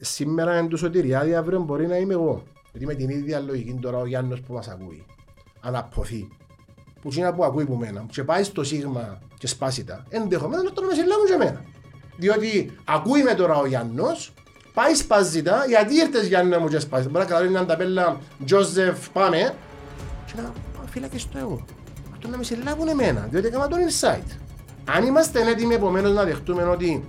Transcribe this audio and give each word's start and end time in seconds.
σήμερα 0.00 0.58
είναι 0.58 0.68
του 0.68 0.76
Σωτηριάδη, 0.76 1.34
αύριο 1.34 1.60
μπορεί 1.60 1.86
να 1.86 1.96
είμαι 1.96 2.12
εγώ. 2.12 2.42
Γιατί 2.70 2.86
με 2.86 2.94
την 2.94 3.08
ίδια 3.08 3.40
λογική 3.40 3.78
τώρα 3.80 3.98
ο 3.98 4.06
Γιάννος 4.06 4.40
που 4.40 4.52
μας 4.52 4.68
ακούει, 4.68 5.04
αναποθεί, 5.60 6.28
που 7.02 7.10
είναι 7.14 7.32
που 7.32 7.44
ακούει 7.44 7.64
που 7.64 7.74
μένα, 7.74 8.06
και 8.10 8.24
πάει 8.24 8.42
στο 8.42 8.64
σίγμα 8.64 9.18
και 9.38 9.46
σπάσει 9.46 9.84
τα, 9.84 10.04
ενδεχομένως 10.08 10.64
να 10.64 10.72
τον 10.72 10.84
με 10.84 10.94
συλλάβουν 10.94 11.26
και 11.26 11.32
εμένα. 11.32 11.64
Διότι 12.16 12.72
ακούει 12.84 13.22
με 13.22 13.34
τώρα 13.34 13.56
ο 13.56 13.66
Γιάννος, 13.66 14.32
πάει 14.74 14.94
σπάζει 14.94 15.42
τα, 15.42 15.64
γιατί 15.68 15.94
ήρθες 15.94 16.26
Γιάννη 16.26 16.56
μου 16.56 16.68
και 16.68 16.78
σπάζει. 16.78 17.08
Μπορεί 17.08 17.18
να 17.18 17.24
καταλάβει 17.24 17.50
μια 17.50 17.64
ταπέλα, 17.64 18.18
Τζόζεφ 18.44 19.08
πάμε, 19.10 19.54
και 20.26 20.32
να 20.36 20.42
πάω 20.42 20.86
φύλακες 20.86 21.22
στο 21.22 21.38
εγώ. 21.38 21.64
Αυτό 22.12 22.28
να 22.28 22.36
με 22.36 22.44
συλλάβουν 22.44 22.88
εμένα, 22.88 23.26
διότι 23.30 23.46
έκανα 23.46 23.68
τον 23.68 23.78
insight. 23.78 24.38
Αν 24.84 25.06
είμαστε 25.06 25.48
έτοιμοι 25.48 25.74
επομένως 25.74 26.12
να 26.12 26.24
δεχτούμε 26.24 26.62
ότι 26.62 27.04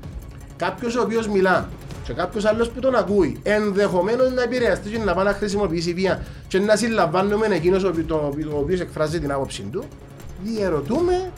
κάποιος 0.55 0.95
ο 0.95 1.01
οποίος 1.01 1.27
μιλά 1.27 1.69
και 2.09 2.15
κάποιος 2.15 2.45
άλλος 2.45 2.69
που 2.69 2.79
τον 2.79 2.95
ακούει 2.95 3.39
ενδεχομένως 3.43 4.31
να 4.31 4.41
επηρεαστεί 4.41 4.89
και 4.89 4.97
να 4.97 5.13
πάει 5.13 5.25
να 5.25 5.33
χρησιμοποιήσει 5.33 5.93
βία 5.93 6.25
και 6.47 6.59
να 6.59 6.75
συλλαμβάνουμε 6.75 7.45
εκείνος 7.45 7.83
ο, 7.83 7.93
το, 8.07 8.15
ο 8.53 8.57
οποίος 8.57 8.79
εκφράζει 8.79 9.19
την 9.19 9.31
άποψη 9.31 9.61
του 9.71 9.83
διερωτούμε 10.43 11.31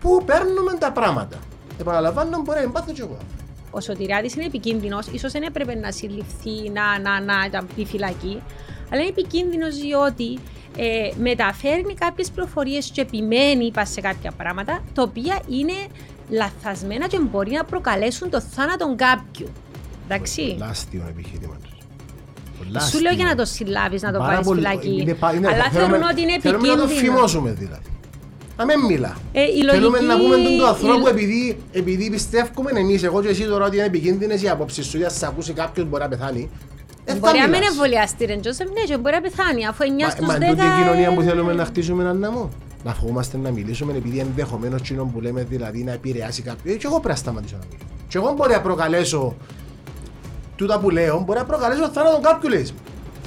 πού 0.00 0.22
παίρνουμε 0.24 0.74
τα 0.78 0.92
πράγματα. 0.92 1.36
Επαναλαμβάνω 1.80 2.42
μπορεί 2.44 2.60
να 2.64 2.70
πάθω 2.70 2.92
κι 2.92 3.00
εγώ. 3.00 3.16
Ο 3.70 3.80
Σωτηράδης 3.80 4.34
είναι 4.34 4.44
επικίνδυνος, 4.44 5.06
ίσως 5.06 5.32
δεν 5.32 5.42
έπρεπε 5.42 5.74
να 5.74 5.90
συλληφθεί, 5.90 6.70
να, 6.72 6.98
να, 6.98 7.20
να, 7.20 7.48
να 7.48 7.64
πει 7.74 7.84
φυλακή, 7.84 8.42
αλλά 8.92 9.00
είναι 9.00 9.10
επικίνδυνος 9.10 9.76
διότι 9.76 10.38
ε, 10.76 11.10
μεταφέρνει 11.18 11.94
κάποιες 11.94 12.30
πληροφορίε 12.30 12.78
και 12.92 13.00
επιμένει 13.00 13.72
σε 13.82 14.00
κάποια 14.00 14.32
πράγματα, 14.36 14.84
τα 14.94 15.02
οποία 15.02 15.40
είναι 15.48 15.74
λαθασμένα 16.28 17.06
και 17.06 17.18
μπορεί 17.18 17.50
να 17.50 17.64
προκαλέσουν 17.64 18.30
το 18.30 18.40
θάνατο 18.40 18.94
κάποιου. 18.96 19.48
Εντάξει. 20.08 20.56
Λάστιο 20.58 21.02
επιχείρημα 21.08 21.56
τους. 21.62 21.72
Σου 22.90 23.00
λέω 23.00 23.12
για 23.12 23.24
να 23.24 23.34
το 23.34 23.44
συλλάβεις, 23.44 24.02
να 24.02 24.12
το 24.12 24.18
πάρεις 24.18 24.48
φυλακή. 24.48 24.88
Είναι, 24.88 25.16
είναι, 25.36 25.48
Αλλά 25.48 25.70
θεωρούν 25.72 26.02
ότι 26.02 26.20
είναι 26.20 26.32
επικίνδυνο. 26.32 26.60
Θέλουμε 26.60 26.68
να 26.68 26.76
το 26.76 26.88
φημώσουμε 26.88 27.50
δηλαδή. 27.50 27.88
Να 28.56 28.64
μην 28.64 28.80
μιλά. 28.80 29.16
Ε, 29.32 29.44
Θέλουμε 29.70 30.00
να 30.00 30.18
πούμε 30.18 30.36
τον 30.36 30.68
ανθρώπου 30.68 31.06
η... 31.06 31.10
επειδή, 31.10 31.58
επειδή 31.72 32.10
πιστεύουμε 32.10 32.70
εμείς, 32.74 33.02
εγώ 33.02 33.22
και 33.22 33.28
εσύ 33.28 33.44
τώρα 33.44 33.64
ότι 33.66 33.76
είναι 33.76 33.84
επικίνδυνες 33.84 34.42
οι 34.42 34.48
απόψεις 34.48 34.86
σου, 34.86 34.96
για 34.96 35.06
να 35.06 35.12
σε 35.12 35.26
ακούσει 35.26 35.52
κάποιος 35.52 35.86
μπορεί 35.88 36.02
να 36.02 36.08
πεθάνει. 36.08 36.50
Ε, 37.04 37.14
μπορεί 37.14 37.38
να 37.38 37.48
μην 37.48 37.62
εμβολιαστεί, 37.70 38.24
ρε 38.24 38.36
Τζόσεφ, 38.36 38.66
ναι, 38.68 38.80
και 38.80 38.98
μπορεί 38.98 39.14
να 39.14 39.20
πεθάνει, 39.20 39.66
αφού 39.66 39.84
9 39.84 40.10
στους 40.10 40.26
10... 40.26 40.28
Μα 40.28 40.34
τούτη 40.34 40.66
η 40.66 40.82
κοινωνία 40.82 41.12
που 41.14 41.22
θέλουμε 41.22 41.52
να 41.52 41.64
χτίσουμε 41.64 42.02
έναν 42.02 42.18
ναμό. 42.18 42.50
Να 42.84 42.94
φοβόμαστε 42.94 43.36
να 43.36 43.50
μιλήσουμε 43.50 43.92
επειδή 43.96 44.18
ενδεχομένως 44.18 44.82
κοινό 44.82 45.04
που 45.04 45.20
λέμε 45.20 45.42
δηλαδή 45.42 45.84
να 45.84 45.92
επηρεάσει 45.92 46.42
κάποιον. 46.42 46.76
Και 46.76 46.86
εγώ 46.86 46.94
πρέπει 46.94 47.08
να 47.08 47.14
σταματήσω 47.14 47.56
να 47.56 47.64
μιλήσω. 47.64 47.86
Και 48.08 48.18
εγώ 48.18 48.32
μπορεί 48.32 48.52
να 48.52 48.60
προκαλέσω 48.60 49.36
τούτα 50.58 50.78
που 50.78 50.90
λέω, 50.90 51.22
μπορεί 51.26 51.38
να 51.38 51.44
προκαλέσω 51.44 51.88
θάνατο 51.88 52.20
κάποιου 52.20 52.48
λέει. 52.48 52.68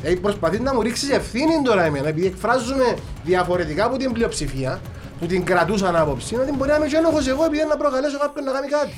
Ε, 0.03 0.15
προσπαθεί 0.15 0.59
να 0.59 0.73
μου 0.73 0.81
ρίξεις 0.81 1.09
ευθύνη 1.09 1.61
τώρα 1.63 1.83
εμένα, 1.83 2.07
επειδή 2.07 2.27
εκφράζουμε 2.27 2.95
διαφορετικά 3.23 3.85
από 3.85 3.97
την 3.97 4.11
πλειοψηφία, 4.11 4.81
που 5.19 5.25
την 5.25 5.43
κρατούσαν 5.43 5.95
άποψη, 5.95 6.35
ότι 6.35 6.51
μπορεί 6.51 6.69
να 6.69 6.75
είμαι 6.75 6.87
και 6.87 6.97
ένοχος 6.97 7.27
εγώ 7.27 7.43
επειδή 7.43 7.65
να 7.65 7.77
προκαλέσω 7.77 8.17
κάποιον 8.17 8.45
να 8.45 8.51
κάνει 8.51 8.67
κάτι. 8.67 8.93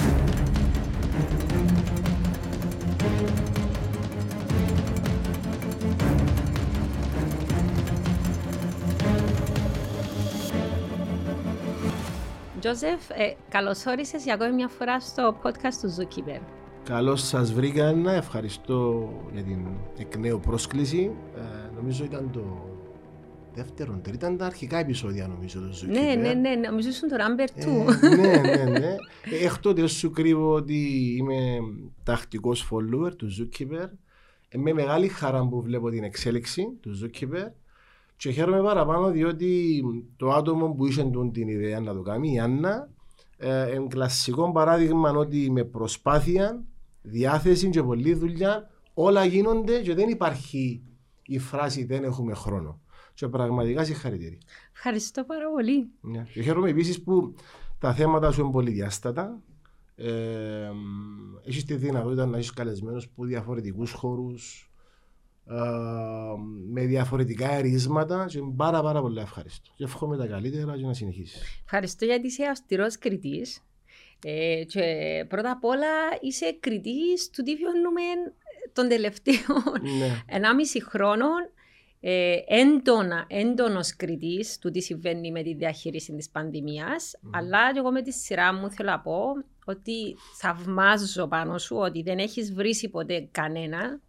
Τζόζεφ, 12.60 13.10
ε, 13.10 13.36
καλώς 13.50 13.86
όρισες 13.86 14.24
για 14.24 14.34
ακόμη 14.34 14.52
μια 14.52 14.68
φορά 14.68 15.00
στο 15.00 15.36
podcast 15.44 15.76
του 15.82 15.96
Zookeeper. 15.98 16.63
Καλώς 16.84 17.28
σας 17.28 17.54
βρήκα, 17.54 17.94
να 17.94 18.14
ευχαριστώ 18.14 19.10
για 19.34 19.44
την 19.44 19.68
εκ 19.98 20.18
νέου 20.18 20.40
πρόσκληση. 20.40 21.12
Ε, 21.36 21.76
νομίζω 21.76 22.04
ήταν 22.04 22.30
το 22.32 22.70
δεύτερο, 23.54 23.92
τρίτο, 23.92 24.18
ήταν 24.18 24.38
τα 24.38 24.46
αρχικά 24.46 24.78
επεισόδια 24.78 25.28
νομίζω 25.28 25.60
το 25.60 25.68
Zookeeper. 25.68 25.90
Ναι, 25.90 26.16
ναι, 26.16 26.34
ναι, 26.34 26.56
νομίζω 26.56 26.90
ήσουν 26.90 27.10
το 27.10 27.16
Number 27.16 27.62
2. 27.62 28.02
Ε, 28.02 28.16
ναι, 28.16 28.38
ναι, 28.38 28.80
ναι. 28.80 28.96
Έχ 29.42 29.60
τότε 29.60 29.88
σου 29.88 30.12
κρύβω 30.12 30.54
ότι 30.54 31.16
είμαι 31.18 31.58
τακτικός 32.04 32.70
follower 32.72 33.16
του 33.16 33.28
Zookeeper. 33.40 33.90
Ε, 34.50 34.58
με 34.58 34.74
μεγάλη 34.74 35.08
χαρά 35.08 35.48
που 35.48 35.62
βλέπω 35.62 35.90
την 35.90 36.04
εξέλιξη 36.04 36.78
του 36.82 36.92
Zookeeper 37.04 37.52
και 38.16 38.32
χαίρομαι 38.32 38.62
παραπάνω 38.62 39.12
διότι 39.12 39.84
το 40.18 40.32
άτομο 40.32 40.74
που 40.74 40.86
είχε 40.86 41.10
την 41.32 41.48
ιδέα 41.48 41.80
να 41.80 41.94
το 41.94 42.02
κάνει, 42.02 42.34
η 42.34 42.40
Άννα, 42.40 42.90
ε, 43.38 43.74
είναι 43.74 43.88
κλασικό 43.88 44.52
παράδειγμα 44.52 45.12
ότι 45.12 45.52
με 45.52 45.64
προσπάθεια, 45.64 46.64
διάθεση 47.04 47.70
και 47.70 47.84
πολλή 47.84 48.14
δουλειά 48.14 48.70
όλα 48.94 49.26
γίνονται 49.26 49.82
και 49.82 49.94
δεν 49.94 50.10
υπάρχει 50.10 50.84
η 51.26 51.40
φράση 51.40 51.84
δεν 51.84 52.04
έχουμε 52.04 52.34
χρόνο. 52.34 52.82
Και 53.14 53.28
πραγματικά 53.28 53.84
συγχαρητήρια. 53.84 54.38
Ευχαριστώ 54.74 55.24
πάρα 55.24 55.50
πολύ. 55.50 55.90
Yeah. 56.04 56.24
Και 56.34 56.42
χαίρομαι 56.42 56.70
επίσης 56.70 57.04
που 57.04 57.36
τα 57.80 57.94
θέματα 57.94 58.32
σου 58.32 58.42
είναι 58.42 58.52
πολύ 58.52 58.72
διάστατα. 58.72 59.42
Ε, 59.96 60.72
έχεις 61.46 61.66
τη 61.66 61.76
δυνατότητα 61.76 62.26
να 62.26 62.38
έχει 62.38 62.54
καλεσμένου 62.54 63.02
από 63.12 63.26
διαφορετικούς 63.26 63.92
χώρους, 63.92 64.72
με 66.70 66.86
διαφορετικά 66.86 67.52
ερίσματα 67.52 68.26
και 68.26 68.40
πάρα 68.56 68.82
πάρα 68.82 69.02
πολύ 69.02 69.20
ευχαριστώ. 69.20 69.72
Και 69.76 69.84
εύχομαι 69.84 70.18
τα 70.18 70.28
καλύτερα 70.28 70.78
και 70.78 70.86
να 70.86 70.94
συνεχίσεις. 70.94 71.62
Ευχαριστώ 71.64 72.06
γιατί 72.06 72.28
είσαι 72.28 72.46
αυστηρό 72.46 72.86
κριτή. 73.00 73.46
Ε, 74.24 74.64
και 74.64 75.26
πρώτα 75.28 75.52
απ' 75.52 75.64
όλα 75.64 76.18
είσαι 76.22 76.58
κριτής 76.60 77.30
του 77.30 77.44
τι 77.44 77.56
βιώνουμε 77.56 78.02
των 78.74 78.88
τελευταίων 78.88 79.64
ναι. 80.00 80.24
1,5 80.28 80.82
χρόνων 80.90 81.52
ε, 82.06 82.38
έντονα, 82.48 83.26
έντονος 83.28 83.96
κριτής 83.96 84.58
του 84.60 84.72
τι 84.72 84.82
συμβαίνει 84.82 85.32
με 85.32 85.44
τη 85.44 85.54
διαχείριση 85.54 86.16
της 86.16 86.30
πανδημίας 86.30 87.12
mm. 87.16 87.30
αλλά 87.34 87.74
και 87.74 87.80
εγώ 87.80 87.92
με 87.92 88.02
τη 88.02 88.12
σειρά 88.12 88.54
μου 88.54 88.72
θέλω 88.72 88.90
να 88.90 89.00
πω 89.00 89.24
ότι 89.66 90.16
θαυμάζω 90.40 91.28
πάνω 91.28 91.58
σου 91.58 91.76
ότι 91.76 92.02
δεν 92.02 92.18
έχεις 92.18 92.54
βρει 92.54 92.90
ποτέ 92.92 93.28
κανένα 93.32 94.00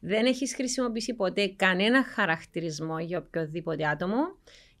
δεν 0.00 0.26
έχεις 0.26 0.54
χρησιμοποιήσει 0.54 1.14
ποτέ 1.14 1.46
κανένα 1.56 2.04
χαρακτηρισμό 2.04 2.98
για 2.98 3.18
οποιοδήποτε 3.18 3.86
άτομο 3.86 4.36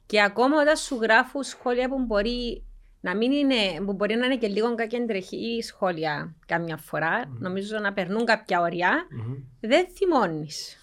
και 0.06 0.22
ακόμα 0.22 0.60
όταν 0.60 0.76
σου 0.76 0.98
γράφουν 1.02 1.42
σχόλια 1.42 1.88
που 1.88 2.04
μπορεί 2.04 2.62
να, 3.04 3.16
μην 3.16 3.32
είναι, 3.32 3.54
που 3.84 3.92
μπορεί 3.92 4.14
να 4.14 4.26
είναι 4.26 4.36
και 4.36 4.48
λίγο 4.48 4.74
κακεντρεχή 4.74 5.62
σχόλια 5.62 6.34
καμιά 6.46 6.76
φορά, 6.76 7.24
mm-hmm. 7.24 7.38
νομίζω 7.38 7.78
να 7.78 7.92
περνούν 7.92 8.24
κάποια 8.24 8.60
ωριά, 8.60 8.92
mm-hmm. 8.92 9.42
δεν 9.60 9.86
θυμώνεις. 9.96 10.76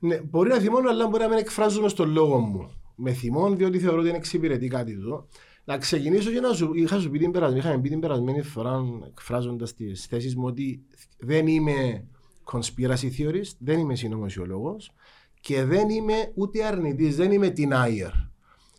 Ναι, 0.00 0.20
μπορεί 0.20 0.48
να 0.48 0.58
θυμώνω, 0.58 0.90
αλλά 0.90 1.08
μπορεί 1.08 1.22
να 1.22 1.28
μην 1.28 1.38
εκφράζομαι 1.38 1.88
στον 1.88 2.10
λόγο 2.10 2.38
μου. 2.38 2.70
Με 2.94 3.12
θυμών, 3.12 3.56
διότι 3.56 3.78
θεωρώ 3.78 3.98
ότι 3.98 4.08
είναι 4.08 4.16
εξυπηρετεί 4.16 4.68
κάτι 4.68 4.92
εδώ. 4.92 5.28
Να 5.64 5.78
ξεκινήσω 5.78 6.30
και 6.30 6.40
να 6.40 6.52
σου, 6.52 6.74
είχα 6.74 6.98
σου 6.98 7.10
πει 7.10 7.18
την 7.18 7.30
περασμένη, 7.30 7.60
είχαμε 7.60 7.80
πει 7.80 7.88
την 7.88 8.00
περασμένη 8.00 8.42
φορά 8.42 8.84
εκφράζοντας 9.08 9.74
τις 9.74 10.06
θέσεις 10.06 10.36
μου 10.36 10.44
ότι 10.46 10.84
δεν 11.18 11.46
είμαι 11.46 12.06
conspiracy 12.52 13.10
theorist, 13.18 13.56
δεν 13.58 13.78
είμαι 13.78 13.94
συνωμοσιολόγος 13.94 14.92
και 15.40 15.64
δεν 15.64 15.88
είμαι 15.88 16.32
ούτε 16.34 16.64
αρνητής, 16.64 17.16
δεν 17.16 17.32
είμαι 17.32 17.50
την 17.50 17.74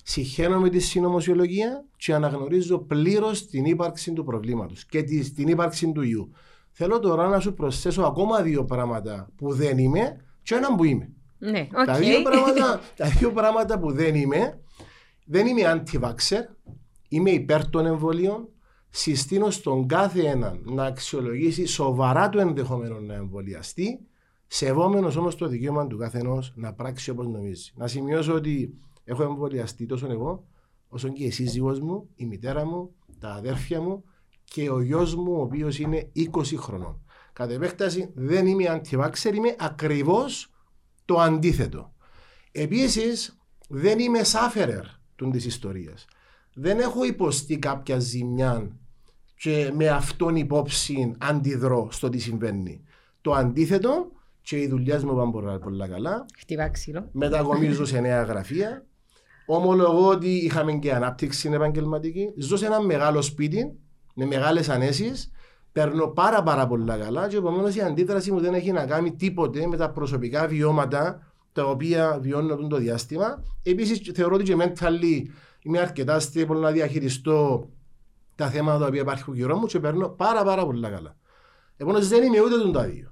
denier. 0.08 0.26
Συχαίνομαι 0.26 0.70
τη 0.70 0.80
συνωμοσιολογία 0.80 1.86
και 1.98 2.14
αναγνωρίζω 2.14 2.78
πλήρως 2.80 3.48
την 3.48 3.66
ύπαρξη 3.66 4.14
του 4.14 4.24
προβλήματος 4.24 4.86
και 4.86 5.04
την 5.36 5.48
ύπαρξη 5.48 5.92
του 5.92 6.02
ιού. 6.02 6.32
Θέλω 6.72 7.00
τώρα 7.00 7.28
να 7.28 7.40
σου 7.40 7.54
προσθέσω 7.54 8.02
ακόμα 8.02 8.42
δύο 8.42 8.66
πράγματα 8.66 9.30
που 9.36 9.54
δεν 9.54 9.78
είμαι 9.78 10.22
και 10.44 10.56
ένα 10.56 10.76
που 10.76 10.84
είμαι. 10.84 11.10
Ναι, 11.40 11.68
okay. 11.72 11.86
τα, 11.86 11.94
δύο 11.94 12.22
πράγματα, 12.22 12.82
τα 12.96 13.10
δύο 13.10 13.32
πράγματα 13.32 13.80
που 13.80 13.92
δεν 13.92 14.16
είμαι, 14.16 14.60
δεν 15.26 15.48
είμαι 15.48 15.62
anti-vaxxer, 15.66 16.42
είμαι 17.08 17.30
υπέρ 17.30 17.70
των 17.70 17.86
εμβολίων, 17.86 18.48
συστήνω 18.90 19.50
στον 19.50 19.88
κάθε 19.88 20.22
έναν 20.22 20.62
να 20.64 20.84
αξιολογήσει 20.84 21.66
σοβαρά 21.66 22.30
το 22.30 22.40
ενδεχόμενο 22.40 23.00
να 23.00 23.14
εμβολιαστεί, 23.14 24.00
σεβόμενος 24.48 25.16
όμως 25.16 25.36
το 25.36 25.48
δικαίωμα 25.48 25.88
του 25.88 25.98
καθενός 25.98 26.54
να 26.56 26.74
πράξει 26.74 27.10
όπως 27.10 27.28
νομίζει. 27.28 27.72
Να 27.76 27.88
σημειώσω 27.88 28.34
ότι 28.34 28.74
έχω 29.08 29.24
εμβολιαστεί 29.24 29.86
τόσο 29.86 30.12
εγώ, 30.12 30.48
όσο 30.88 31.10
και 31.10 31.24
η 31.24 31.30
σύζυγό 31.30 31.78
μου, 31.82 32.10
η 32.16 32.26
μητέρα 32.26 32.66
μου, 32.66 32.96
τα 33.20 33.30
αδέρφια 33.30 33.82
μου 33.82 34.04
και 34.44 34.70
ο 34.70 34.82
γιος 34.82 35.16
μου, 35.16 35.32
ο 35.32 35.42
οποίος 35.42 35.80
είναι 35.80 36.12
20 36.16 36.56
χρονών. 36.58 37.02
Κατ' 37.34 37.52
επέκταση 37.52 38.12
δεν 38.14 38.48
είμαι 38.48 38.68
αντιβάξερ, 38.68 39.34
είμαι 39.34 39.56
ακριβώς 39.60 40.52
το 41.06 41.20
αντίθετο. 41.20 41.94
Επίσης, 42.52 43.38
δεν 43.70 44.00
είμαι 44.00 44.24
σάφερερ 44.24 44.86
τη 45.16 45.38
ιστορία. 45.46 45.94
Δεν 46.54 46.80
έχω 46.80 47.04
υποστεί 47.04 47.60
κάποια 47.60 48.00
ζημιά 48.00 48.72
και 49.38 49.72
με 49.76 49.88
αυτόν 49.88 50.36
υπόψη 50.36 51.16
αντιδρώ 51.18 51.88
στο 51.92 52.10
τι 52.10 52.18
συμβαίνει. 52.18 52.84
Το 53.22 53.34
αντίθετο 53.34 54.12
και 54.42 54.58
οι 54.58 54.68
δουλειέ 54.68 55.00
μου 55.04 55.16
πάνε 55.16 55.32
πολλά, 55.32 55.60
πολλά 55.60 55.88
καλά. 55.88 56.26
Χτυπά 56.38 56.70
ξύλο. 56.70 57.10
Μετακομίζω 57.12 57.86
σε 57.86 58.00
νέα 58.00 58.24
γραφεία. 58.24 58.87
Ομολογώ 59.50 60.08
ότι 60.08 60.30
είχαμε 60.30 60.74
και 60.74 60.94
ανάπτυξη 60.94 61.50
επαγγελματική. 61.54 62.34
Ζω 62.38 62.58
σε 62.58 62.66
ένα 62.66 62.82
μεγάλο 62.82 63.22
σπίτι 63.22 63.80
με 64.14 64.26
μεγάλες 64.26 64.70
ανέσεις. 64.70 65.32
Παίρνω 65.72 66.08
πάρα 66.08 66.44
πάρα 66.44 66.68
πολλά 66.68 66.98
καλά 66.98 67.28
και 67.28 67.38
επομένως 67.38 67.76
η 67.76 67.82
αντίδραση 67.82 68.32
μου 68.32 68.40
δεν 68.40 68.54
έχει 68.54 68.72
να 68.72 68.86
κάνει 68.86 69.16
τίποτε 69.16 69.68
με 69.68 69.78
τα 69.78 69.92
προσωπικά 69.92 70.48
βιώματα 70.48 71.32
τα 71.52 71.64
οποία 71.64 72.20
βιώνω 72.22 72.56
το 72.68 72.78
διάστημα. 72.78 73.44
Επίσης 73.64 74.12
θεωρώ 74.14 74.36
ότι 74.36 74.44
και 74.44 74.56
mentally 74.60 75.22
είμαι 75.62 75.80
αρκετά 75.80 76.20
stable 76.20 76.56
να 76.56 76.72
διαχειριστώ 76.72 77.70
τα 78.36 78.50
θέματα 78.50 78.80
τα 78.80 78.86
οποία 78.86 79.02
υπάρχουν 79.02 79.34
γύρω 79.34 79.58
μου 79.58 79.66
και 79.66 79.80
παίρνω 79.80 80.10
πάρα 80.10 80.44
πάρα 80.44 80.66
πολλά 80.66 80.90
καλά. 80.90 81.16
Επομένως 81.78 82.08
δεν 82.08 82.24
είμαι 82.24 82.42
ούτε 82.42 82.58
τον 82.58 82.72
τα 82.72 82.84
δύο. 82.84 83.12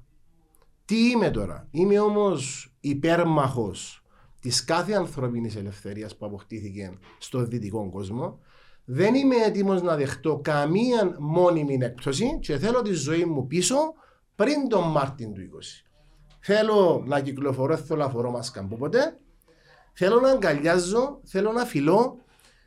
Τι 0.85 1.09
είμαι 1.09 1.29
τώρα; 1.29 1.67
Είμαι 1.71 1.99
όμως 1.99 2.73
υπέρμαχος 2.79 4.04
της 4.45 4.63
κάθε 4.63 4.93
ανθρώπινης 4.93 5.55
ελευθερίας 5.55 6.15
που 6.15 6.25
αποκτήθηκε 6.25 6.97
στο 7.17 7.45
δυτικό 7.45 7.89
κόσμο. 7.89 8.39
Δεν 8.85 9.15
είμαι 9.15 9.35
έτοιμος 9.35 9.81
να 9.81 9.95
δεχτώ 9.95 10.39
καμία 10.43 11.15
μόνιμη 11.19 11.77
έκπτωση 11.81 12.39
και 12.41 12.57
θέλω 12.57 12.81
τη 12.81 12.93
ζωή 12.93 13.25
μου 13.25 13.47
πίσω 13.47 13.75
πριν 14.35 14.67
τον 14.69 14.91
Μάρτιν 14.91 15.33
του 15.33 15.41
20. 15.41 15.45
Θέλω 16.39 17.03
να 17.07 17.19
κυκλοφορώ, 17.19 17.77
θέλω 17.77 18.03
να 18.03 18.09
φορώ 18.09 18.31
μάσκα 18.31 18.67
ποτέ. 18.79 19.17
Θέλω 19.93 20.19
να 20.19 20.29
αγκαλιάζω, 20.29 21.19
θέλω 21.23 21.51
να 21.51 21.65
φιλώ, 21.65 22.17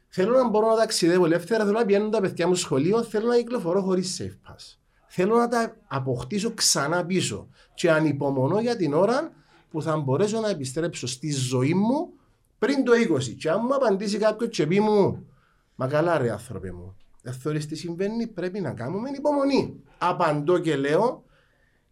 θέλω 0.08 0.32
να 0.32 0.48
μπορώ 0.48 0.68
να 0.68 0.76
ταξιδεύω 0.76 1.24
ελεύθερα, 1.24 1.64
θέλω 1.64 1.78
να 1.78 1.84
πηγαίνω 1.84 2.08
τα 2.08 2.20
παιδιά 2.20 2.46
μου 2.48 2.54
σχολείο, 2.54 3.02
θέλω 3.02 3.26
να 3.26 3.36
κυκλοφορώ 3.36 3.82
χωρίς 3.82 4.20
safe 4.20 4.50
pass. 4.50 4.76
Θέλω 5.06 5.36
να 5.36 5.48
τα 5.48 5.76
αποκτήσω 5.86 6.54
ξανά 6.54 7.06
πίσω. 7.06 7.48
Και 7.74 7.90
ανυπομονώ 7.90 8.60
για 8.60 8.76
την 8.76 8.94
ώρα 8.94 9.32
που 9.70 9.82
θα 9.82 9.96
μπορέσω 9.96 10.40
να 10.40 10.48
επιστρέψω 10.48 11.06
στη 11.06 11.32
ζωή 11.32 11.74
μου 11.74 12.12
πριν 12.58 12.84
το 12.84 12.92
20. 13.14 13.22
Και 13.38 13.50
αν 13.50 13.60
μου 13.62 13.74
απαντήσει 13.74 14.18
κάποιος 14.18 14.50
και 14.50 14.66
πει 14.66 14.80
μου, 14.80 15.26
μα 15.74 15.86
καλά 15.86 16.18
ρε 16.18 16.30
άνθρωπε 16.30 16.72
μου, 16.72 16.96
δεν 17.22 17.32
θεωρείς 17.32 17.66
τι 17.66 17.76
συμβαίνει, 17.76 18.26
πρέπει 18.26 18.60
να 18.60 18.72
κάνουμε 18.72 19.10
υπομονή. 19.16 19.74
Απαντώ 19.98 20.58
και 20.58 20.76
λέω, 20.76 21.24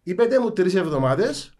είπετε 0.03 0.39
μου 0.39 0.51
τρεις 0.51 0.75
εβδομάδες, 0.75 1.53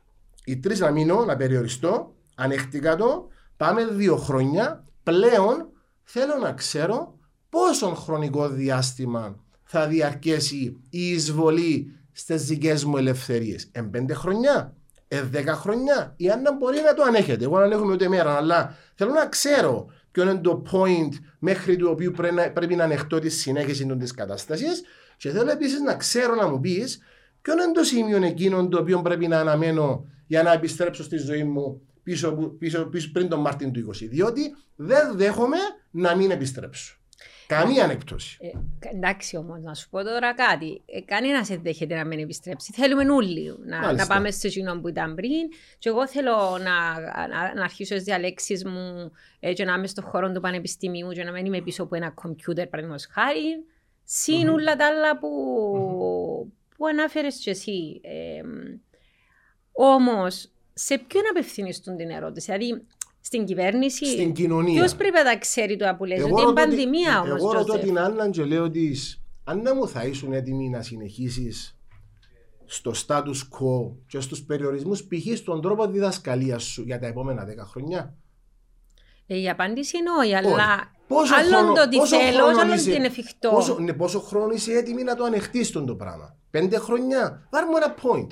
οι 0.45 0.57
τρεις 0.57 0.79
να 0.79 0.91
μείνω, 0.91 1.25
να 1.25 1.35
περιοριστώ, 1.35 2.15
ανέχτηκα 2.35 2.95
το, 2.95 3.27
πάμε 3.57 3.85
δύο 3.85 4.17
χρόνια, 4.17 4.85
πλέον 5.03 5.69
θέλω 6.03 6.35
να 6.35 6.53
ξέρω 6.53 7.17
πόσο 7.49 7.87
χρονικό 7.87 8.49
διάστημα 8.49 9.35
θα 9.63 9.87
διαρκέσει 9.87 10.77
η 10.89 11.09
εισβολή 11.09 11.97
στις 12.11 12.45
δικές 12.45 12.83
μου 12.83 12.97
ελευθερίες. 12.97 13.69
Εν 13.71 13.89
πέντε 13.89 14.13
χρονιά, 14.13 14.75
εν 15.07 15.27
δέκα 15.31 15.54
χρονιά, 15.54 16.13
ή 16.18 16.30
αν 16.30 16.42
μπορεί 16.59 16.81
να 16.86 16.94
το 16.94 17.04
ανέχεται. 17.04 17.44
Εγώ 17.44 17.57
δεν 17.59 17.71
έχουμε 17.71 17.94
ούτε 17.94 18.07
μέρα, 18.07 18.36
αλλά 18.36 18.75
θέλω 18.95 19.12
να 19.12 19.25
ξέρω 19.25 19.92
ποιο 20.12 20.24
είναι 20.24 20.39
το 20.39 20.63
point 20.71 21.13
μέχρι 21.39 21.75
του 21.75 21.89
οποίου 21.92 22.12
πρέπει 22.54 22.75
να 22.75 22.83
ανεχτώ 22.83 23.19
τη 23.19 23.30
συνέχιση 23.30 23.86
της 23.86 24.12
κατάστασης. 24.12 24.83
Και 25.18 25.30
θέλω 25.30 25.51
επίσης 25.51 25.80
να 25.80 25.95
ξέρω 25.95 26.36
να 26.36 26.48
μου 26.48 26.59
πεις 26.59 27.00
ποιο 27.42 27.54
είναι 27.54 27.71
το 27.71 27.83
σημείο 27.83 28.24
εκείνο 28.24 28.68
το 28.68 28.80
οποίο 28.80 29.01
πρέπει 29.01 29.27
να 29.27 29.39
αναμένω 29.39 30.06
για 30.27 30.44
να 30.44 30.51
επιστρέψω 30.51 31.04
στη 31.04 31.18
ζωή 31.18 31.44
μου 31.44 31.81
πίσω, 32.04 32.33
πίσω, 32.59 32.86
πίσω 32.86 33.09
πριν 33.13 33.30
τον 33.30 33.39
Μάρτιν 33.39 33.71
του 33.71 33.94
20. 33.94 34.07
Διότι 34.09 34.56
δεν 34.75 35.18
δέχομαι 35.18 35.57
να 35.92 36.15
μην 36.15 36.31
επιστρέψω. 36.31 36.96
Καμία 37.47 37.83
ανεκπτώση. 37.83 38.38
Ε, 38.41 38.51
εντάξει 38.95 39.38
όμως, 39.38 39.61
να 39.61 39.73
σου 39.73 39.89
πω 39.89 40.03
τώρα 40.03 40.33
κάτι. 40.33 40.81
Ε, 40.85 41.01
Κανένας 41.01 41.47
δεν 41.47 41.59
δέχεται 41.61 41.95
να 41.95 42.05
μην 42.05 42.19
επιστρέψει. 42.19 42.73
Θέλουμε 42.73 43.11
όλοι 43.11 43.55
να, 43.65 43.94
να 43.94 44.07
πάμε 44.07 44.31
σε 44.31 44.47
εκείνο 44.47 44.79
που 44.79 44.88
ήταν 44.88 45.15
πριν. 45.15 45.49
Και 45.77 45.89
εγώ 45.89 46.07
θέλω 46.07 46.35
να, 46.57 46.99
να, 47.27 47.53
να 47.55 47.63
αρχίσω 47.63 47.95
τι 47.95 48.01
διαλέξεις 48.01 48.65
μου 48.65 49.11
ε, 49.39 49.53
και 49.53 49.65
να 49.65 49.73
είμαι 49.73 49.88
στον 49.88 50.03
χώρο 50.03 50.31
του 50.31 50.41
πανεπιστημίου 50.41 51.09
και 51.09 51.23
να 51.23 51.31
μην 51.31 51.45
είμαι 51.45 51.61
πίσω 51.61 51.83
από 51.83 51.95
ένα 51.95 52.09
κομπιούτερ, 52.09 52.67
παραδείγματος 52.67 53.07
χάρη. 53.11 53.65
Συν 54.03 54.49
όλα 54.49 54.75
τα 54.75 54.85
άλλα 54.85 55.17
που, 55.17 55.27
mm-hmm. 55.27 56.73
που 56.77 56.88
ανάφερες 56.88 57.35
και 57.35 57.49
εσύ. 57.49 58.01
Ε, 58.03 58.41
Όμως, 59.71 60.49
σε 60.73 60.97
ποιον 60.97 61.23
απευθύνεις 61.29 61.81
την 61.81 62.09
ερώτηση, 62.09 62.51
Δηλαδή, 62.51 62.85
στην 63.27 63.45
κυβέρνηση. 63.45 64.06
Στην 64.06 64.33
κοινωνία. 64.33 64.79
Ποιος 64.79 64.95
πρέπει 64.95 65.18
να 65.24 65.38
ξέρει 65.38 65.75
το 65.75 65.95
που 65.97 66.06
λέει, 66.06 66.19
ότι 66.19 66.41
είναι 66.41 66.53
πανδημία 66.53 67.21
όμως. 67.21 67.39
Εγώ 67.39 67.51
ρωτώ 67.51 67.77
την 67.77 68.00
Άννα 68.00 68.29
και 68.29 68.44
λέω 68.44 68.63
ότι 68.63 68.95
αν 69.44 69.62
να 69.62 69.75
μου 69.75 69.88
θα 69.88 70.03
ήσουν 70.03 70.33
έτοιμοι 70.33 70.69
να 70.69 70.81
συνεχίσεις 70.81 71.77
στο 72.65 72.91
status 73.07 73.39
quo 73.56 73.95
και 74.07 74.19
στους 74.19 74.44
περιορισμούς, 74.44 75.03
π.χ. 75.03 75.38
στον 75.38 75.62
τρόπο 75.62 75.88
διδασκαλίας 75.88 76.63
σου 76.63 76.83
για 76.83 77.00
τα 77.00 77.07
επόμενα 77.07 77.45
10 77.45 77.47
χρόνια; 77.63 78.15
Ε, 79.27 79.39
η 79.39 79.50
απάντηση 79.50 79.97
είναι 79.97 80.09
όχι, 80.19 80.35
αλλά 80.35 80.91
πόσο 81.07 81.35
άλλον 81.35 81.53
χρόνο, 81.53 81.73
το 81.73 81.89
τι 81.89 82.07
θέλω, 82.07 82.45
άλλον 82.45 82.77
τι 82.77 82.94
είναι 82.94 83.06
εφικτό. 83.06 83.50
Πόσο, 83.50 83.77
ναι, 83.80 83.94
πόσο 83.94 84.19
χρόνο 84.19 84.53
είσαι 84.53 84.71
έτοιμη 84.71 85.03
να 85.03 85.15
το 85.15 85.23
ανεχτείς 85.23 85.71
το 85.71 85.95
πράγμα; 85.95 86.35
Πέντε 86.50 86.77
χρονιά. 86.77 87.47
Πάρουμε 87.50 87.77
ένα 87.77 87.95
point. 88.01 88.31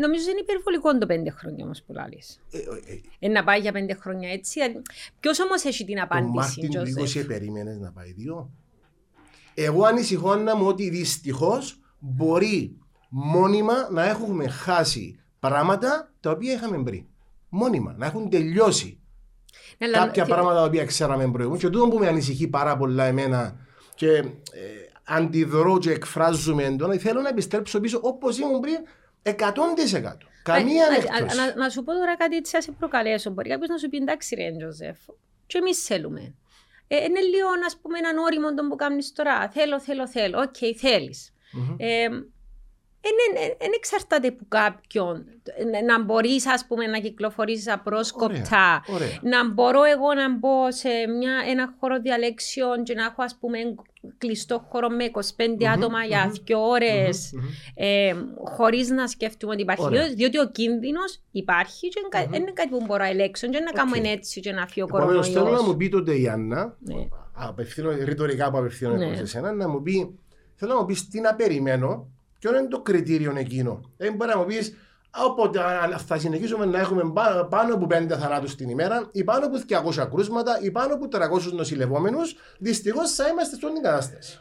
Νομίζω 0.00 0.30
είναι 0.30 0.40
υπερβολικό 0.40 0.98
το 0.98 1.06
πέντε 1.06 1.30
χρόνια 1.30 1.64
όμως 1.64 1.82
που 1.82 1.92
λέει. 1.92 2.22
Ε, 2.50 2.58
ε, 2.58 3.00
ε, 3.18 3.28
να 3.28 3.44
πάει 3.44 3.60
για 3.60 3.72
πέντε 3.72 3.94
χρόνια 3.94 4.30
έτσι. 4.30 4.60
Ποιος 5.20 5.40
όμως 5.40 5.64
έχει 5.64 5.84
την 5.84 6.00
απάντηση, 6.00 6.28
Ο 6.28 6.34
Μάρτιν 6.34 6.70
του 6.70 7.20
20 7.20 7.26
περίμενες 7.26 7.78
να 7.78 7.92
πάει 7.92 8.12
δύο. 8.12 8.50
Εγώ 9.54 9.84
ανησυχώ 9.84 10.36
να 10.36 10.56
μου 10.56 10.66
ότι 10.66 10.88
δυστυχώς 10.88 11.80
μπορεί 11.98 12.76
μόνιμα 13.08 13.88
να 13.90 14.08
έχουμε 14.08 14.48
χάσει 14.48 15.20
πράγματα 15.38 16.12
τα 16.20 16.30
οποία 16.30 16.52
είχαμε 16.52 16.82
πριν. 16.82 17.04
Μόνιμα, 17.48 17.94
να 17.98 18.06
έχουν 18.06 18.30
τελειώσει. 18.30 19.00
Ναι, 19.78 19.88
κάποια 19.90 20.24
πράγματα 20.24 20.54
τα 20.54 20.64
οποία 20.64 20.84
ξέραμε 20.84 21.30
προηγούμενο. 21.30 21.62
Και 21.62 21.68
τούτο 21.68 21.88
που 21.88 21.98
με 21.98 22.08
ανησυχεί 22.08 22.48
πάρα 22.48 22.76
πολλά 22.76 23.04
εμένα 23.04 23.56
και 23.94 24.08
ε, 24.16 24.24
αντιδρώ 25.04 25.78
και 25.78 25.90
εκφράζομαι 25.90 26.64
έντονα, 26.64 26.98
θέλω 26.98 27.20
να 27.20 27.28
επιστρέψω 27.28 27.80
πίσω 27.80 28.00
όπως 28.02 28.38
ήμουν 28.38 28.60
πριν 28.60 28.76
100%. 29.22 29.32
Καμία 30.42 30.86
έκπτωση. 30.96 31.36
Να, 31.36 31.54
να, 31.54 31.68
σου 31.68 31.82
πω 31.82 31.92
τώρα 31.92 32.16
κάτι 32.16 32.36
έτσι, 32.36 32.62
σε 32.62 32.72
προκαλέσω. 32.72 33.30
Μπορεί 33.30 33.48
κάποιος 33.48 33.68
να 33.68 33.78
σου 33.78 33.88
πει 33.88 33.96
εντάξει, 33.96 34.34
Ρε 34.34 34.56
Τζόζεφ, 34.56 34.98
και 35.46 35.58
εμείς 35.58 35.84
θέλουμε. 35.84 36.34
Ε, 36.88 37.04
είναι 37.04 37.20
λίγο, 37.20 37.48
ας 37.66 37.76
πούμε, 37.82 37.98
εν 37.98 38.18
ανώριμο 38.18 38.54
τούτον 38.54 38.68
που 38.68 38.76
κάνεις 38.76 39.12
τώρα. 39.12 39.48
Θέλω, 39.48 39.80
θέλω, 39.80 40.08
θέλω. 40.08 40.40
Ok, 40.40 40.54
okay, 40.60 40.72
θέλεις. 40.76 41.32
Mm-hmm. 41.56 41.74
Ε, 41.78 42.08
δεν 43.58 43.70
εξαρτάται 43.76 44.28
από 44.28 44.44
κάποιον 44.48 45.24
να 45.86 46.02
μπορείς 46.04 46.44
να 46.90 46.98
κυκλοφορήσει 46.98 47.70
απρόσκοπτα. 47.70 48.84
Να 49.22 49.50
μπορώ 49.50 49.82
εγώ 49.82 50.14
να 50.14 50.36
μπω 50.36 50.72
σε 50.72 50.88
μια, 51.18 51.32
ένα 51.48 51.74
χώρο 51.80 52.00
διαλέξεων 52.00 52.84
και 52.84 52.94
να 52.94 53.04
έχω 53.04 53.22
ας 53.22 53.36
πούμε 53.40 53.58
κλειστό 54.18 54.66
χώρο 54.68 54.88
με 54.88 55.10
25 55.60 55.64
άτομα 55.64 56.04
για 56.04 56.32
δύο 56.44 56.68
ώρες, 56.68 57.32
ε, 57.74 58.14
χωρίς 58.44 58.88
να 58.88 59.06
σκέφτομαι 59.06 59.52
ότι 59.52 59.62
υπάρχει. 59.62 59.84
Ωραία. 59.84 60.08
Διότι 60.08 60.38
ο 60.38 60.50
κίνδυνος 60.50 61.20
υπάρχει 61.30 61.88
και 61.88 62.00
δεν 62.30 62.40
είναι 62.40 62.52
κάτι 62.52 62.68
που 62.68 62.84
μπορώ 62.86 63.02
να 63.02 63.08
ελέγξω. 63.08 63.48
Και 63.48 63.58
να 63.58 63.70
okay. 63.70 63.74
κάνω 63.74 64.08
έτσι 64.10 64.40
και 64.40 64.52
να 64.52 64.66
φύγω 64.66 64.86
κορονοϊός. 64.86 65.30
Θέλω 65.30 65.50
να 65.50 65.62
μου 65.62 65.76
πει 65.76 65.88
τότε 65.88 66.14
η 66.14 66.28
Άννα, 66.28 66.76
ναι. 66.78 67.08
απευθύνω, 67.32 67.90
ρητορικά 68.04 68.50
που 68.50 68.58
απευθύνω 68.58 68.94
ναι. 68.94 69.14
σε 69.14 69.22
εσένα, 69.22 69.52
να 69.52 69.68
μου 69.68 69.82
πει, 69.82 70.18
θέλω 70.54 70.72
να 70.72 70.80
μου 70.80 70.86
πεις 70.86 71.08
τι 71.08 71.20
να 71.20 71.34
περιμένω 71.34 72.06
Ποιο 72.42 72.58
είναι 72.58 72.68
το 72.68 72.80
κριτήριο 72.80 73.34
εκείνο; 73.36 73.80
Δεν 73.96 74.14
μπορεί 74.14 74.30
να 74.30 74.38
μου 74.38 74.44
πει, 74.44 74.56
όποτε 75.26 75.60
θα 76.06 76.18
συνεχίσουμε 76.18 76.64
να 76.64 76.78
έχουμε 76.78 77.02
πάνω 77.48 77.74
από 77.74 77.86
5 77.90 78.06
θανάτους 78.08 78.54
την 78.54 78.68
ημέρα, 78.68 79.08
ή 79.12 79.24
πάνω 79.24 79.46
από 79.46 79.56
200 80.00 80.08
κρούσματα, 80.10 80.58
ή 80.62 80.70
πάνω 80.70 80.94
από 80.94 81.08
300 81.08 81.52
νοσηλευόμενους, 81.52 82.36
δυστυχώς 82.58 83.14
θα 83.14 83.28
είμαστε 83.28 83.56
στην 83.56 83.82
κατάσταση. 83.82 84.38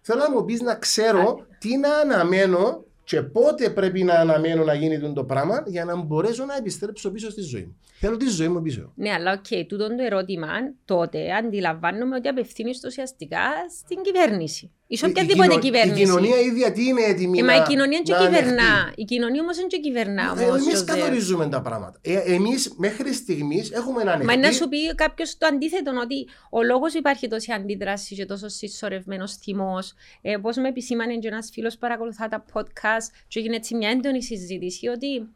Θέλω 0.00 0.20
να 0.20 0.30
μου 0.30 0.44
πεις 0.44 0.60
να 0.60 0.74
ξέρω 0.74 1.46
τι 1.58 1.76
να 1.76 1.96
αναμένω 1.96 2.84
και 3.04 3.22
πότε 3.22 3.70
πρέπει 3.70 4.02
να 4.02 4.14
αναμένω 4.14 4.64
να 4.64 4.74
γίνει 4.74 5.12
το 5.12 5.24
πράγμα 5.24 5.62
για 5.66 5.84
να 5.84 5.96
μπορέσω 5.96 6.44
να 6.44 6.56
επιστρέψω 6.56 7.10
πίσω 7.10 7.30
στη 7.30 7.40
ζωή 7.40 7.62
μου. 7.62 7.76
Θέλω 8.00 8.16
τη 8.16 8.28
ζωή 8.28 8.48
μου 8.48 8.62
πίσω. 8.62 8.92
Ναι, 8.94 9.10
αλλά 9.10 9.32
ok, 9.32 9.44
okay, 9.48 9.64
τούτο 9.68 9.88
το 9.88 10.02
ερώτημα 10.02 10.48
τότε 10.84 11.34
αντιλαμβάνομαι 11.34 12.16
ότι 12.16 12.28
απευθύνει 12.28 12.70
ουσιαστικά 12.86 13.40
στην 13.78 14.02
κυβέρνηση. 14.02 14.70
Ίσως 14.92 15.10
οποιαδήποτε 15.10 15.58
κυβέρνηση. 15.58 16.00
Η 16.00 16.04
κοινωνία 16.04 16.40
ίδια 16.40 16.72
τι 16.72 16.86
είναι 16.86 17.02
έτοιμη 17.02 17.38
ε, 17.38 17.42
Μα 17.42 17.56
η 17.56 17.62
κοινωνία 17.62 17.98
είναι 17.98 18.18
και 18.18 18.24
κυβερνά. 18.24 18.92
Η 18.94 19.04
κοινωνία 19.04 19.40
όμως 19.40 19.58
είναι 19.58 19.66
και 19.66 19.78
κυβερνά. 19.78 20.34
Ε, 20.38 20.44
Εμείς 20.44 20.84
καθορίζουμε 20.84 21.48
τα 21.48 21.60
πράγματα. 21.62 21.98
Ε, 22.02 22.18
Εμείς 22.18 22.74
μέχρι 22.76 23.12
στιγμής 23.12 23.70
έχουμε 23.70 24.02
ένα 24.02 24.24
Μα 24.24 24.36
να 24.36 24.52
σου 24.52 24.68
πει 24.68 24.94
κάποιος 24.94 25.38
το 25.38 25.46
αντίθετο, 25.46 25.92
ότι 26.02 26.28
ο 26.50 26.62
λόγος 26.62 26.94
υπάρχει 26.94 27.28
τόση 27.28 27.52
αντίδραση 27.52 28.14
και 28.14 28.24
τόσο 28.24 28.48
συσσωρευμένος 28.48 29.34
θυμός. 29.34 29.92
Ε, 30.22 30.36
Πώς 30.36 30.56
με 30.56 30.68
επισήμανε 30.68 31.16
και 31.16 31.28
ένας 31.28 31.50
φίλος 31.52 31.76
παρακολουθά 31.76 32.28
τα 32.28 32.44
podcast, 32.52 33.06
και 33.28 33.38
έγινε 33.38 33.56
έτσι 33.56 33.74
μια 33.74 33.90
έντονη 33.90 34.22
συζήτηση 34.22 34.88
ότι 34.88 35.28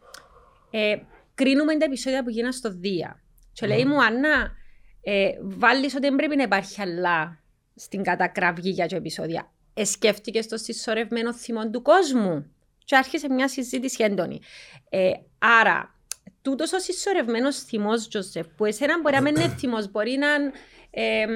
ε, 0.70 0.96
κρίνουμε 1.34 1.76
τα 1.76 1.84
επεισόδια 1.84 2.22
που 2.22 2.30
γίνανε 2.30 2.52
στο 2.52 2.70
Δία. 2.70 3.22
Και 3.52 3.66
λέει 3.66 3.84
μου, 3.84 4.02
Άννα, 4.02 4.52
ε, 5.02 5.28
βάλεις 5.42 5.94
ότι 5.94 6.06
δεν 6.06 6.16
πρέπει 6.16 6.36
να 6.36 6.42
υπάρχει 6.42 6.80
αλλά 6.80 7.44
στην 7.76 8.02
κατακραυγή 8.02 8.70
για 8.70 8.86
το 8.86 8.96
επεισόδια. 8.96 9.50
Εσκέφτηκες 9.74 10.44
στο 10.44 10.56
συσσωρευμένο 10.56 11.34
θυμό 11.34 11.70
του 11.70 11.82
κόσμου. 11.82 12.50
Και 12.84 12.96
άρχισε 12.96 13.28
μια 13.32 13.48
συζήτηση 13.48 14.04
έντονη. 14.04 14.40
Ε, 14.88 15.10
άρα, 15.38 15.94
τούτος 16.42 16.72
ο 16.72 16.78
συσσωρευμένος 16.78 17.58
θυμός, 17.58 18.08
Τζοσεφ, 18.08 18.46
που 18.56 18.64
εσένα 18.64 19.00
μπορεί 19.00 19.14
να 19.14 19.22
μην 19.22 19.34
είναι 19.36 19.54
θυμός, 19.58 19.90
μπορεί 19.90 20.16
να... 20.16 20.26
Ε, 20.90 21.26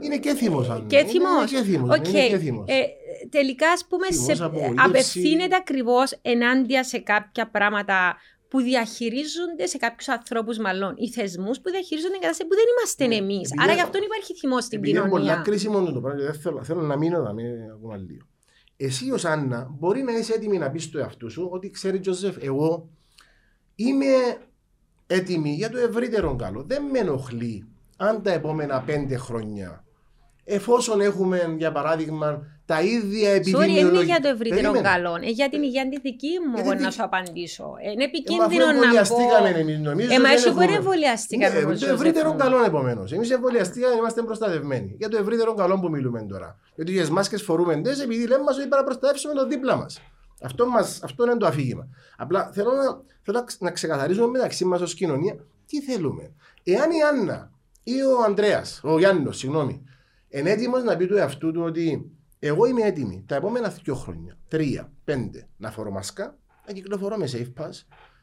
είναι 0.00 0.18
και 0.18 0.34
θυμός, 0.34 0.68
αν 0.70 0.86
και 0.86 1.04
θυμός. 1.04 1.50
Είναι 1.50 1.60
και 1.60 1.66
θυμός. 1.66 1.98
Okay. 1.98 2.08
Είναι 2.08 2.28
και 2.28 2.38
θυμός. 2.38 2.64
Ε, 2.68 2.84
τελικά, 3.30 3.70
ας 3.70 3.86
πούμε, 3.88 4.06
σε, 4.10 4.50
απευθύνεται 4.76 5.56
ακριβώς 5.56 6.18
ενάντια 6.22 6.84
σε 6.84 6.98
κάποια 6.98 7.48
πράγματα 7.50 8.16
που 8.48 8.60
διαχειρίζονται 8.60 9.66
σε 9.66 9.76
κάποιους 9.78 10.08
ανθρώπους, 10.08 10.58
μάλλον 10.58 10.94
οι 10.96 11.08
θεσμούς 11.10 11.60
που 11.60 11.70
διαχειρίζονται 11.70 12.12
την 12.12 12.20
κατάσταση 12.20 12.48
που 12.48 12.56
δεν 12.56 12.64
είμαστε 12.76 13.06
ναι. 13.06 13.14
εμείς. 13.14 13.50
Άρα 13.62 13.72
γι' 13.72 13.80
αυτό 13.80 13.98
υπάρχει 14.04 14.34
θυμός 14.34 14.64
στην 14.64 14.82
κοινωνία. 14.82 15.18
Είναι 15.18 15.30
πολύ 15.32 15.42
κρίσιμο 15.42 15.92
το 15.92 16.00
πράγμα. 16.00 16.22
Δεν 16.22 16.34
θέλω, 16.34 16.64
θέλω 16.64 16.80
να 16.80 16.96
μείνω 16.96 17.16
εδώ, 17.16 17.32
μην 17.32 17.46
ακόμα 17.70 17.96
λίγο. 17.96 18.26
Εσύ 18.76 19.10
ως 19.10 19.24
Άννα 19.24 19.68
μπορεί 19.78 20.02
να 20.02 20.12
είσαι 20.12 20.34
έτοιμη 20.34 20.58
να 20.58 20.70
πεις 20.70 20.84
στο 20.84 20.98
εαυτό 20.98 21.28
σου 21.28 21.48
ότι 21.52 21.70
ξέρει, 21.70 22.00
Τζοζεφ, 22.00 22.36
εγώ 22.40 22.88
είμαι 23.74 24.06
έτοιμη 25.06 25.50
για 25.50 25.70
το 25.70 25.78
ευρύτερο 25.78 26.36
καλό. 26.36 26.64
Δεν 26.66 26.82
με 26.82 26.98
ενοχλεί 26.98 27.66
αν 27.96 28.22
τα 28.22 28.32
επόμενα 28.32 28.82
πέντε 28.82 29.16
χρόνια, 29.16 29.84
εφόσον 30.48 31.00
έχουμε 31.00 31.54
για 31.58 31.72
παράδειγμα 31.72 32.46
τα 32.66 32.82
ίδια 32.82 33.30
επιδημιολογικά. 33.30 33.88
Sorry, 33.88 33.94
είναι 33.94 34.04
για 34.04 34.20
το 34.20 34.28
ευρύτερο 34.28 34.80
καλό. 34.80 35.18
Ε, 35.22 35.30
για 35.30 35.48
την 35.48 35.62
υγεία 35.62 35.88
τη 35.88 36.00
δική 36.00 36.28
μου, 36.48 36.58
εγώ 36.58 36.74
να 36.74 36.90
σου 36.90 37.02
απαντήσω. 37.02 37.74
Ε, 37.86 37.90
είναι 37.90 38.04
επικίνδυνο 38.04 38.66
να 38.66 39.02
πω. 39.02 39.58
εμείς, 39.58 39.78
νομίζω. 39.78 40.14
Εμά 40.14 40.30
εσύ 40.30 40.52
που 40.52 40.60
εμβολιαστήκαμε. 40.60 41.60
Ναι, 41.60 41.76
το 41.76 41.86
ευρύτερο 41.86 42.34
καλό 42.34 42.64
επομένως. 42.64 43.12
Εμείς 43.12 43.30
εμβολιαστήκαμε, 43.30 43.94
είμαστε 43.94 44.22
προστατευμένοι. 44.22 44.94
Για 44.98 45.08
το 45.08 45.16
ευρύτερο 45.16 45.54
καλό 45.54 45.80
που 45.80 45.90
μιλούμε 45.90 46.22
τώρα. 46.22 46.58
Γιατί 46.74 46.92
τις 46.92 47.10
μάσκες 47.10 47.42
φορούμε 47.42 47.76
ντε, 47.76 47.90
επειδή 48.02 48.26
λέμε 48.26 48.42
μας 48.42 48.56
ότι 48.56 48.66
πρέπει 48.66 48.76
να 48.76 48.84
προστατεύσουμε 48.84 49.34
το 49.34 49.46
δίπλα 49.46 49.76
μας. 49.76 50.00
Αυτό, 50.42 50.66
μας, 50.66 51.00
αυτό 51.02 51.24
είναι 51.24 51.36
το 51.36 51.46
αφήγημα. 51.46 51.88
Απλά 52.16 52.50
θέλω 52.52 52.70
να, 52.70 53.00
θέλω 53.22 53.44
να 53.58 53.70
ξεκαθαρίσουμε 53.70 54.26
μεταξύ 54.26 54.64
μας 54.64 54.80
ως 54.80 54.94
κοινωνία 54.94 55.36
τι 55.66 55.82
θέλουμε. 55.82 56.32
Εάν 56.64 56.90
η 56.90 57.02
Άννα 57.02 57.50
ή 57.82 58.02
ο 58.02 58.22
Ανδρέας, 58.26 58.80
ο 58.82 58.98
Γιάννης, 58.98 59.36
συγγνώμη, 59.36 59.82
είναι 60.28 60.50
έτοιμος 60.50 60.82
να 60.82 60.96
πει 60.96 61.06
του 61.06 61.16
εαυτού 61.16 61.52
του 61.52 61.62
ότι 61.62 62.10
εγώ 62.38 62.66
είμαι 62.66 62.82
έτοιμη 62.82 63.24
τα 63.26 63.34
επόμενα 63.34 63.68
δύο 63.68 63.94
χρόνια, 63.94 64.38
τρία, 64.48 64.92
πέντε, 65.04 65.48
να 65.56 65.70
φορώ 65.70 65.90
μάσκα, 65.90 66.38
να 66.66 66.72
κυκλοφορώ 66.72 67.16
με 67.16 67.28
safe 67.32 67.62
pass, 67.62 67.70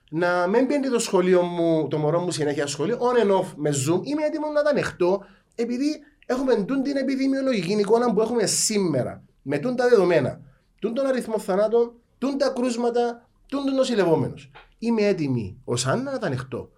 να 0.09 0.47
μην 0.47 0.67
πιένει 0.67 0.89
το 0.89 0.99
σχολείο 0.99 1.41
μου, 1.41 1.87
το 1.87 1.97
μωρό 1.97 2.19
μου 2.19 2.31
συνέχεια 2.31 2.67
σχολείο, 2.67 2.97
on 2.99 3.25
and 3.25 3.39
off 3.39 3.53
με 3.55 3.69
zoom, 3.69 3.99
είμαι 4.03 4.23
έτοιμος 4.23 4.51
να 4.53 4.61
τα 4.61 4.69
ανεχτώ, 4.69 5.25
επειδή 5.55 5.99
έχουμε 6.25 6.63
τούν 6.63 6.83
την 6.83 6.97
επιδημιολογική 6.97 7.73
εικόνα 7.73 8.13
που 8.13 8.21
έχουμε 8.21 8.45
σήμερα, 8.45 9.23
με 9.41 9.57
τούν 9.57 9.75
τα 9.75 9.89
δεδομένα, 9.89 10.41
τούν 10.79 10.93
τον 10.93 11.05
αριθμό 11.05 11.39
θανάτων, 11.39 11.93
τούν 12.17 12.37
τα 12.37 12.49
κρούσματα, 12.49 13.29
τούν 13.47 13.65
του 13.65 13.73
νοσηλευόμενου. 13.73 14.33
Είμαι 14.79 15.01
έτοιμη 15.01 15.57
ως 15.63 15.87
Άννα 15.87 16.11
να 16.11 16.19
τα 16.19 16.27
ανεχτώ. 16.27 16.71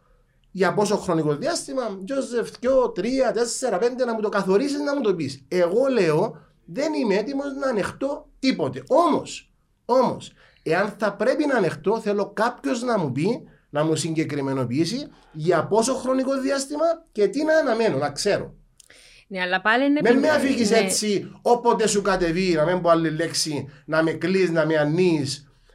Για 0.56 0.74
πόσο 0.74 0.98
χρονικό 0.98 1.36
διάστημα, 1.36 2.00
Τζόζεφ, 2.06 2.50
2, 2.60 2.94
3, 2.96 3.32
4, 3.72 3.80
5, 3.80 4.06
να 4.06 4.14
μου 4.14 4.22
το 4.22 4.30
καθορίσεις, 4.30 4.80
να 4.80 4.96
μου 4.96 5.02
το 5.02 5.16
πεις. 5.16 5.46
Εγώ 5.48 5.88
λέω 5.88 6.38
δεν 6.66 6.94
είμαι 6.94 7.16
έτοιμος 7.16 7.54
να 7.60 7.68
ανεχτώ 7.68 8.30
τίποτε. 8.40 8.84
Όμως, 8.88 9.52
όμως, 9.86 10.32
εάν 10.64 10.94
θα 10.98 11.14
πρέπει 11.14 11.46
να 11.46 11.58
ανεχτώ, 11.58 12.00
θέλω 12.00 12.32
κάποιος 12.34 12.82
να 12.82 12.98
μου 12.98 13.12
πει, 13.12 13.48
να 13.70 13.84
μου 13.84 13.96
συγκεκριμενοποιήσει 13.96 15.08
για 15.32 15.68
πόσο 15.68 15.94
χρονικό 15.94 16.40
διάστημα 16.40 16.86
και 17.12 17.28
τι 17.28 17.44
να 17.44 17.58
αναμένω, 17.58 17.98
να 17.98 18.12
ξέρω. 18.12 18.54
Ναι, 19.28 19.42
αλλά 19.42 19.62
πάλι 19.62 19.86
είναι. 19.86 20.00
Με 20.04 20.14
με 20.14 20.30
αφήγει 20.30 20.70
ναι. 20.70 20.78
έτσι, 20.78 21.32
όποτε 21.42 21.88
σου 21.88 22.02
κατεβεί, 22.02 22.54
να 22.54 22.66
μην 22.66 22.82
πω 22.82 22.90
άλλη 22.90 23.10
λέξη, 23.10 23.70
να 23.86 24.04
με 24.04 24.12
κλείσει, 24.12 24.52
να 24.52 24.66
με 24.66 24.78
ανεί, 24.78 25.26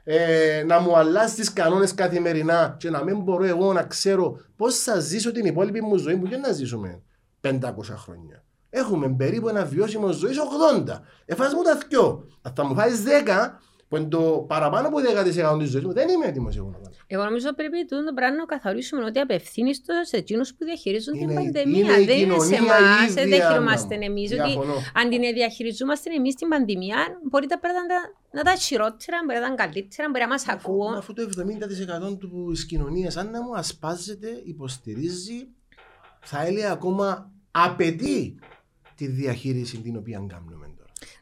ε, 0.05 0.63
να 0.67 0.81
μου 0.81 0.97
αλλάζει 0.97 1.35
τις 1.35 1.53
κανόνες 1.53 1.95
καθημερινά 1.95 2.77
και 2.79 2.91
να 2.91 3.05
μην 3.05 3.21
μπορώ 3.21 3.45
εγώ 3.45 3.73
να 3.73 3.83
ξέρω 3.83 4.41
πώς 4.57 4.79
θα 4.79 5.01
ζήσω 5.01 5.33
την 5.33 5.45
υπόλοιπη 5.45 5.83
μου 5.83 5.97
ζωή 5.97 6.17
που 6.17 6.29
δεν 6.29 6.41
να 6.41 6.53
ζήσουμε 6.53 7.03
500 7.41 7.61
χρόνια. 7.97 8.45
Έχουμε 8.71 9.09
περίπου 9.09 9.49
ένα 9.49 9.65
βιώσιμο 9.65 10.13
ζωής 10.13 10.39
80. 10.87 11.01
Εφάς 11.25 11.55
μου 11.55 11.63
τα 11.63 11.79
δυο. 11.89 12.25
Αν 12.43 12.53
θα 12.55 12.65
μου 12.65 12.75
φάεις 12.75 13.03
10, 13.03 13.09
που 13.91 13.97
είναι 13.97 14.09
το 14.09 14.45
παραπάνω 14.49 14.89
από 14.89 14.99
10% 14.99 15.59
της 15.59 15.71
ζωής 15.71 15.85
μου, 15.85 15.93
δεν 15.93 16.09
είμαι 16.09 16.27
έτοιμος 16.27 16.57
εγώ 16.57 16.67
να 16.67 16.79
κάνω. 16.79 16.97
Εγώ 17.07 17.25
νομίζω 17.25 17.55
πρέπει 17.55 17.85
το 17.87 17.97
πράγμα 18.15 18.37
να 18.37 18.45
καθορίσουμε 18.45 19.05
ότι 19.05 19.19
απευθύνεις 19.19 19.85
το 19.85 19.93
σε 20.03 20.17
εκείνους 20.17 20.55
που 20.55 20.65
διαχειρίζουν 20.65 21.13
την 21.19 21.35
πανδημία. 21.35 21.95
δεν 22.05 22.19
είναι 22.19 22.39
σε 22.39 22.55
εμάς, 22.55 23.15
δεν 23.15 23.29
διαχειριζόμαστε 23.29 23.95
εμείς. 23.95 24.33
Ότι 24.33 24.59
αν 24.95 25.09
την 25.11 25.21
διαχειριζόμαστε 25.21 26.11
εμείς 26.15 26.35
την 26.35 26.49
πανδημία, 26.49 26.97
μπορεί 27.31 27.47
τα 27.47 27.59
πράγματα 27.59 27.95
να 28.31 28.43
τα 28.43 28.55
χειρότερα, 28.55 29.19
μπορεί 29.27 29.39
να 29.39 29.49
τα 29.49 29.55
καλύτερα, 29.55 30.09
μπορεί 30.09 30.23
να 30.23 30.29
μας 30.29 30.49
ακούω. 30.49 30.89
Αφού 30.97 31.13
το 31.13 31.23
70% 31.23 32.51
της 32.51 32.67
κοινωνίας, 32.67 33.17
αν 33.17 33.31
να 33.31 33.43
μου 33.43 33.57
ασπάζεται, 33.57 34.43
υποστηρίζει, 34.45 35.49
θα 36.21 36.47
έλεγα 36.47 36.73
ακόμα 36.73 37.31
απαιτεί 37.51 38.39
τη 38.95 39.07
διαχείριση 39.07 39.79
την 39.79 39.97
οποία 39.97 40.17
κάνουμε 40.29 40.51
τώρα. 40.51 40.60
Εντάξει, 40.60 40.60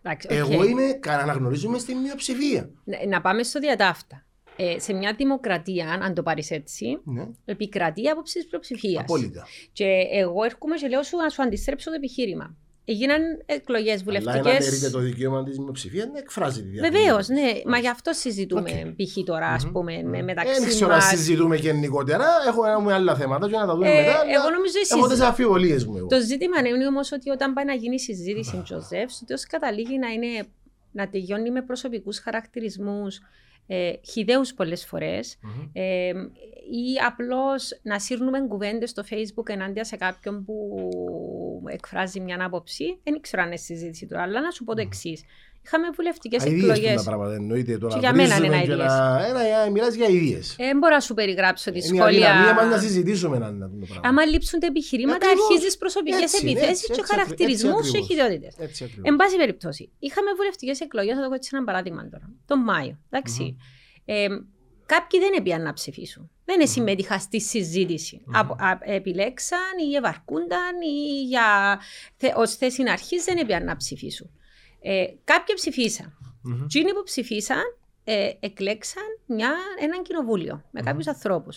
okay. 0.03 0.27
Εγώ 0.29 0.65
είμαι, 0.65 0.99
αναγνωρίζουμε 1.07 1.79
στην 1.79 1.97
μειοψηφία. 1.97 2.71
Να, 2.85 3.07
να 3.07 3.21
πάμε 3.21 3.43
στο 3.43 3.59
διατάφτα. 3.61 4.23
Ε, 4.57 4.79
σε 4.79 4.93
μια 4.93 5.15
δημοκρατία, 5.17 5.91
αν 5.91 6.15
το 6.15 6.23
πάρεις 6.23 6.51
έτσι, 6.51 7.01
ναι. 7.05 7.29
επικρατεί 7.45 8.09
άποψη 8.09 8.47
πλειοψηφίας. 8.47 9.03
Απόλυτα. 9.03 9.47
Και 9.73 10.07
εγώ 10.11 10.45
έρχομαι 10.45 10.77
και 10.77 10.89
λέω 10.89 11.03
σου 11.03 11.17
να 11.17 11.29
σου 11.29 11.43
αντιστρέψω 11.43 11.91
το 11.91 11.97
επιχείρημα. 11.97 12.57
Έγιναν 12.91 13.23
εκλογές 13.47 14.03
βουλευτικέ. 14.03 14.39
Αλλά 14.39 14.51
αν 14.51 14.93
το 14.93 14.99
δικαίωμα 14.99 15.43
της 15.43 15.59
μειοψηφίας 15.59 16.07
να 16.13 16.19
εκφράζει 16.19 16.63
τη 16.63 16.69
διαδικασία. 16.69 17.01
Βεβαίως, 17.01 17.29
ναι. 17.29 17.61
Μα 17.67 17.79
γι' 17.79 17.89
αυτό 17.89 18.13
συζητούμε 18.13 18.71
okay. 18.71 18.95
π.χ. 18.97 19.25
τώρα, 19.25 19.49
ας 19.49 19.67
mm-hmm. 19.67 19.73
πούμε, 19.73 20.01
mm-hmm. 20.01 20.25
μεταξύ 20.25 20.53
μα. 20.53 20.59
Δεν 20.59 20.69
ξέρω 20.69 20.91
να 20.91 21.01
συζητούμε 21.01 21.57
γενικότερα. 21.57 22.27
Έχουμε 22.47 22.93
άλλα 22.93 23.15
θέματα 23.15 23.49
και 23.49 23.57
να 23.57 23.67
τα 23.67 23.75
δούμε 23.75 23.89
ε, 23.91 24.01
μετά. 24.01 24.23
Εγώ 24.37 24.51
νομίζω 24.51 24.75
Έχω 24.91 25.09
τις 25.09 25.21
αμφιβολίες 25.21 25.85
μου. 25.85 25.97
Εγώ. 25.97 26.07
Το 26.07 26.21
ζήτημα 26.21 26.69
είναι 26.69 26.87
όμως 26.87 27.13
ότι 27.13 27.31
όταν 27.31 27.53
πάει 27.53 27.65
να 27.65 27.75
γίνει 27.75 28.01
συζήτηση, 28.01 28.63
Τζοζεφ, 28.65 29.11
ότι 29.23 29.33
ω 29.33 29.39
καταλήγει 29.49 29.99
να, 29.99 30.09
είναι, 30.09 30.47
να 30.93 31.09
τελειώνει 31.09 31.51
με 31.51 31.63
προσωπικούς 31.63 32.19
χαρακτηρισμούς 32.19 33.21
ε, 33.71 33.93
χιδαίους 34.11 34.55
πολλές 34.55 34.89
ε, 35.73 36.09
ή 36.71 36.99
απλώς 37.07 37.81
να 37.83 37.99
σύρνουμε 37.99 38.41
κουβέντες 38.41 38.91
στο 38.91 39.03
facebook 39.11 39.49
ενάντια 39.49 39.85
σε 39.85 39.97
κάποιον 39.97 40.45
που 40.45 40.79
εκφράζει 41.67 42.21
μια 42.21 42.45
άποψη. 42.45 43.01
Δεν 43.03 43.21
ξέρω 43.21 43.43
αν 43.43 43.49
είναι 43.49 43.57
συζήτηση 43.57 44.07
τώρα, 44.07 44.23
αλλά 44.23 44.41
να 44.41 44.51
σου 44.51 44.65
πω 44.65 44.75
το 44.75 44.81
εξής. 44.81 45.25
Είχαμε 45.71 45.91
βουλευτικές 45.97 46.45
εκλογές. 46.45 47.05
Και 47.89 47.99
για 47.99 48.15
μένα 48.15 48.37
είναι 48.37 48.57
αειδίε. 48.57 49.71
Μιλάς 49.73 49.95
για 49.95 50.09
ιδίε. 50.09 50.41
Δεν 50.57 50.79
μπορώ 50.79 50.95
να 50.95 51.01
σου 51.01 51.15
περιγράψω 51.15 51.71
τη 51.73 51.81
σχόλια. 51.81 52.41
Μία 52.41 52.67
να 52.71 52.79
συζητήσουμε 52.79 53.37
ένα 53.37 53.45
πράγμα. 53.47 54.01
Άμα 54.03 54.25
λείψουν 54.25 54.61
τα 54.61 54.67
επιχειρήματα, 54.67 55.27
αρχίζεις 55.31 55.77
προσωπικές 55.77 56.33
επιθέσεις 56.33 56.87
και 56.87 57.03
χαρακτηρισμούς 57.05 57.91
και 57.91 58.01
χειδιότητε. 58.01 58.53
Εν 59.03 59.17
πάση 59.17 59.37
περιπτώσει, 59.37 59.91
είχαμε 59.99 60.31
βουλευτικές 60.37 60.81
εκλογές, 60.81 61.15
θα 61.17 61.23
το 61.23 61.29
πω 61.29 61.35
έτσι 61.35 61.51
ένα 61.53 61.65
παράδειγμα 61.65 62.09
τώρα. 62.09 62.31
Τον 62.47 62.59
Μάιο. 62.59 62.99
Εντάξει. 63.11 63.57
Ε, 64.05 64.27
κάποιοι 64.87 65.21
δεν 65.21 65.33
έπιαν 65.37 65.63
να 65.63 65.73
ψηφίσουν. 65.73 66.31
Δεν 66.45 66.67
συμμετείχα 66.67 67.19
στη 67.19 67.41
συζήτηση. 67.41 68.21
επιλέξαν 68.81 69.59
ή 69.91 69.95
ευαρκούνταν 69.95 70.81
ή 70.81 71.23
για, 71.23 71.81
ως 72.35 72.55
θέση 72.55 72.83
αρχής 72.91 73.25
δεν 73.25 73.37
έπιαν 73.37 73.65
να 73.65 73.77
ψηφίσουν. 73.77 74.31
Ε, 74.81 75.05
κάποιοι 75.25 75.55
ψηφίσαν. 75.55 76.19
Mm-hmm. 76.23 76.63
Εκείνοι 76.65 76.93
που 76.93 77.03
ψηφίσαν 77.05 77.63
ε, 78.05 78.31
εκλέξαν 78.41 79.03
μια, 79.27 79.55
έναν 79.81 80.03
κοινοβούλιο 80.03 80.65
με 80.71 80.81
κάποιους 80.81 81.07
mm-hmm. 81.07 81.13
ανθρώπου. 81.15 81.49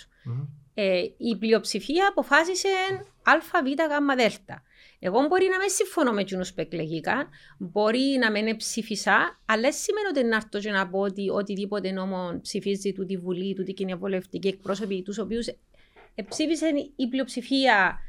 Ε, 0.73 1.03
η 1.17 1.37
πλειοψηφία 1.39 2.07
αποφάσισε 2.07 2.69
Α, 3.23 3.31
Β, 3.63 3.67
Γ, 3.67 4.15
Δ. 4.15 4.51
Εγώ 4.99 5.27
μπορεί 5.27 5.47
να 5.51 5.57
μην 5.57 5.69
συμφωνώ 5.69 6.11
με 6.11 6.21
εκείνου 6.21 6.43
που 6.43 6.61
εκλεγήκαν, 6.61 7.29
μπορεί 7.57 8.17
να 8.19 8.31
μην 8.31 8.57
ψήφισα, 8.57 9.39
αλλά 9.45 9.71
σημαίνει 9.71 10.07
ότι 10.07 10.23
να 10.23 10.35
έρθω 10.35 10.59
και 10.59 10.71
να 10.71 10.87
πω 10.89 10.99
ότι 10.99 11.29
οτιδήποτε 11.29 11.91
νόμο 11.91 12.39
ψηφίζει 12.41 12.93
του 12.93 13.05
τη 13.05 13.17
Βουλή, 13.17 13.55
του 13.55 13.63
τη 13.63 13.73
κοινοβουλευτική 13.73 14.47
εκπρόσωποι, 14.47 15.01
τους 15.01 15.17
οποίους 15.17 15.47
ψήφισε 16.29 16.65
η 16.95 17.07
πλειοψηφία 17.07 17.99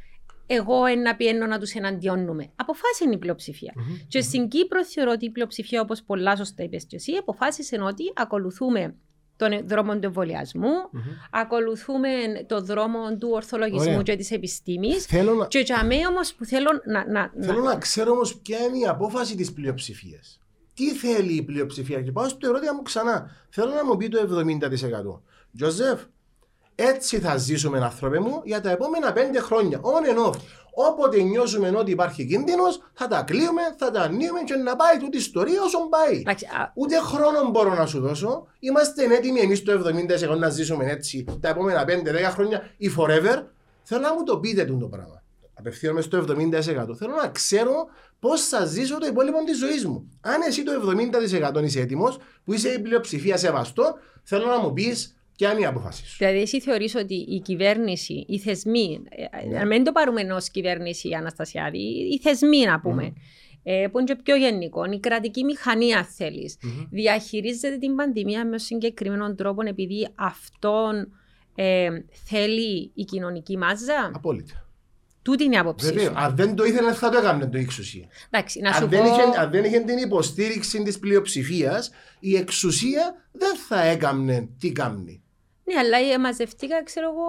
εγώ 0.55 0.89
να 1.03 1.17
πιένω 1.17 1.47
να 1.47 1.59
τους 1.59 1.73
εναντιώνουμε. 1.73 2.51
Αποφάσισε 2.57 3.11
η 3.13 3.19
πλειοψηφία. 3.19 3.73
Mm-hmm. 3.77 4.07
Και 4.09 4.21
στην 4.21 4.49
Κύπρο 4.49 4.85
θεωρώ 4.85 5.11
ότι 5.11 5.25
η 5.25 5.31
πλειοψηφία, 5.31 5.81
όπως 5.81 6.03
πολλά 6.03 6.37
σωστά 6.37 6.63
είπες 6.63 6.85
και 6.85 6.97
εσύ, 6.97 7.13
αποφάσισε 7.13 7.81
ότι 7.81 8.13
ακολουθούμε 8.15 8.95
τον 9.37 9.69
δρόμο 9.69 9.93
του 9.99 10.07
εμβολιασμού, 10.07 10.69
mm-hmm. 10.69 11.29
ακολουθούμε 11.31 12.09
τον 12.47 12.65
δρόμο 12.65 13.17
του 13.19 13.29
ορθολογισμού 13.33 13.91
Ωραία. 13.91 14.03
και 14.03 14.17
της 14.17 14.31
επιστήμης. 14.31 15.13
Να... 15.13 15.47
Και 15.47 15.59
για 15.59 15.85
μένα 15.85 16.09
όμως 16.09 16.35
που 16.35 16.45
θέλω 16.45 16.71
να. 16.85 17.11
να 17.11 17.33
θέλω 17.41 17.63
να, 17.63 17.73
να 17.73 17.79
ξέρω 17.79 18.13
όμως 18.13 18.39
ποια 18.39 18.59
είναι 18.59 18.79
η 18.79 18.87
απόφαση 18.87 19.37
της 19.37 19.53
πλειοψηφίας. 19.53 20.41
Τι 20.75 20.91
θέλει 20.91 21.33
η 21.33 21.43
πλειοψηφία, 21.43 22.03
και 22.03 22.13
πάω 22.13 22.29
στο 22.29 22.49
ερώτημα 22.49 22.73
μου 22.73 22.83
ξανά. 22.83 23.31
Θέλω 23.49 23.73
να 23.75 23.85
μου 23.85 23.97
πει 23.97 24.09
το 24.09 24.19
70%. 24.21 25.21
Τζοζεφ, 25.57 26.03
Έτσι 26.75 27.19
θα 27.19 27.37
ζήσουμε, 27.37 27.79
άνθρωπε 27.79 28.19
μου, 28.19 28.41
για 28.45 28.61
τα 28.61 28.71
επόμενα 28.71 29.13
πέντε 29.13 29.41
χρόνια. 29.41 29.81
On 29.83 30.15
and 30.15 30.29
off. 30.29 30.37
Όποτε 30.75 31.23
νιώσουμε 31.23 31.73
ότι 31.77 31.91
υπάρχει 31.91 32.27
κίνδυνος, 32.27 32.83
θα 32.93 33.09
τα 33.09 33.23
κλείουμε, 33.23 33.63
θα 33.77 33.91
τα 33.91 34.01
ανοίγουμε 34.01 34.41
και 34.41 34.55
να 34.55 34.77
πάει 34.77 34.97
τούτη 34.99 35.17
η 35.17 35.21
ιστορία 35.21 35.63
όσο 35.63 35.79
πάει. 35.79 36.23
Ούτε 36.75 36.97
χρόνο 36.99 37.51
μπορώ 37.51 37.75
να 37.75 37.87
σου 37.87 38.01
δώσω. 38.01 38.47
Είμαστε 38.59 39.05
έτοιμοι 39.05 39.41
εμείς 39.41 39.63
το 39.63 39.73
70% 39.73 40.39
να 40.39 40.49
ζήσουμε 40.49 40.85
έτσι 40.91 41.25
τα 41.41 41.49
επόμενα 41.49 41.85
5-10 41.85 42.31
χρόνια 42.31 42.71
ή 42.77 42.91
forever. 42.99 43.43
Θέλω 43.83 44.01
να 44.01 44.15
μου 44.15 44.23
το 44.25 44.39
πείτε 44.39 44.65
το 44.65 44.87
πράγμα. 44.87 45.23
Απευθύνομαι 45.55 46.01
στο 46.01 46.25
70%. 46.29 46.97
Θέλω 46.99 47.15
να 47.23 47.29
ξέρω 47.29 47.87
πώς 48.19 48.49
θα 48.49 48.65
ζήσω 48.65 48.99
το 48.99 49.07
υπόλοιπο 49.07 49.45
της 49.45 49.59
ζωής 49.59 49.87
μου. 49.87 50.09
Αν 50.21 50.41
εσύ 50.47 50.63
το 50.63 50.73
70% 51.59 51.63
είσαι 51.63 51.81
έτοιμος, 51.81 52.19
που 52.45 52.53
είσαι 52.53 52.69
η 52.69 52.79
πλειοψηφία 52.79 53.37
σεβαστό, 53.37 53.95
θέλω 54.23 54.47
να 54.47 54.59
μου 54.59 54.73
πεις 54.73 55.17
Ποια 55.43 55.53
είναι 55.53 55.61
η 55.61 55.65
απόφαση 55.65 56.07
σου. 56.07 56.17
Δηλαδή, 56.19 56.41
εσύ 56.41 56.61
θεωρείς 56.61 56.95
ότι 56.95 57.15
η 57.15 57.41
κυβέρνηση, 57.41 58.25
οι 58.29 58.39
θεσμοί, 58.39 59.03
ε, 59.09 59.47
ναι. 59.47 59.59
να 59.59 59.67
μην 59.67 59.85
το 59.85 59.93
πάρουμε 59.93 60.21
ενό 60.21 60.37
κυβέρνηση 60.53 61.15
Αναστασιάδη, 61.15 61.79
οι 62.13 62.19
θεσμοί 62.23 62.65
να 62.65 62.81
πούμε, 62.81 63.13
ε, 63.63 63.87
που 63.93 63.99
είναι 63.99 64.15
και 64.15 64.21
πιο 64.23 64.37
γενικό, 64.37 64.85
η 64.85 65.01
κρατική 65.01 65.45
μηχανή, 65.45 65.95
αν 65.95 66.05
θέλεις, 66.05 66.57
διαχειρίζεται 66.91 67.77
την 67.77 67.97
πανδημία 67.97 68.47
με 68.47 68.59
συγκεκριμένο 68.59 69.35
τρόπο 69.35 69.63
επειδή 69.67 70.09
αυτόν 70.15 71.13
ε, 71.55 71.89
θέλει 72.25 72.91
η 72.95 73.05
κοινωνική 73.05 73.57
μάζα; 73.57 74.11
Απόλυτα. 74.15 74.67
Τούτη 75.23 75.45
είναι 75.45 75.55
η 75.55 75.59
άποψή 75.59 75.99
σου. 75.99 76.13
Αν 76.15 76.37
δεν 76.37 76.55
το 76.55 76.65
ήθελε, 76.65 76.93
θα 76.93 77.11
το 77.11 77.19
έκανε 77.19 77.47
το 77.47 77.59
εξουσία. 77.59 78.07
Εντάξει, 78.31 78.61
να 78.61 78.73
σου 78.73 78.83
αν, 78.83 78.91
πω... 78.91 78.97
δεν 78.97 79.05
είχε, 79.05 79.23
αν 79.39 79.51
δεν 79.51 79.65
είχε 79.65 79.81
την 79.81 79.99
υποστήριξη 79.99 80.83
της 80.83 80.99
πλειοψηφίας, 80.99 81.91
η 82.21 82.37
εξουσία 82.37 83.15
δεν 83.33 83.57
θα 83.69 83.83
έκανε 83.83 84.49
τι 84.59 84.73
κάνει. 84.73 85.22
Ναι, 85.65 85.79
αλλά 85.79 86.21
μαζευτήκα, 86.21 86.83
ξέρω 86.83 87.07
εγώ, 87.11 87.29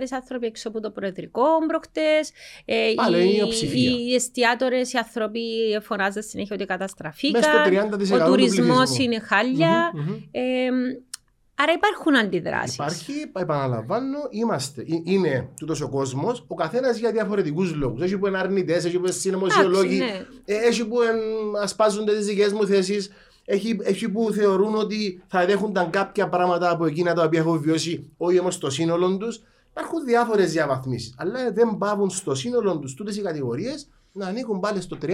15.000 0.00 0.06
άνθρωποι 0.10 0.46
έξω 0.46 0.68
από 0.68 0.80
το 0.80 0.90
Προεδρικό 0.90 1.66
προχτές. 1.66 2.32
Ε, 2.64 2.92
Πάλι 2.94 3.24
οι, 3.24 3.42
οι, 3.72 4.06
οι 4.08 4.14
εστιατόρες, 4.14 4.92
οι 4.92 4.98
άνθρωποι 4.98 5.40
φωνάζουν 5.82 6.22
συνέχεια 6.22 6.56
ότι 6.56 6.64
καταστραφήκαν. 6.64 7.42
Ο 8.20 8.26
τουρισμός 8.26 8.98
είναι 8.98 9.18
χάλια. 9.20 9.92
Mm-hmm, 9.94 10.10
mm-hmm. 10.10 10.28
Ε, 10.30 10.68
άρα 11.54 11.72
υπάρχουν 11.72 12.16
αντιδράσεις. 12.16 12.74
Υπάρχει, 12.74 13.12
επαναλαμβάνω, 13.36 14.18
είμαστε, 14.30 14.84
είναι 15.04 15.48
τούτος 15.56 15.80
ο 15.80 15.88
κόσμος, 15.88 16.44
ο 16.48 16.54
καθένας 16.54 16.98
για 16.98 17.12
διαφορετικούς 17.12 17.74
λόγους. 17.74 18.02
Έχει 18.02 18.18
που 18.18 18.26
είναι 18.26 18.38
αρνητές, 18.38 18.84
έχει 18.84 18.98
που 18.98 19.04
είναι 19.04 19.12
συνωμοσιολόγοι, 19.12 19.98
ναι. 19.98 20.26
Ε, 20.44 20.54
έχει 20.54 20.86
που 20.86 20.96
ασπάζονται 21.62 22.16
τις 22.16 22.26
δικές 22.26 22.52
μου 22.52 22.66
θέσεις. 22.66 23.10
Έχει, 23.50 23.78
έχει 23.82 24.08
που 24.08 24.32
θεωρούν 24.32 24.74
ότι 24.74 25.22
θα 25.26 25.46
δέχονταν 25.46 25.90
κάποια 25.90 26.28
πράγματα 26.28 26.70
από 26.70 26.86
εκείνα 26.86 27.14
τα 27.14 27.24
οποία 27.24 27.38
έχουν 27.38 27.60
βιώσει, 27.60 28.12
όχι 28.16 28.38
όμως 28.38 28.54
στο 28.54 28.70
σύνολο 28.70 29.16
τους. 29.16 29.42
Υπάρχουν 29.70 30.04
διάφορες 30.04 30.52
διαβαθμίσεις. 30.52 31.14
Αλλά 31.18 31.52
δεν 31.52 31.76
πάβουν 31.78 32.10
στο 32.10 32.34
σύνολο 32.34 32.78
τους 32.78 32.94
τούτες 32.94 33.16
οι 33.16 33.22
κατηγορίες 33.22 33.88
να 34.12 34.26
ανήκουν 34.26 34.60
πάλι 34.60 34.80
στο 34.80 34.98
30-35% 35.02 35.08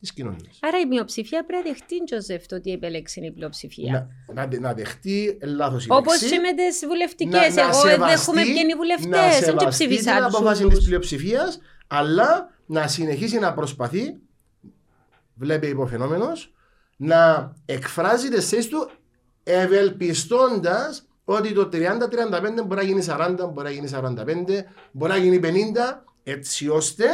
της 0.00 0.12
κοινωνίας. 0.12 0.58
Άρα 0.60 0.78
η 0.78 0.86
μειοψηφία 0.86 1.44
πρέπει 1.44 1.64
να 1.64 1.72
δεχτεί, 1.72 2.04
Τζοζεφ, 2.04 2.46
το 2.46 2.56
ότι 2.56 2.70
επέλεξε 2.72 3.20
η 3.20 3.30
πλειοψηφία. 3.30 4.08
Να, 4.34 4.46
να, 4.46 4.58
να 4.60 4.74
δεχτεί 4.74 5.38
λάθος 5.42 5.84
η 5.84 5.88
Όπως 5.90 6.18
και 6.18 6.38
με 6.38 6.52
τις 6.52 6.86
βουλευτικές. 6.86 7.56
Εγώ 7.56 7.82
δεν 7.82 8.02
έχουμε 8.02 8.42
βγει 8.42 8.60
οι 8.70 8.74
βουλευτές. 8.76 9.54
Δεν 9.54 9.68
ψηφίσαν. 9.68 10.16
την 10.16 10.24
απόφαση 10.24 10.66
της 10.66 10.84
πλειοψηφίας, 10.84 11.60
αλλά 11.86 12.50
να 12.66 12.88
συνεχίσει 12.88 13.38
να 13.38 13.54
προσπαθεί. 13.54 14.16
Βλέπει 15.34 15.66
υποφαινόμενος 15.66 16.52
να 16.96 17.52
εκφράζει 17.64 18.28
τις 18.28 18.48
θέσεις 18.48 18.68
του 18.68 18.90
ευελπιστώντας 19.42 21.06
ότι 21.24 21.52
το 21.52 21.68
30-35 21.72 21.78
μπορεί 22.66 22.74
να 22.74 22.82
γίνει 22.82 23.04
40, 23.08 23.36
μπορεί 23.52 23.66
να 23.66 23.70
γίνει 23.70 23.90
45, 23.92 24.64
μπορεί 24.92 25.12
να 25.12 25.16
γίνει 25.16 25.40
50, 25.42 25.46
έτσι 26.22 26.68
ώστε 26.68 27.04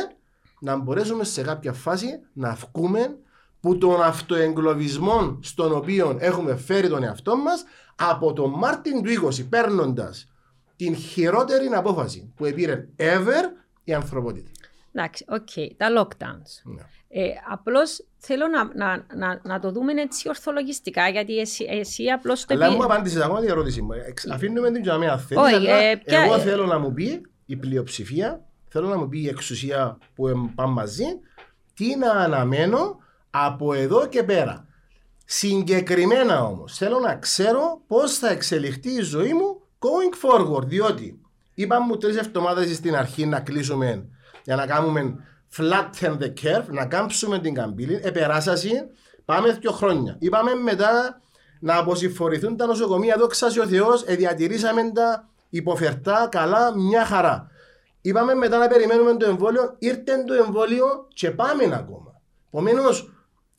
να 0.61 0.77
μπορέσουμε 0.77 1.25
σε 1.25 1.43
κάποια 1.43 1.73
φάση 1.73 2.21
να 2.33 2.55
βγούμε 2.55 3.17
που 3.61 3.79
τον 3.79 4.03
αυτοεγκλωβισμό 4.03 5.39
στον 5.43 5.73
οποίο 5.73 6.17
έχουμε 6.21 6.57
φέρει 6.57 6.89
τον 6.89 7.03
εαυτό 7.03 7.37
μας 7.37 7.65
από 7.97 8.33
τον 8.33 8.51
Μάρτιν 8.51 9.03
του 9.03 9.31
20 9.33 9.49
παίρνοντας 9.49 10.29
την 10.77 10.97
χειρότερη 10.97 11.67
απόφαση 11.67 12.33
που 12.37 12.45
επήρε 12.45 12.89
ever 12.97 13.45
η 13.85 13.95
ανθρωπότητα. 13.95 14.51
Εντάξει, 14.93 15.25
ok, 15.29 15.49
okay. 15.55 15.69
τα 15.77 15.89
lockdowns. 15.99 16.73
Ναι. 16.75 16.83
Ε, 17.11 17.29
Απλώς 17.51 18.05
θέλω 18.19 18.47
να, 18.47 18.65
να, 18.65 19.05
να, 19.17 19.41
να, 19.43 19.61
το 19.61 19.73
δούμε 19.73 19.93
έτσι 19.93 20.29
ορθολογιστικά, 20.29 21.09
γιατί 21.09 21.39
εσύ, 21.39 21.67
εσύ 21.71 22.05
απλώς 22.05 22.45
το 22.45 22.55
Αλλά 22.55 22.71
μου 22.71 22.85
απάντησες 22.85 23.23
ακόμα 23.23 23.41
την 23.41 23.49
ερώτηση 23.49 23.83
μου. 23.83 23.91
Αφήνουμε 24.33 24.71
την 24.71 24.83
τζαμία 24.83 25.19
θέλει. 25.19 25.67
Ε, 25.67 26.01
Εγώ 26.05 26.39
θέλω 26.39 26.67
να 26.67 26.79
μου 26.79 26.93
πει 26.93 27.21
η 27.47 27.57
πλειοψηφία, 27.57 28.45
θέλω 28.69 28.89
να 28.89 28.99
μου 28.99 29.09
πει 29.09 29.19
η 29.19 29.29
εξουσία 29.29 29.99
που 30.15 30.53
πάμε 30.55 30.73
μαζί, 30.73 31.05
τι 31.75 31.97
να 31.97 32.11
αναμένω 32.11 32.97
από 33.31 33.73
εδώ 33.73 34.07
και 34.07 34.23
πέρα. 34.23 34.67
Συγκεκριμένα 35.25 36.45
όμως, 36.45 36.77
θέλω 36.77 36.99
να 36.99 37.15
ξέρω 37.17 37.81
πώς 37.87 38.19
θα 38.19 38.31
εξελιχθεί 38.31 38.91
η 38.91 39.01
ζωή 39.01 39.33
μου 39.33 39.61
going 39.79 40.27
forward. 40.27 40.67
Διότι 40.67 41.21
είπαμε 41.55 41.87
μου 41.87 41.97
τρεις 41.97 42.17
εβδομάδες 42.17 42.77
στην 42.77 42.97
αρχή 42.97 43.27
να 43.27 43.41
κλείσουμε 43.41 44.09
για 44.45 44.57
να 44.57 44.67
κάνουμε 44.67 45.17
flatten 45.57 46.19
the 46.19 46.33
curve, 46.43 46.67
να 46.67 46.87
κάμψουμε 46.87 47.39
την 47.39 47.55
καμπύλη, 47.55 48.01
επεράσασαι, 48.03 48.89
πάμε 49.25 49.53
δύο 49.53 49.73
χρόνια. 49.73 50.17
Είπαμε 50.19 50.55
μετά 50.55 51.21
να 51.61 51.77
αποσυμφορηθούν 51.77 52.57
τα 52.57 52.67
νοσοκομεία, 52.67 53.17
δόξα 53.19 53.47
ο 53.63 53.67
Θεός, 53.67 54.05
διατηρήσαμε 54.05 54.91
τα 54.95 55.29
υποφερτά 55.49 56.29
καλά, 56.31 56.77
μια 56.77 57.05
χαρά. 57.05 57.51
Είπαμε 58.01 58.35
μετά 58.35 58.59
να 58.59 58.67
περιμένουμε 58.67 59.17
το 59.17 59.27
εμβόλιο, 59.27 59.75
ήρθε 59.79 60.25
το 60.27 60.35
εμβόλιο 60.35 61.07
και 61.09 61.31
πάμε 61.31 61.65
ακόμα. 61.65 62.21
Επομένως, 62.47 63.13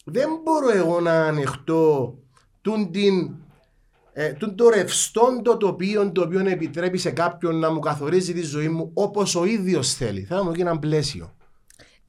δεν 0.06 0.30
μπορώ 0.44 0.72
εγώ 0.72 1.00
να 1.00 1.26
ανοιχτώ 1.26 2.16
τούν 2.62 2.92
την, 2.92 3.36
ε, 4.14 4.34
το 4.56 4.70
ρευστό 4.70 5.42
το 5.44 5.58
τοπίο 5.58 6.12
το 6.12 6.22
οποίο 6.22 6.40
επιτρέπει 6.40 6.98
σε 6.98 7.12
κάποιον 7.12 7.60
να 7.60 7.72
μου 7.72 7.80
καθορίζει 7.80 8.34
τη 8.34 8.42
ζωή 8.42 8.70
μου 8.70 8.92
όπως 8.94 9.36
ο 9.36 9.46
ίδιος 9.46 9.94
θέλει. 9.94 10.24
Θα 10.24 10.44
μου 10.44 10.52
ένα 10.58 10.80
πλαίσιο. 10.80 11.34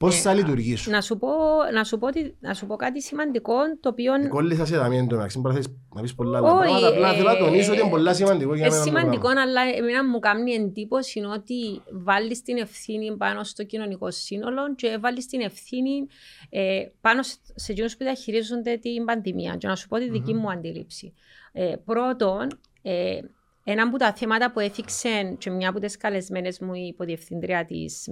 Πώς 0.01 0.17
ε, 0.17 0.19
θα 0.19 0.33
λειτουργήσουν; 0.33 0.93
Να 0.93 1.01
σου, 1.01 1.17
πω, 1.17 1.27
να, 1.73 1.83
σου 1.83 1.97
πω, 1.97 2.07
να 2.39 2.53
σου 2.53 2.65
πω 2.65 2.75
κάτι 2.75 3.01
σημαντικό 3.01 3.53
το 3.79 3.89
οποίο. 3.89 4.27
Κόλλησα 4.29 4.65
σε 4.65 4.77
δαμία 4.77 4.99
εντωμεταξύ. 4.99 5.39
Μπορείς 5.39 5.67
να 5.95 6.01
πεις 6.01 6.15
πολλά 6.15 6.37
άλλα 6.37 6.47
πράγματα. 6.47 6.87
Απλά 6.87 7.13
θέλω 7.13 7.29
να 7.29 7.37
τονίσω 7.37 7.71
ότι 7.71 7.81
είναι 7.81 7.89
πολύ 7.89 8.15
σημαντικό 8.15 8.55
για 8.55 8.69
μένα. 8.69 8.75
Είναι 8.75 8.85
σημαντικό, 8.85 9.27
αλλά 9.27 9.61
εμένα 9.77 10.05
μου 10.05 10.19
κάνει 10.19 10.51
εντύπωση 10.53 11.19
ότι 11.19 11.81
βάλεις 11.91 12.41
την 12.41 12.57
ευθύνη 12.57 13.17
πάνω 13.17 13.43
στο 13.43 13.63
κοινωνικό 13.63 14.11
σύνολο 14.11 14.75
και 14.75 14.97
βάλεις 15.01 15.25
την 15.25 15.41
ευθύνη 15.41 16.07
ε, 16.49 16.85
πάνω 17.01 17.23
σε 17.55 17.71
εκείνους 17.71 17.97
που 17.97 18.03
διαχειρίζονται 18.03 18.77
την 18.77 19.05
πανδημία. 19.05 19.55
Και 19.55 19.67
να 19.67 19.75
σου 19.75 19.87
πω 19.87 19.97
τη 19.97 20.09
δική 20.09 20.33
μου 20.33 20.51
αντίληψη. 20.51 21.13
Ε, 21.51 21.73
πρώτον, 21.85 22.47
ε, 22.81 23.19
ένα 23.63 23.83
από 23.83 23.97
τα 23.97 24.13
θέματα 24.13 24.51
που 24.51 24.59
έθιξε 24.59 25.35
και 25.37 25.49
μια 25.49 25.69
από 25.69 25.79
τις 25.79 25.97
καλεσμένες 25.97 26.59
μου 26.59 26.73
η 26.73 26.87
υποδιευθύντρια 26.87 27.65
της 27.65 28.07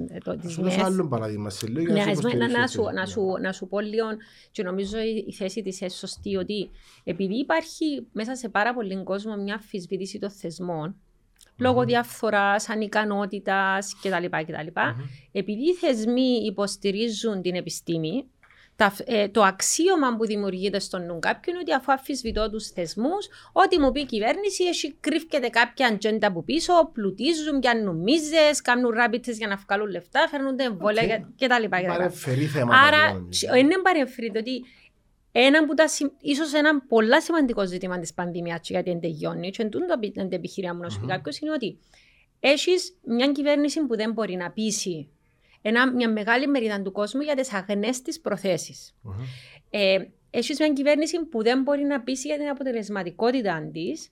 ΜΕΣ. 0.61 0.75
Θα 0.75 0.85
άλλο 0.85 1.07
παράδειγμα 1.07 1.49
σε 1.49 1.67
λίγο. 1.67 1.93
Ναι, 1.93 2.03
να, 2.03 2.47
να, 2.47 2.67
σου, 2.67 2.81
να, 2.93 3.05
σου, 3.05 3.21
να 3.41 3.51
σου 3.51 3.67
πω 3.67 3.79
λίγο 3.79 4.05
και 4.51 4.63
νομίζω 4.63 4.97
η 5.27 5.33
θέση 5.33 5.61
της 5.61 5.79
είναι 5.81 5.89
σωστή 5.89 6.35
ότι 6.35 6.69
επειδή 7.03 7.35
υπάρχει 7.35 8.07
μέσα 8.11 8.35
σε 8.35 8.49
πάρα 8.49 8.73
πολύ 8.73 9.03
κόσμο 9.03 9.35
μια 9.35 9.53
αμφισβήτηση 9.53 10.19
των 10.19 10.31
θεσμών 10.31 10.95
λόγω 11.59 11.83
διαφθοράς, 11.83 12.69
ανικανότητας 12.69 13.95
κτλ. 14.01 14.25
κτλ. 14.29 14.79
Επειδή 15.31 15.69
οι 15.69 15.73
θεσμοί 15.73 16.41
υποστηρίζουν 16.45 17.41
την 17.41 17.55
επιστήμη, 17.55 18.09
ε, 18.17 18.38
το 19.31 19.43
αξίωμα 19.43 20.15
που 20.17 20.25
δημιουργείται 20.25 20.79
στον 20.79 21.05
νου 21.05 21.19
κάποιου 21.19 21.51
είναι 21.51 21.59
ότι 21.59 21.73
αφού 21.73 21.91
αφισβητώ 21.91 22.49
τους 22.49 22.67
θεσμούς, 22.67 23.27
ό,τι 23.51 23.79
μου 23.79 23.91
πει 23.91 23.99
η 23.99 24.05
κυβέρνηση, 24.05 24.63
έχει 24.63 24.95
κρύφκεται 24.99 25.49
κάποια 25.49 25.87
ατζέντα 25.87 26.27
από 26.27 26.43
πίσω, 26.43 26.89
πλουτίζουν, 26.93 27.59
πιάνουν 27.59 27.95
μίζε, 27.95 28.51
κάνουν 28.63 28.91
ράμπιτσε 28.91 29.31
για 29.31 29.47
να 29.47 29.55
βγάλουν 29.55 29.89
λεφτά, 29.89 30.27
φέρνουν 30.29 30.59
εμβόλια 30.59 31.03
okay. 31.03 31.45
κτλ. 31.45 31.67
Παρεμφερεί 31.87 32.45
θέματα. 32.45 32.81
Άρα, 32.81 33.27
είναι 33.57 33.77
παρεμφερεί 33.77 34.31
ότι 34.37 34.63
ένα 35.31 35.65
που 35.65 35.73
τα, 35.73 35.85
ίσως 36.21 36.53
ένα 36.53 36.81
πολύ 36.81 37.21
σημαντικό 37.21 37.65
ζήτημα 37.65 37.99
της 37.99 38.13
πανδημίας 38.13 38.69
γιατί 38.69 38.89
δεν 38.89 38.99
τελειώνει, 38.99 39.49
και 39.49 39.61
εντούν 39.63 39.81
το 40.13 40.35
επιχείρημα 40.35 40.73
μου 40.73 40.81
να 40.81 40.89
σου 40.89 40.99
πει 40.99 41.07
κάποιος, 41.07 41.39
είναι 41.39 41.51
ότι 41.51 41.77
έχεις 42.39 42.97
μια 43.03 43.31
κυβέρνηση 43.31 43.85
που 43.85 43.95
δεν 43.95 44.11
μπορεί 44.11 44.35
να 44.35 44.51
πείσει 44.51 45.09
ένα, 45.61 45.91
μια 45.91 46.09
μεγάλη 46.09 46.47
μερίδα 46.47 46.81
του 46.81 46.91
κόσμου 46.91 47.21
για 47.21 47.35
τις 47.35 47.53
αγνές 47.53 48.01
της 48.01 48.19
προθέσεις. 48.19 48.95
Mm-hmm. 49.03 49.25
Ε, 49.69 49.97
έχεις 50.29 50.59
μια 50.59 50.73
κυβέρνηση 50.73 51.25
που 51.25 51.43
δεν 51.43 51.61
μπορεί 51.61 51.83
να 51.83 52.01
πείσει 52.01 52.27
για 52.27 52.37
την 52.37 52.47
αποτελεσματικότητα 52.47 53.69
της. 53.73 54.11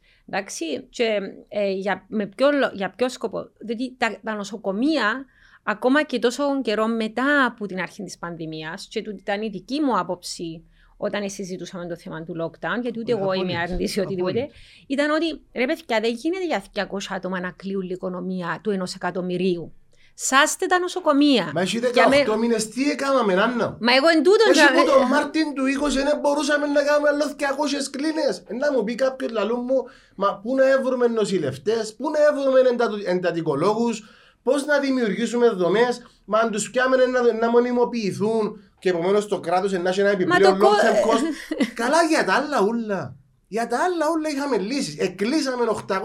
Και 0.90 1.20
ε, 1.48 1.72
για, 1.72 2.06
με 2.08 2.26
ποιο, 2.26 2.50
για 2.74 2.94
ποιο 2.98 3.10
σκοπό. 3.10 3.50
Διότι 3.60 3.96
τα, 3.98 4.20
τα 4.24 4.36
νοσοκομεία, 4.36 5.26
ακόμα 5.64 6.04
και 6.04 6.20
τόσο 6.20 6.62
καιρό 6.62 6.88
μετά 6.88 7.46
από 7.46 7.66
την 7.66 7.80
αρχή 7.80 8.04
της 8.04 8.18
πανδημίας, 8.18 8.88
και 8.88 9.02
του 9.02 9.16
ήταν 9.18 9.42
η 9.42 9.50
δική 9.50 9.82
μου 9.82 10.00
άποψη 10.00 10.64
όταν 10.98 11.30
συζητούσαμε 11.30 11.88
το 11.88 11.96
θέμα 11.96 12.24
του 12.24 12.36
lockdown, 12.42 12.82
γιατί 12.82 13.00
ούτε 13.00 13.12
εγώ 13.12 13.34
είμαι 13.34 13.58
αρνητή 13.58 14.00
ή 14.00 14.02
οτιδήποτε, 14.02 14.50
ήταν 14.88 15.12
ότι 15.12 15.42
ρε 15.54 15.66
παιδιά, 15.66 16.00
δεν 16.00 16.14
γίνεται 16.14 16.46
για 16.46 16.64
200 16.74 16.98
άτομα 17.10 17.40
να 17.40 17.52
κλείουν 17.52 17.84
η 17.84 17.90
οικονομία 17.92 18.60
του 18.64 18.70
ενός 18.70 18.96
εκατομμυρίου. 18.96 19.74
Σάστε 20.20 20.66
τα 20.66 20.80
νοσοκομεία. 20.80 21.52
Μα 21.54 21.62
έχει 21.62 21.80
18 21.84 21.88
με... 22.28 22.38
μήνες 22.38 22.70
τι 22.70 22.90
έκαναμε, 22.90 23.34
Άννα. 23.34 23.78
Μα 23.80 23.96
εγώ 23.96 24.08
εν 24.08 24.24
τούτο... 24.24 24.44
Εσύ 24.50 24.74
που 24.76 24.86
τον 24.86 25.08
Μάρτιν 25.08 25.54
του 25.54 25.64
20 25.86 25.90
δεν 25.90 26.20
μπορούσαμε 26.22 26.68
να 26.68 26.84
κάνουμε 26.84 27.10
άλλος 27.10 27.36
200 27.40 27.44
κλίνες. 27.92 28.44
Να 28.60 28.72
μου 28.72 28.84
πει 28.84 28.96
κάποιος 28.96 29.32
λαλού 29.32 29.58
μου, 29.58 29.84
μα 30.16 30.40
πού 30.42 30.56
να 30.56 30.70
έβρουμε 30.70 31.08
νοσηλευτές, 31.08 31.96
πού 31.96 32.10
να 32.10 32.20
έβρουμε 32.30 32.60
εντατικολόγους, 33.06 34.04
πώς 34.44 34.66
να 34.66 34.80
δημιουργήσουμε 34.80 35.50
δομές, 35.50 36.02
μα 36.26 36.40
αν 36.40 36.52
τους 36.52 36.70
πιάμε 36.70 36.96
να, 36.96 37.34
να 37.34 37.50
μονιμοποιηθούν 37.50 38.70
και 38.80 38.90
επομένως 38.90 39.28
το 39.28 39.40
κράτος 39.40 39.72
να 39.72 39.90
έχει 39.90 40.00
ένα 40.00 40.10
επιπλέον 40.10 40.60
long 40.62 40.66
term 40.66 40.98
cost. 41.08 41.24
Καλά 41.82 42.04
για 42.10 42.26
τα 42.26 42.34
άλλα 42.34 42.62
ούλα. 42.68 43.16
Για 43.48 43.68
τα 43.68 43.78
άλλα 43.78 44.10
όλα 44.10 44.30
είχαμε 44.30 44.58
λύσεις. 44.58 44.98
Εκλείσαμε 44.98 45.64
800.000 45.88 46.02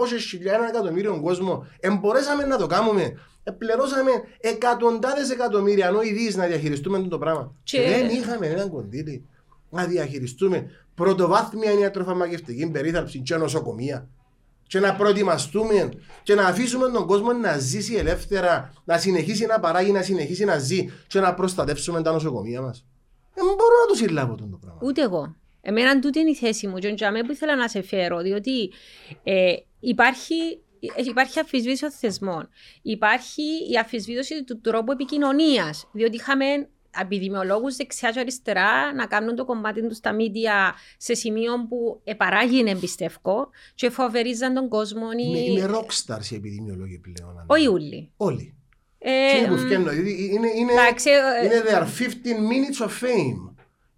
εκατομμύριο 0.69 1.21
κόσμο. 1.21 1.67
Εμπορέσαμε 1.79 2.45
να 2.45 2.57
το 2.57 2.67
κάνουμε. 2.67 3.17
Επληρώσαμε 3.43 4.11
εκατοντάδες 4.39 5.29
εκατομμύρια 5.29 5.91
νοηδεί 5.91 6.35
να 6.35 6.45
διαχειριστούμε 6.45 6.99
το 6.99 7.17
πράγμα. 7.17 7.55
Και... 7.63 7.81
Δεν 7.81 8.09
είχαμε 8.09 8.47
έναν 8.47 8.69
κονδύλι 8.69 9.27
να 9.69 9.85
διαχειριστούμε 9.85 10.69
πρωτοβάθμια 10.95 11.71
ιατροφαρμακευτική 11.71 12.71
περίθαλψη 12.71 13.19
και 13.19 13.35
νοσοκομεία. 13.35 14.07
Και 14.67 14.79
να 14.79 14.95
προετοιμαστούμε 14.95 15.89
και 16.23 16.35
να 16.35 16.45
αφήσουμε 16.47 16.89
τον 16.89 17.07
κόσμο 17.07 17.33
να 17.33 17.57
ζήσει 17.57 17.95
ελεύθερα, 17.95 18.73
να 18.83 18.97
συνεχίσει 18.97 19.45
να 19.45 19.59
παράγει, 19.59 19.91
να 19.91 20.01
συνεχίσει 20.01 20.45
να 20.45 20.57
ζει 20.57 20.89
και 21.07 21.19
να 21.19 21.33
προστατεύσουμε 21.33 22.01
τα 22.01 22.11
νοσοκομεία 22.11 22.61
μας. 22.61 22.85
Δεν 23.33 23.45
μπορώ 23.45 23.79
να 23.81 23.87
το 23.87 23.93
συλλάβω 23.93 24.35
το 24.35 24.57
πράγμα. 24.61 24.79
Ούτε 24.83 25.01
εγώ. 25.01 25.35
Εμένα 25.61 25.99
τούτη 25.99 26.19
είναι 26.19 26.29
η 26.29 26.35
θέση 26.35 26.67
μου. 26.67 26.77
Και 26.77 26.95
που 27.25 27.31
ήθελα 27.31 27.55
να 27.55 27.67
σε 27.67 27.81
φέρω, 27.81 28.21
διότι 28.21 28.71
ε, 29.23 29.55
υπάρχει 29.79 30.62
υπάρχει 30.95 31.39
αφισβήτηση 31.39 31.81
των 31.81 31.91
θεσμών. 31.91 32.49
Υπάρχει 32.81 33.43
η 33.71 33.77
αφισβήτηση 33.79 34.43
του 34.43 34.61
τρόπου 34.61 34.91
επικοινωνίας. 34.91 35.87
Διότι 35.91 36.15
είχαμε 36.15 36.45
επιδημιολόγους 37.01 37.75
δεξιά 37.75 38.11
και 38.11 38.19
αριστερά 38.19 38.93
να 38.93 39.05
κάνουν 39.05 39.35
το 39.35 39.45
κομμάτι 39.45 39.87
τους 39.87 39.97
στα 39.97 40.13
μίντια 40.13 40.73
σε 40.97 41.13
σημείο 41.13 41.67
που 41.69 42.01
επαράγει 42.03 42.63
εμπιστεύκο 42.67 43.49
και 43.75 43.89
φοβερίζαν 43.89 44.53
τον 44.53 44.69
κόσμο. 44.69 45.11
Είναι, 45.11 45.39
είναι 45.39 45.69
rockstars 45.71 46.31
οι 46.31 46.35
επιδημιολόγοι 46.35 46.97
πλέον. 46.99 47.45
Όχι 47.47 47.67
όλοι. 47.67 48.11
Όλοι. 48.17 48.53
Ε, 49.05 49.37
είναι, 49.37 49.45
είναι, 49.45 50.47
είναι, 50.55 50.73
ε, 51.03 51.45
είναι 51.45 51.63
there 51.67 51.75
are 51.75 51.85
15 51.85 51.85
minutes 51.85 52.85
of 52.85 52.89
fame. 52.89 53.53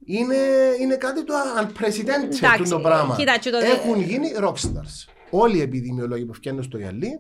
Είναι, 0.06 0.36
είναι 0.82 0.96
κάτι 0.96 1.24
το 1.24 1.34
unprecedented 1.60 2.68
το 2.70 2.80
πράγμα. 2.80 3.18
Έχουν 3.62 4.02
γίνει 4.02 4.32
rockstars 4.40 5.15
όλοι 5.40 5.58
οι 5.58 5.62
επιδημιολόγοι 5.62 6.26
που 6.26 6.34
φτιάχνουν 6.34 6.64
στο 6.64 6.78
γυαλί, 6.78 7.20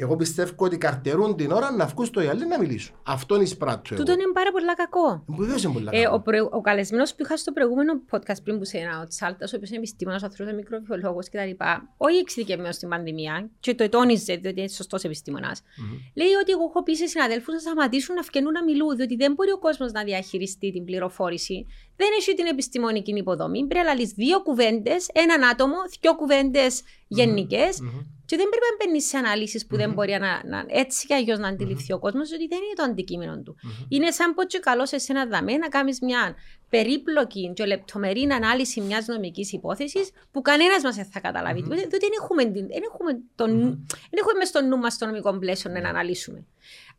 εγώ 0.00 0.16
πιστεύω 0.16 0.52
ότι 0.56 0.78
καρτερούν 0.78 1.36
την 1.36 1.50
ώρα 1.50 1.70
να 1.70 1.86
βγουν 1.86 2.06
στο 2.06 2.20
γυαλί 2.20 2.46
να 2.46 2.58
μιλήσουν. 2.58 2.94
Αυτό 3.02 3.34
είναι 3.34 3.44
εισπράττω. 3.44 3.94
Τούτο 3.94 4.12
είναι 4.12 4.22
πάρα 4.32 4.50
πολύ 4.50 4.64
κακό. 4.74 5.24
Βεβαίως 5.26 5.62
είναι 5.62 5.72
πολύ 5.72 5.88
ε, 5.92 6.02
κακό. 6.02 6.14
ο, 6.14 6.20
προ, 6.20 6.48
ο 6.50 6.60
καλεσμένος 6.60 7.14
που 7.14 7.22
είχα 7.22 7.36
στο 7.36 7.52
προηγούμενο 7.52 7.92
podcast 8.10 8.42
πριν 8.44 8.58
που 8.58 8.64
σε 8.64 8.78
ένα, 8.78 9.00
ο 9.00 9.06
Τσάλτας, 9.06 9.52
ο 9.52 9.56
οποίος 9.56 9.70
είναι 9.70 9.78
επιστήμονας, 9.78 10.22
άνθρωπος, 10.22 10.54
μικροβιολόγος 10.54 11.28
κτλ. 11.28 11.50
Όχι 11.96 12.16
εξειδικευμένος 12.16 12.74
στην 12.74 12.88
πανδημία, 12.88 13.50
και 13.60 13.74
το 13.74 13.84
ετώνιζε, 13.84 14.34
διότι 14.34 14.60
είναι 14.60 14.68
σωστός 14.68 15.02
επιστήμονας. 15.02 15.60
Mm-hmm. 15.60 16.12
Λέει 16.14 16.32
ότι 16.42 16.52
εγώ 16.52 16.64
έχω 16.68 16.82
πει 16.82 16.94
σε 16.96 17.06
συναδέλφους 17.06 17.54
να 17.54 17.58
σταματήσουν 17.58 18.14
να 18.14 18.22
φκαινούν 18.22 18.52
να 18.52 18.64
μιλούν, 18.64 18.96
διότι 18.96 19.16
δεν 19.16 19.32
μπορεί 19.32 19.50
ο 19.50 19.58
κόσμος 19.58 19.92
να 19.92 20.04
διαχειριστεί 20.04 20.72
την 20.72 20.84
πληροφόρηση. 20.84 21.66
Δεν 21.96 22.08
έχει 22.18 22.34
την 22.34 22.46
επιστημονική 22.46 23.12
υποδομή. 23.16 23.66
Πρέπει 23.66 23.86
να 23.86 23.94
λύσει 23.94 24.14
δύο 24.16 24.42
κουβέντες, 24.42 25.08
έναν 25.12 25.44
άτομο, 25.44 25.76
δύο 26.00 26.16
κουβέντες 26.16 26.82
γενικές. 27.08 27.80
Mm-hmm. 27.82 28.17
Και 28.28 28.36
δεν 28.36 28.48
πρέπει 28.48 28.66
να 28.70 28.76
μπαίνεις 28.76 29.08
σε 29.08 29.16
αναλύσεις 29.16 29.66
που 29.66 29.74
mm-hmm. 29.74 29.78
δεν 29.78 29.92
μπορεί 29.92 30.10
να, 30.10 30.42
να 30.44 30.64
έτσι 30.68 31.06
και 31.06 31.14
αλλιώς 31.14 31.38
να 31.38 31.48
αντιληφθεί 31.48 31.86
mm-hmm. 31.90 31.96
ο 31.96 31.98
κόσμος, 31.98 32.32
ότι 32.32 32.46
δεν 32.46 32.58
είναι 32.58 32.74
το 32.74 32.82
αντικείμενο 32.82 33.42
του. 33.42 33.56
Mm-hmm. 33.56 33.86
Είναι 33.88 34.10
σαν 34.10 34.34
πω 34.34 34.44
και 34.44 34.58
καλός 34.58 34.88
σε 34.88 35.12
ένα 35.12 35.26
δαμέ 35.26 35.56
να 35.56 35.68
κάνεις 35.68 36.00
μια 36.00 36.34
περίπλοκη 36.68 37.52
και 37.54 37.64
λεπτομερή 37.64 38.28
ανάλυση 38.32 38.80
μιας 38.80 39.06
νομικής 39.06 39.52
υπόθεσης 39.52 40.10
που 40.30 40.42
κανένας 40.42 40.82
μας 40.82 40.94
δεν 40.96 41.04
θα 41.04 41.20
καταλάβει. 41.20 41.60
Mm-hmm. 41.64 41.74
Διότι 41.76 41.98
δεν 41.98 42.10
έχουμε, 42.20 42.44
δεν 42.44 42.82
έχουμε, 42.90 43.20
τον, 43.34 43.50
mm-hmm. 43.50 43.96
δεν 44.10 44.18
έχουμε 44.20 44.44
στο 44.44 44.60
νου 44.62 44.76
μας 44.78 44.98
το 44.98 45.06
νομικό 45.06 45.38
πλαίσιο 45.38 45.70
να 45.70 45.88
αναλύσουμε. 45.88 46.46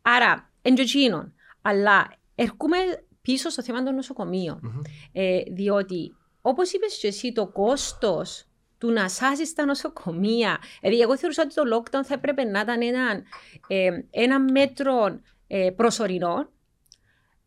Άρα, 0.02 0.50
εντζοτζίνων. 0.62 1.34
Αλλά 1.62 2.12
ερχούμε 2.34 2.76
πίσω 3.22 3.48
στο 3.48 3.62
θέμα 3.62 3.82
των 3.82 3.94
νοσοκομείων. 3.94 4.82
Ε, 5.12 5.42
διότι, 5.50 6.16
όπως 6.40 6.72
είπες 6.72 6.98
και 6.98 7.06
εσύ, 7.06 7.32
το 7.32 7.46
κόστος 7.46 8.44
του 8.80 8.90
να 8.90 9.08
σάσεις 9.08 9.52
τα 9.52 9.64
νοσοκομεία. 9.64 10.58
Δηλαδή, 10.80 11.00
εγώ 11.00 11.16
θεωρούσα 11.16 11.42
ότι 11.42 11.54
το 11.54 11.62
lockdown 11.74 12.04
θα 12.04 12.14
έπρεπε 12.14 12.44
να 12.44 12.60
ήταν 12.60 12.82
ένα, 12.82 13.22
ε, 13.66 13.90
ένα 14.10 14.40
μέτρο 14.40 15.20
ε, 15.46 15.70
προσωρινό, 15.76 16.48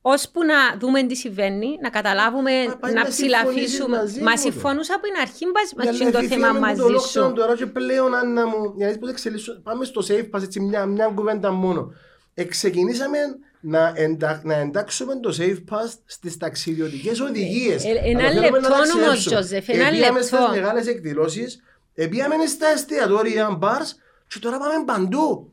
ώσπου 0.01 0.43
να 0.43 0.77
δούμε 0.79 1.03
τι 1.03 1.15
συμβαίνει, 1.15 1.77
να 1.81 1.89
καταλάβουμε, 1.89 2.51
Μα, 2.81 2.91
να 2.91 3.05
ψηλαφίσουμε. 3.05 3.97
Μα 4.21 4.37
συμφωνούσα 4.37 4.95
από 4.95 5.03
την 5.03 5.15
αρχή 5.21 5.45
μα 5.45 6.11
το 6.11 6.23
θέμα 6.23 6.51
μαζί 6.59 6.81
το 6.81 6.99
σου. 6.99 7.33
Τώρα 7.35 7.55
και 7.55 7.65
πλέον, 7.65 8.15
Άννα 8.15 8.47
μου, 8.47 8.73
για 8.75 8.97
να 9.01 9.61
πάμε 9.63 9.85
στο 9.85 10.01
safe 10.07 10.29
pass, 10.31 10.43
έτσι 10.43 10.59
μια, 10.59 10.85
μια 10.85 11.07
κουβέντα 11.15 11.51
μόνο. 11.51 11.93
Εξεκινήσαμε 12.33 13.17
να, 13.65 13.93
εντα... 13.95 14.41
να 14.43 14.53
εντάξουμε 14.53 15.19
το 15.19 15.35
Safe 15.39 15.73
Pass 15.73 15.93
στις 16.05 16.37
ταξιδιωτικές 16.37 17.19
οδηγίες. 17.19 17.85
Ε, 17.85 17.89
ε, 17.89 18.09
ένα 18.09 18.33
λεπτό 18.33 18.73
όμως, 19.03 19.25
Τζοζεφ. 19.25 19.69
Ένα 19.69 19.91
λεπτό. 19.91 20.21
στις 20.21 20.39
μεγάλες 20.51 20.87
εκδηλώσεις, 20.87 21.63
πήγαμε 21.93 22.45
στα 22.45 22.67
εστιατόρια, 22.67 23.49
μπαρς, 23.49 23.95
και 24.27 24.39
τώρα 24.39 24.57
πάμε 24.57 24.83
παντού. 24.85 25.51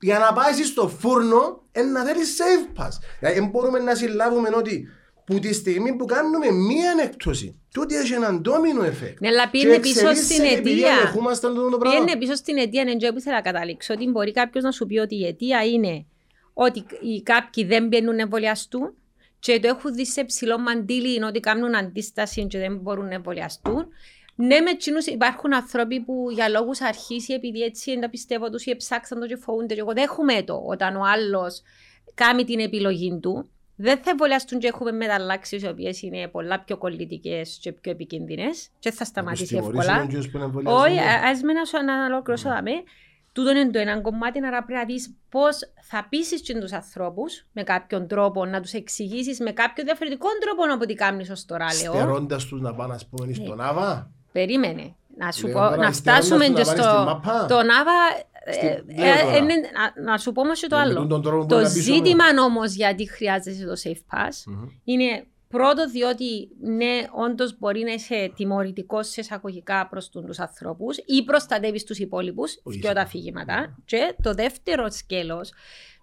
Για 0.00 0.18
να 0.18 0.32
πάεις 0.32 0.66
στο 0.66 0.88
φούρνο, 0.88 1.62
να 1.92 2.04
θέλεις 2.04 2.36
Safe 2.38 2.82
Pass. 2.82 2.90
Δηλαδή, 3.20 3.48
μπορούμε 3.50 3.78
να 3.78 3.94
συλλάβουμε 3.94 4.48
ότι 4.56 4.88
που 5.24 5.38
τη 5.38 5.54
στιγμή 5.54 5.96
που 5.96 6.04
κάνουμε 6.04 6.50
μία 6.50 6.90
ανέκτωση, 6.90 7.60
τούτη 7.74 7.96
έχει 7.96 8.12
έναν 8.12 8.40
ντόμινο 8.40 8.82
εφέκτ. 8.82 9.20
Ναι, 9.20 9.28
αλλά 9.28 9.50
πήγαινε 9.50 9.78
πίσω 9.78 10.14
στην 10.14 10.42
αιτία. 10.42 11.12
Πήγαινε 11.80 12.16
πίσω 12.18 12.34
στην 12.34 12.56
αιτία, 12.56 12.84
ναι, 12.84 12.92
που 12.92 13.18
ήθελα 13.18 13.36
να 13.36 13.42
καταλήξω, 13.42 13.94
ότι 13.94 14.06
μπορεί 14.06 14.32
κάποιος 14.32 14.64
να 14.64 14.70
σου 14.70 14.86
πει 14.86 14.98
ότι 14.98 15.16
η 15.16 15.26
αιτία 15.26 15.64
είναι 15.64 16.06
ότι 16.60 16.84
οι 17.02 17.22
κάποιοι 17.22 17.64
δεν 17.64 17.86
μπαίνουν 17.86 18.14
να 18.14 18.22
εμβολιαστούν 18.22 18.94
και 19.38 19.60
το 19.60 19.68
έχουν 19.68 19.94
δει 19.94 20.06
σε 20.06 20.24
ψηλό 20.24 20.58
μαντήλι 20.58 21.14
είναι 21.14 21.26
ότι 21.26 21.40
κάνουν 21.40 21.74
αντίσταση 21.76 22.46
και 22.46 22.58
δεν 22.58 22.76
μπορούν 22.76 23.06
να 23.06 23.14
εμβολιαστούν. 23.14 23.88
Ναι, 24.34 24.60
με 24.60 24.74
τσινούς 24.74 25.06
υπάρχουν 25.06 25.54
άνθρωποι 25.54 26.00
που 26.00 26.28
για 26.30 26.48
λόγους 26.48 26.80
αρχίσει, 26.80 27.32
επειδή 27.32 27.60
έτσι 27.60 27.90
δεν 27.90 28.00
τα 28.00 28.08
πιστεύω 28.08 28.50
τους 28.50 28.64
ή 28.64 28.76
ψάξαν 28.76 29.20
το 29.20 29.26
και 29.26 29.36
φοβούνται. 29.36 29.74
Και 29.74 29.80
εγώ 29.80 29.92
δέχομαι 29.92 30.42
το 30.42 30.62
όταν 30.66 30.96
ο 30.96 31.02
άλλος 31.04 31.62
κάνει 32.14 32.44
την 32.44 32.60
επιλογή 32.60 33.18
του. 33.22 33.50
Δεν 33.76 33.98
θα 33.98 34.10
εμβολιαστούν 34.10 34.58
και 34.58 34.66
έχουμε 34.66 34.92
μεταλλάξεις 34.92 35.62
οι 35.62 35.66
οποίες 35.66 36.02
είναι 36.02 36.28
πολλά 36.28 36.60
πιο 36.60 36.76
κολλητικές 36.76 37.58
και 37.60 37.72
πιο 37.72 37.90
επικίνδυνες. 37.90 38.68
Και 38.78 38.90
θα 38.90 39.04
σταματήσει 39.04 39.56
εύκολα. 39.56 40.06
Όχι, 40.64 40.98
α 40.98 41.38
με 41.42 41.52
να 41.84 42.04
ολοκληρώσω. 42.04 42.48
Τούτο 43.38 43.50
είναι 43.50 43.70
το 43.70 43.78
ένα 43.78 44.00
κομμάτι, 44.00 44.46
άρα 44.46 44.64
πρέπει 44.64 44.80
να 44.80 44.84
δεις 44.84 45.14
πώς 45.28 45.58
θα 45.80 46.06
πείσεις 46.08 46.42
τους 46.42 46.72
ανθρώπους 46.72 47.46
με 47.52 47.62
κάποιον 47.62 48.06
τρόπο, 48.06 48.44
να 48.44 48.60
τους 48.60 48.72
εξηγήσεις 48.72 49.40
με 49.40 49.52
κάποιο 49.52 49.84
διαφορετικό 49.84 50.28
τρόπο 50.40 50.74
από 50.74 50.82
ό,τι 50.82 50.94
κάνεις 50.94 51.30
ως 51.30 51.44
τώρα. 51.44 51.68
Στερώντας 51.68 52.44
τους 52.44 52.60
να 52.60 52.74
πάνε, 52.74 52.94
ας 52.94 53.06
πούμε, 53.06 53.32
στον 53.32 53.56
ναι. 53.56 53.64
Άβα. 53.64 54.10
Περίμενε. 54.32 54.94
Να, 55.16 55.32
σου 55.32 55.48
πω, 55.48 55.60
να 55.60 55.92
φτάσουμε 55.92 56.46
και 56.46 56.64
στο. 56.64 57.20
Το 57.48 57.62
Νάβα. 57.62 57.92
Ε, 58.44 58.66
ε, 58.66 59.36
ε, 59.36 60.02
να 60.04 60.18
σου 60.18 60.32
πω 60.32 60.40
όμως 60.40 60.60
και 60.60 60.66
το 60.66 60.76
άλλο. 60.76 61.06
Το 61.48 61.64
ζήτημα 61.64 62.24
όμως 62.44 62.72
γιατί 62.72 63.08
χρειάζεσαι 63.08 63.64
το 63.66 63.74
Safe 63.84 64.16
Pass 64.16 64.52
είναι 64.84 65.26
Πρώτο, 65.48 65.90
διότι 65.90 66.48
ναι, 66.60 67.02
όντως 67.12 67.58
μπορεί 67.58 67.82
να 67.82 67.92
είσαι 67.92 68.32
τιμωρητικός 68.36 69.08
σε 69.08 69.20
εισαγωγικά 69.20 69.88
προς 69.88 70.08
τους 70.08 70.38
ανθρώπους 70.38 70.96
ή 70.96 71.24
προστατεύει 71.24 71.84
του 71.84 71.94
υπόλοιπους 71.98 72.62
και 72.80 72.92
τα 72.92 73.00
αφήγηματα. 73.00 73.78
Και 73.84 74.14
το 74.22 74.34
δεύτερο 74.34 74.90
σκέλος, 74.90 75.52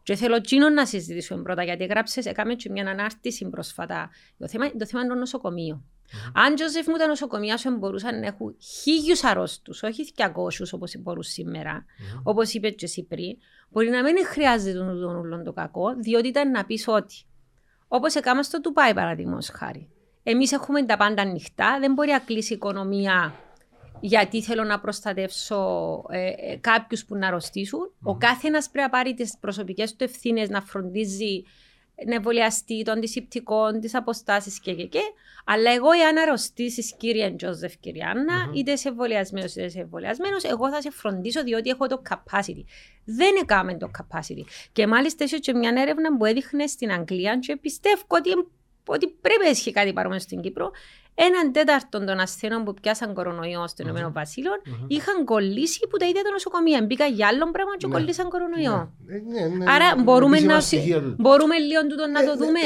και 0.05 0.15
θέλω 0.15 0.41
τσίνο 0.41 0.69
να 0.69 0.85
συζητήσουμε 0.85 1.41
πρώτα, 1.41 1.63
γιατί 1.63 1.83
έγραψες, 1.83 2.25
έκαμε 2.25 2.53
και 2.53 2.69
μια 2.69 2.89
ανάρτηση 2.89 3.49
πρόσφατα. 3.49 4.09
Το 4.37 4.47
θέμα, 4.47 4.71
το 4.71 4.85
θέμα 4.85 5.03
είναι 5.03 5.13
το 5.13 5.19
νοσοκομείο. 5.19 5.83
Mm-hmm. 5.83 6.31
Αν 6.33 6.55
Τζοζεφ 6.55 6.87
μου 6.87 6.97
τα 6.97 7.07
νοσοκομεία 7.07 7.57
σου 7.57 7.77
μπορούσαν 7.77 8.19
να 8.19 8.25
έχουν 8.25 8.55
χίλιους 8.81 9.23
αρρώστους, 9.23 9.83
όχι 9.83 10.11
200 10.15 10.27
όπως 10.71 10.95
μπορούν 10.99 11.23
σήμερα, 11.23 11.85
mm-hmm. 11.85 12.21
όπως 12.23 12.53
είπες 12.53 12.73
και 12.75 12.85
εσύ 12.85 13.03
πριν, 13.03 13.37
μπορεί 13.69 13.89
να 13.89 14.03
μην 14.03 14.25
χρειάζεται 14.25 14.77
τον 14.77 15.43
το 15.43 15.53
κακό, 15.53 15.95
διότι 15.97 16.27
ήταν 16.27 16.51
να 16.51 16.65
πεις 16.65 16.87
ότι 16.87 17.15
Όπως 17.95 18.15
έκαμε 18.15 18.43
στο 18.43 18.61
Τουπάι, 18.61 18.93
παραδείγματος 18.93 19.49
χάρη. 19.49 19.89
Εμείς 20.23 20.51
έχουμε 20.51 20.85
τα 20.85 20.97
πάντα 20.97 21.21
ανοιχτά, 21.21 21.77
δεν 21.79 21.93
μπορεί 21.93 22.11
να 22.11 22.19
κλείσει 22.19 22.53
η 22.53 22.55
οικονομία 22.55 23.33
γιατί 23.99 24.41
θέλω 24.41 24.63
να 24.63 24.79
προστατεύσω 24.79 26.03
ε, 26.09 26.27
ε, 26.27 26.57
κάποιους 26.61 27.05
που 27.05 27.15
να 27.15 27.27
αρρωστήσουν. 27.27 27.79
Mm. 27.79 28.09
Ο 28.09 28.17
κάθε 28.17 28.47
ένα 28.47 28.59
πρέπει 28.59 28.79
να 28.79 28.89
πάρει 28.89 29.13
τις 29.13 29.37
προσωπικές 29.39 29.95
του 29.95 30.03
ευθύνες 30.03 30.49
να 30.49 30.61
φροντίζει 30.61 31.43
εμβολιαστεί 31.95 32.83
των 32.83 32.97
αντισηπτικών, 32.97 33.79
τις 33.79 33.95
αποστάσεις 33.95 34.59
και, 34.59 34.73
και, 34.73 34.85
και. 34.85 34.99
Αλλά 35.45 35.71
εγώ, 35.71 35.91
εάν 35.91 36.17
αρρωστήσεις, 36.17 36.93
κύριε 36.97 37.31
Τζόζεφ, 37.31 37.77
κυρία 37.77 38.09
Άννα, 38.09 38.33
mm-hmm. 38.33 38.55
είτε 38.55 38.71
είσαι 38.71 38.87
εμβολιασμένος 38.87 39.55
είτε 39.55 39.65
είσαι 39.65 39.79
εμβολιασμένος, 39.79 40.43
εγώ 40.43 40.69
θα 40.69 40.81
σε 40.81 40.91
φροντίσω 40.91 41.43
διότι 41.43 41.69
έχω 41.69 41.87
το 41.87 42.01
capacity. 42.09 42.63
Δεν 43.05 43.35
έκαμε 43.41 43.77
το 43.77 43.91
capacity. 43.99 44.43
Και 44.71 44.87
μάλιστα 44.87 45.23
έχει 45.23 45.39
και 45.39 45.53
μια 45.53 45.73
έρευνα 45.77 46.17
που 46.17 46.25
έδειχνε 46.25 46.67
στην 46.67 46.91
Αγγλία 46.91 47.37
και 47.39 47.57
πιστεύω 47.57 48.03
ότι, 48.07 48.29
ότι 48.85 49.07
πρέπει 49.07 49.43
να 49.43 49.49
έχει 49.49 49.71
κάτι 49.71 49.93
παρόμοιο 49.93 50.19
στην 50.19 50.41
Κύπρο 50.41 50.71
έναν 51.15 51.51
τέταρτο 51.51 52.05
των 52.05 52.19
ασθενών 52.19 52.63
που 52.63 52.73
πιάσαν 52.73 53.13
κορονοϊό 53.13 53.67
στο 53.67 53.83
Ηνωμένο 53.83 54.11
Βασίλειο 54.11 54.51
είχαν 54.87 55.25
κολλήσει 55.25 55.87
που 55.89 55.97
τα 55.97 56.05
ίδια 56.05 56.23
τα 56.23 56.31
νοσοκομεία. 56.31 56.83
Μπήκα 56.85 57.05
για 57.05 57.27
άλλο 57.27 57.51
πράγμα 57.51 57.77
και 57.77 57.87
ναι. 57.87 57.93
κολλήσαν 57.93 58.29
κορονοϊό. 58.29 58.93
Ναι, 59.05 59.39
ναι, 59.57 59.71
Άρα 59.71 60.01
μπορούμε, 60.03 60.39
να, 60.39 60.57
μπορούμε 61.17 61.57
λίγο 61.57 61.81
τούτο 61.87 62.07
να 62.07 62.23
το 62.23 62.31
ε, 62.31 62.35
δούμε. 62.35 62.59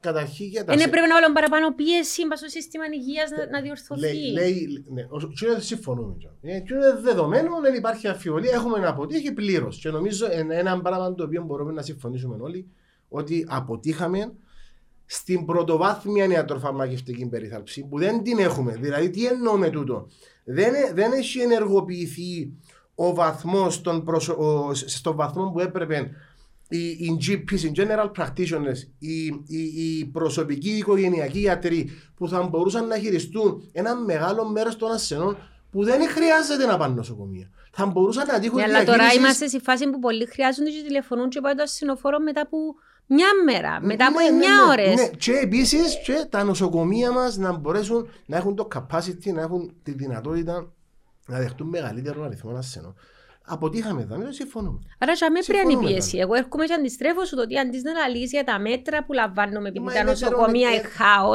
Καταρχήν 0.00 0.46
για 0.46 0.64
τα. 0.64 0.72
Είναι 0.72 0.88
πρέπει 0.88 1.08
να 1.08 1.14
βάλουμε 1.14 1.34
παραπάνω 1.34 1.74
πίεση 1.74 2.22
στο 2.34 2.48
σύστημα 2.48 2.84
υγείας 2.92 3.30
να 3.52 3.60
διορθωθεί. 3.60 4.32
Λέει, 4.32 4.84
ναι, 4.94 5.02
δεν 5.46 5.60
συμφωνούμε. 5.60 6.14
Ε, 6.42 6.60
και 6.60 6.74
είναι 6.74 7.00
δεδομένο, 7.00 7.60
δεν 7.60 7.74
υπάρχει 7.74 8.08
αμφιβολία. 8.08 8.52
Έχουμε 8.54 8.86
αποτύχει 8.86 9.32
πλήρως. 9.32 9.78
Και 9.78 9.90
νομίζω 9.90 10.26
ένα 10.48 10.80
πράγμα 10.80 11.14
το 11.14 11.24
οποίο 11.24 11.42
μπορούμε 11.42 11.72
να 11.72 11.82
συμφωνήσουμε 11.82 12.36
όλοι 12.40 12.68
ότι 13.08 13.46
αποτύχαμε 13.48 14.32
στην 15.06 15.44
πρωτοβάθμια 15.44 16.26
ιατροφαρμακευτική 16.26 17.26
περίθαλψη 17.26 17.84
που 17.84 17.98
δεν 17.98 18.22
την 18.22 18.38
έχουμε. 18.38 18.76
Δηλαδή, 18.80 19.10
τι 19.10 19.26
εννοώ 19.26 19.56
με 19.56 19.70
τούτο; 19.70 20.06
Δεν, 20.44 20.72
δεν 20.94 21.12
έχει 21.12 21.40
ενεργοποιηθεί 21.40 22.52
ο 22.94 23.14
βαθμός 23.14 23.74
στον 24.74 25.16
βαθμό 25.16 25.50
που 25.50 25.60
έπρεπε 25.60 26.10
οι, 26.68 26.88
οι 26.88 27.18
GPs, 27.26 27.60
οι 27.60 27.72
general 27.76 28.10
practitioners, 28.18 28.88
οι, 28.98 29.24
οι, 29.46 29.62
οι 29.74 30.04
προσωπικοί 30.04 30.70
οικογενειακοί 30.70 31.38
γιατροί 31.38 31.90
που 32.16 32.28
θα 32.28 32.42
μπορούσαν 32.42 32.86
να 32.86 32.98
χειριστούν 32.98 33.68
ένα 33.72 33.96
μεγάλο 33.96 34.48
μέρος 34.48 34.76
των 34.76 34.90
ασθενών 34.90 35.36
που 35.70 35.84
δεν 35.84 36.08
χρειάζεται 36.08 36.66
να 36.66 36.76
πάνε 36.76 36.94
νοσοκομεία. 36.94 37.50
Θα 37.72 37.86
μπορούσαν 37.86 38.26
να 38.26 38.38
τύχουν. 38.38 38.56
Ναι, 38.56 38.64
αλλά 38.64 38.84
τώρα 38.84 39.12
είμαστε 39.12 39.48
σε 39.48 39.60
φάση 39.60 39.90
που 39.90 39.98
πολλοί 39.98 40.26
χρειάζονται 40.26 40.70
και 40.70 40.82
τηλεφωνούν 40.86 41.28
και 41.28 41.40
πάνε 41.40 41.54
το 41.54 41.62
ασθενοφόρο 41.62 42.20
μετά 42.20 42.46
που 42.46 42.74
μια 43.06 43.28
μέρα, 43.44 43.80
μετά 43.82 44.06
από 44.06 44.18
ναι, 44.18 44.28
9 44.28 44.30
ναι, 44.30 44.38
ναι, 44.38 44.70
ώρε. 44.70 44.94
Ναι. 44.94 45.08
Και 45.08 45.32
επίση 45.32 45.76
τα 46.28 46.44
νοσοκομεία 46.44 47.12
μα 47.12 47.36
να 47.36 47.52
μπορέσουν 47.52 48.08
να 48.26 48.36
έχουν 48.36 48.54
το 48.54 48.68
capacity, 48.74 49.32
να 49.34 49.40
έχουν 49.40 49.74
τη 49.82 49.92
δυνατότητα 49.92 50.72
να 51.26 51.38
δεχτούν 51.38 51.68
μεγαλύτερο 51.68 52.24
αριθμό 52.24 52.56
ασθενών. 52.56 52.94
Αποτύχαμε 53.46 54.02
εδώ, 54.02 54.16
μην 54.16 54.26
το 54.26 54.32
συμφωνούμε. 54.32 54.78
Άρα, 54.98 55.12
για 55.12 55.30
με 55.30 55.40
πρέπει 55.46 55.72
η 55.72 55.76
πίεση. 55.76 56.18
Εγώ 56.18 56.34
έρχομαι 56.34 56.64
και 56.64 56.72
αντιστρέφω 56.72 57.24
σου 57.24 57.36
το 57.36 57.42
ότι 57.42 57.58
αντί 57.58 57.82
να 57.82 58.08
λύσει 58.08 58.36
για 58.36 58.44
τα 58.44 58.58
μέτρα 58.58 59.04
που 59.04 59.12
λαμβάνουμε 59.12 59.68
επειδή 59.68 59.92
τα 59.94 60.04
νοσοκομεία 60.04 60.70
είναι 60.70 60.82
χάο, 60.82 61.34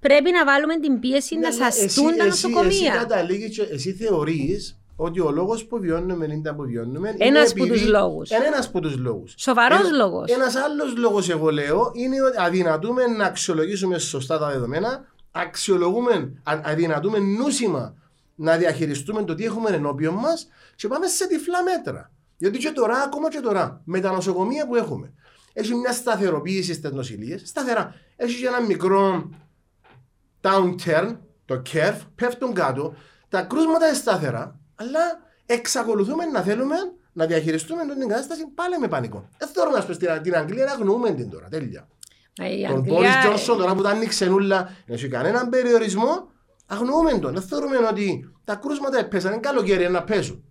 πρέπει 0.00 0.30
να 0.30 0.44
βάλουμε 0.44 0.78
την 0.78 1.00
πίεση 1.00 1.36
να 1.36 1.52
σαστούν 1.52 2.16
τα 2.16 2.24
νοσοκομεία. 2.24 3.06
Εσύ, 3.44 3.68
εσύ 3.70 3.92
θεωρεί 3.92 4.60
ότι 5.02 5.20
ο 5.20 5.30
λόγος 5.30 5.64
που 5.64 5.78
βιώνουμε 5.78 6.24
είναι 6.24 6.52
που 6.52 6.62
βιώνουμε. 6.62 7.14
Ένας 7.18 7.50
από 7.50 7.66
τους 7.66 7.86
λόγους. 7.86 8.30
Ένας 8.30 8.66
από 8.66 8.80
τους 8.80 8.96
λόγους. 8.96 9.34
Σοβαρός 9.36 9.90
λόγος. 9.92 10.30
Ένας 10.30 10.56
άλλος 10.56 10.96
λόγος, 10.96 11.28
εγώ 11.30 11.50
λέω, 11.50 11.90
είναι 11.94 12.22
ότι 12.22 12.36
αδυνατούμε 12.38 13.06
να 13.06 13.24
αξιολογήσουμε 13.24 13.98
σωστά 13.98 14.38
τα 14.38 14.50
δεδομένα, 14.50 15.04
αξιολογούμε, 15.30 16.32
αδυνατούμε 16.42 17.18
νούσιμα 17.18 17.94
να 18.34 18.56
διαχειριστούμε 18.56 19.24
το 19.24 19.34
τι 19.34 19.44
έχουμε 19.44 19.70
ενώπιον 19.70 20.14
μας 20.14 20.48
και 20.76 20.88
πάμε 20.88 21.06
σε 21.06 21.26
τυφλά 21.26 21.62
μέτρα. 21.62 22.10
Γιατί 22.36 22.58
και 22.58 22.70
τώρα, 22.70 23.02
ακόμα 23.02 23.30
και 23.30 23.40
τώρα, 23.40 23.80
με 23.84 24.00
τα 24.00 24.12
νοσοκομεία 24.12 24.66
που 24.66 24.76
έχουμε, 24.76 25.12
έχει 25.52 25.74
μια 25.74 25.92
σταθεροποίηση 25.92 26.74
στις 26.74 26.90
νοσηλίες, 26.90 27.42
σταθερά. 27.44 27.94
Έχει 28.16 28.44
ένα 28.44 28.60
μικρό 28.60 29.30
downturn, 30.40 31.16
το 31.44 31.62
curve, 31.72 32.00
πέφτουν 32.14 32.52
κάτω, 32.52 32.94
τα 33.28 33.42
κρούσματα 33.42 33.86
είναι 33.86 33.96
σταθερά, 33.96 34.59
αλλά 34.80 35.00
εξακολουθούμε 35.46 36.24
να 36.24 36.40
θέλουμε 36.40 36.76
να 37.12 37.26
διαχειριστούμε 37.26 37.82
την 37.98 38.08
κατάσταση 38.08 38.46
πάλι 38.54 38.78
με 38.78 38.88
πανικό. 38.88 39.28
Δεν 39.38 39.48
θεωρούμε 39.48 39.76
να 39.76 39.94
στην 39.94 40.22
την 40.22 40.34
Αγγλία 40.36 40.64
να 40.64 40.72
αγνοούμε 40.72 41.10
την 41.10 41.30
τώρα. 41.30 41.48
Τέλεια. 41.48 41.88
Τον 42.68 42.80
Μπόρι 42.80 43.06
Τζόνσον 43.22 43.58
τώρα 43.58 43.74
που 43.74 43.82
τα 43.82 43.90
άνοιξε 43.90 44.26
νουλα, 44.26 44.64
δεν 44.86 44.96
έχει 44.96 45.08
κανέναν 45.08 45.48
περιορισμό, 45.48 46.30
αγνοούμε 46.66 47.18
τον. 47.18 47.32
Δεν 47.32 47.42
θεωρούμε 47.42 47.76
ότι 47.76 48.34
τα 48.44 48.54
κρούσματα 48.54 48.98
έπεσαν, 48.98 49.32
είναι 49.32 49.40
καλοκαίρι 49.40 49.90
να 49.90 50.02
πέσουν. 50.02 50.44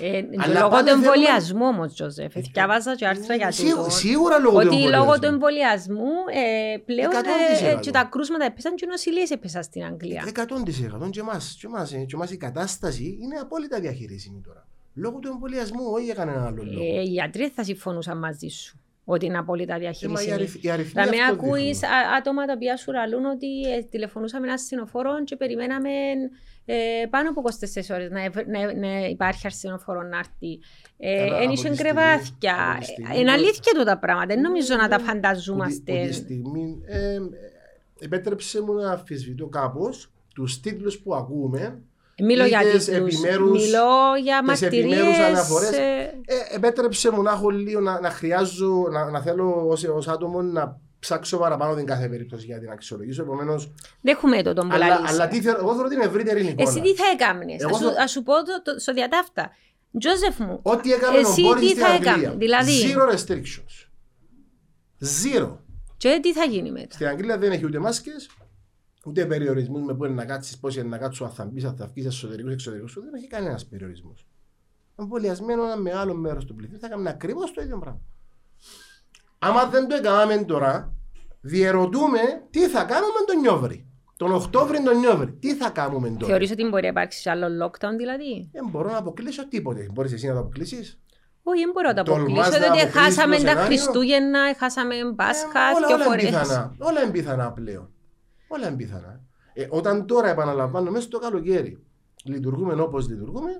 Ε, 0.00 0.22
λόγω 0.60 0.82
του 0.82 0.88
εμβολιασμού 0.88 1.66
όμως, 1.66 1.92
Τζοζεφ. 1.92 2.32
Διάβαζα 2.52 2.94
και 2.94 3.06
άρθρα 3.06 3.34
για 3.34 3.52
τούτο. 3.56 3.90
Σίγουρα 3.90 4.38
λόγω 4.38 4.60
του 4.60 4.66
εμβολιασμού. 4.66 4.88
Ότι 4.88 4.96
λόγω 4.96 5.18
του 5.18 5.26
εμβολιασμού 5.26 6.12
ε, 6.32 6.76
πλέον 6.78 7.10
ε, 7.12 7.76
και 7.80 7.90
τα 7.90 8.08
κρούσματα 8.10 8.44
έπεσαν 8.44 8.74
και 8.74 8.84
οι 8.84 8.88
νοσηλίες 8.88 9.30
έπεσαν 9.30 9.62
στην 9.62 9.84
Αγγλία. 9.84 10.24
100% 10.34 11.10
και 11.10 11.20
εμάς 12.14 12.30
η 12.30 12.36
κατάσταση 12.36 13.18
είναι 13.22 13.36
απόλυτα 13.40 13.80
διαχειρίσιμη 13.80 14.40
τώρα. 14.40 14.66
Λόγω 14.94 15.18
του 15.18 15.28
εμβολιασμού, 15.28 15.84
όχι 15.92 16.04
για 16.04 16.14
κανένα 16.14 16.46
άλλο 16.46 16.62
λόγο. 16.64 16.84
οι 16.84 17.02
γιατροί 17.02 17.48
θα 17.48 17.64
συμφωνούσαν 17.64 18.18
μαζί 18.18 18.48
σου 18.48 18.78
ότι 19.04 19.26
είναι 19.26 19.38
απόλυτα 19.38 19.78
διαχειρίσιμη. 19.78 20.46
Θα 20.84 21.06
με 21.06 21.16
ακούεις 21.30 21.80
άτομα 22.18 22.46
τα 22.46 22.52
οποία 22.52 22.76
σου 22.76 22.90
ραλούν 22.90 23.24
ότι 23.24 23.48
τηλεφωνούσαμε 23.90 24.46
ένα 24.46 24.58
συνοφόρο 24.58 25.24
και 25.24 25.36
περιμέναμε 25.36 25.90
ε, 26.66 27.06
πάνω 27.10 27.30
από 27.30 27.42
24 27.42 27.94
ώρες 27.94 28.10
να, 28.10 28.20
να, 28.46 28.74
να 28.74 29.06
υπάρχει 29.06 29.46
αρσενοφόρο 29.46 30.02
να 30.02 30.18
έρθει. 30.18 30.60
Ε, 30.98 31.26
Εν 31.64 31.76
κρεβάθια. 31.76 32.82
Είναι 33.18 33.30
αλήθεια 33.30 33.72
του 33.74 33.84
τα 33.84 33.98
πράγματα. 33.98 34.26
Δεν 34.26 34.40
νομίζω 34.40 34.76
να 34.76 34.88
τα 34.88 34.98
φανταζόμαστε. 34.98 36.02
Ότι 36.02 36.12
στιγμή 36.12 36.80
ε, 36.86 37.18
επέτρεψε 37.98 38.62
μου 38.62 38.72
να 38.72 38.90
αφισβητώ 38.90 39.46
κάπως 39.46 40.12
τους 40.34 40.60
τίτλους 40.60 40.98
που 40.98 41.14
ακούμε 41.14 41.82
Μιλώ 42.22 42.44
για 42.44 42.60
τίτλους, 42.60 43.20
μιλώ 43.20 44.14
για 44.22 44.42
μαρτυρίες. 44.44 45.18
Ε, 45.72 46.14
ε, 46.24 46.54
επέτρεψε 46.54 47.10
μου 47.10 47.22
να 47.22 47.30
έχω 47.30 47.50
λίγο, 47.50 47.80
να, 47.80 48.00
να 48.00 48.10
χρειάζω, 48.10 48.88
να, 48.90 49.10
να 49.10 49.20
θέλω 49.20 49.68
ως, 49.68 49.84
ως 49.84 50.08
άτομο 50.08 50.42
να 50.42 50.80
ψάξω 50.98 51.38
παραπάνω 51.38 51.74
την 51.74 51.86
κάθε 51.86 52.08
περίπτωση 52.08 52.46
για 52.46 52.58
την 52.58 52.70
αξιολογήσω. 52.70 53.22
Επομένως. 53.22 53.72
Δεν 54.00 54.14
έχουμε 54.14 54.42
το 54.42 54.52
τον 54.52 54.72
Αλλά, 54.72 55.00
αλλά 55.06 55.28
τι 55.28 55.40
θέλω, 55.40 55.56
εγώ 55.58 55.74
θέλω 55.74 55.88
την 55.88 56.00
ευρύτερη 56.00 56.40
εικόνα. 56.40 56.68
Εσύ 56.68 56.80
τι 56.80 56.94
θα 56.94 57.04
έκανε, 57.12 57.54
Α 57.54 57.78
σου, 57.78 58.02
ας 58.02 58.10
σου 58.10 58.22
πω 58.22 58.32
το, 58.32 58.62
το, 58.62 58.78
στο 58.78 58.92
διατάφτα. 58.92 59.50
Τζόζεφ 59.98 60.38
μου, 60.38 60.60
Ό,τι 60.62 60.92
έκαμε 60.92 61.18
εσύ 61.18 61.42
ο 61.48 61.54
τι 61.54 61.74
θα 61.74 61.92
έκανε. 61.92 62.34
Δηλαδή. 62.36 62.72
Zero 62.94 63.14
restrictions. 63.14 63.88
Zero. 65.00 65.56
Και 65.96 66.18
τι 66.22 66.32
θα 66.32 66.44
γίνει 66.44 66.70
μετά; 66.70 66.94
Στην 66.94 67.06
Αγγλία 67.06 67.38
δεν 67.38 67.52
έχει 67.52 67.64
ούτε 67.64 67.78
μάσκες, 67.78 68.30
ούτε 69.04 69.26
περιορισμούς 69.26 69.82
με 69.82 69.94
πού 69.94 70.04
είναι 70.04 70.14
να 70.14 70.24
κάτσεις, 70.24 70.58
πώς 70.58 70.76
είναι 70.76 70.88
να 70.88 70.98
κάτσεις, 70.98 71.20
αν 71.20 71.30
θα 71.30 71.44
μπει, 71.44 71.64
αν 71.64 71.76
θα 71.76 71.90
βγει 71.94 72.06
εσωτερικούς, 72.06 72.52
εξωτερικούς. 72.52 72.94
Δεν 72.94 73.14
έχει 73.14 73.26
κανένας 73.26 73.66
περιορισμός. 73.66 74.26
Εμβολιασμένο 74.96 75.64
ένα 75.64 75.76
μεγάλο 75.76 76.14
μέρος 76.14 76.44
του 76.44 76.54
πληθυσμού 76.54 76.80
θα 76.80 76.88
κάνουμε 76.88 77.10
ακριβώς 77.10 77.52
το 77.52 77.62
ίδιο 77.62 77.78
πράγμα. 77.78 78.00
Άμα 79.38 79.66
δεν 79.66 79.88
το 79.88 79.94
έκαναμε 79.94 80.44
τώρα, 80.44 80.92
διερωτούμε 81.40 82.18
τι 82.50 82.68
θα 82.68 82.84
κάνουμε 82.84 83.18
τον 83.26 83.40
Νιόβρη. 83.40 83.86
Τον 84.16 84.32
Οκτώβρη 84.32 84.82
τον 84.82 84.98
Νιόβρη. 84.98 85.32
Τι 85.32 85.54
θα 85.54 85.70
κάνουμε 85.70 86.08
τώρα. 86.08 86.26
Θεωρείς 86.26 86.50
ότι 86.50 86.68
μπορεί 86.68 86.82
να 86.82 86.88
υπάρξει 86.88 87.30
άλλο 87.30 87.46
lockdown 87.66 87.96
δηλαδή; 87.96 88.48
Δεν 88.52 88.68
μπορώ 88.70 88.90
να 88.90 88.96
αποκλείσω 88.98 89.48
τίποτε. 89.48 89.88
Μπορείς 89.92 90.12
εσύ 90.12 90.26
να 90.26 90.32
το 90.32 90.38
αποκλείσεις; 90.38 90.98
Όχι, 91.42 91.60
δεν 91.60 91.70
μπορώ 91.72 91.92
να 91.92 92.02
το 92.02 92.12
αποκλείσω. 92.12 92.50
Διότι 92.50 92.78
χάσαμε 92.78 93.38
τα 93.38 93.54
Χριστούγεννα, 93.54 94.54
χάσαμε 94.58 94.94
Πάσχα, 95.16 95.60
ε, 95.60 95.94
και 95.96 96.02
φορές. 96.02 96.70
Όλα 96.78 97.02
είναι 97.02 97.10
πιθανά 97.10 97.52
πλέον. 97.52 97.93
Όλα 98.54 98.66
είναι 98.68 98.76
πιθανά. 98.76 99.20
Ε, 99.52 99.66
όταν 99.68 100.06
τώρα 100.06 100.28
επαναλαμβάνω 100.28 100.90
μέσα 100.90 101.04
στο 101.04 101.18
καλοκαίρι 101.18 101.82
λειτουργούμε 102.24 102.82
όπως 102.82 103.08
λειτουργούμε, 103.08 103.50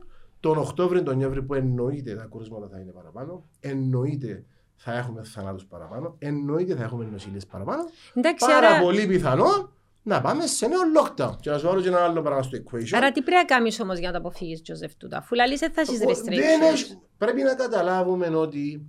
τον 0.40 0.58
Οκτώβριο, 0.58 1.02
τον 1.02 1.16
Νιόβρη 1.16 1.42
που 1.42 1.54
εννοείται 1.54 2.14
τα 2.14 2.28
κρούσματα 2.30 2.68
θα 2.72 2.78
είναι 2.78 2.90
παραπάνω, 2.90 3.44
εννοείται 3.60 4.44
θα 4.76 4.96
έχουμε 4.96 5.22
θανάτους 5.22 5.64
παραπάνω, 5.64 6.16
εννοείται 6.18 6.74
θα 6.74 6.82
έχουμε 6.82 7.08
νοσηλίες 7.12 7.46
παραπάνω. 7.46 7.82
Εντάξει, 8.14 8.46
Πάρα 8.46 8.68
άρα... 8.68 8.80
πολύ 8.80 9.06
πιθανό 9.06 9.72
να 10.02 10.20
πάμε 10.20 10.46
σε 10.46 10.66
νέο 10.66 10.80
lockdown. 10.98 11.32
Και 11.40 11.50
να 11.50 11.58
σου 11.58 11.66
βάλω 11.66 11.80
και 11.80 11.88
ένα 11.88 12.04
άλλο 12.04 12.22
πράγμα 12.22 12.42
στο 12.42 12.58
equation. 12.58 12.92
Άρα 12.92 13.12
τι 13.12 13.22
πρέπει 13.22 13.36
να 13.36 13.44
κάνεις 13.44 13.80
όμως 13.80 13.98
για 13.98 14.10
να 14.10 14.20
το 14.20 14.28
αποφύγεις, 14.28 14.62
Τζοζεφ, 14.62 14.96
τούτα, 14.96 15.16
αφού 15.16 15.34
λαλείς 15.34 15.60
θα 15.60 15.70
έχει 15.76 15.98
restrictions. 16.06 16.96
Πρέπει 17.18 17.42
να 17.42 17.54
καταλάβουμε 17.54 18.26
ότι 18.26 18.86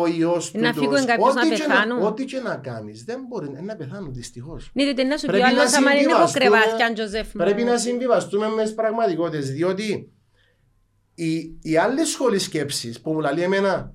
ο 0.00 0.06
ιό 0.06 0.42
του. 0.52 0.58
Να 0.58 0.72
φύγουν 0.72 1.04
κάποιους 1.04 1.34
να 1.34 1.48
πεθάνουν. 1.48 2.02
Ό,τι 2.02 2.24
και 2.24 2.40
να 2.40 2.56
κάνεις, 2.56 3.04
δεν 3.04 3.24
μπορεί 3.28 3.50
να 3.62 3.76
πεθάνουν 3.76 4.14
δυστυχώς. 4.14 4.70
Ναι, 4.72 4.84
διότι 4.84 5.04
να 5.04 5.16
σου 5.16 5.26
πει 5.26 5.42
άλλος, 5.42 5.72
άμα 5.72 5.94
είναι 5.94 6.12
από 6.12 6.30
κρεβάτια, 6.32 6.92
Τζοζεφ. 6.92 7.28
Πρέπει 7.32 7.62
να 7.62 7.76
συμβιβαστούμε 7.76 8.48
μες 8.48 8.68
τι 8.68 8.74
πραγματικότητες, 8.74 9.50
διότι 9.50 10.12
οι, 11.14 11.58
οι 11.62 11.76
άλλες 11.76 12.08
σχολή 12.08 12.38
σκέψη 12.38 13.00
που 13.02 13.12
μου 13.12 13.20
λέει 13.20 13.44
εμένα, 13.44 13.94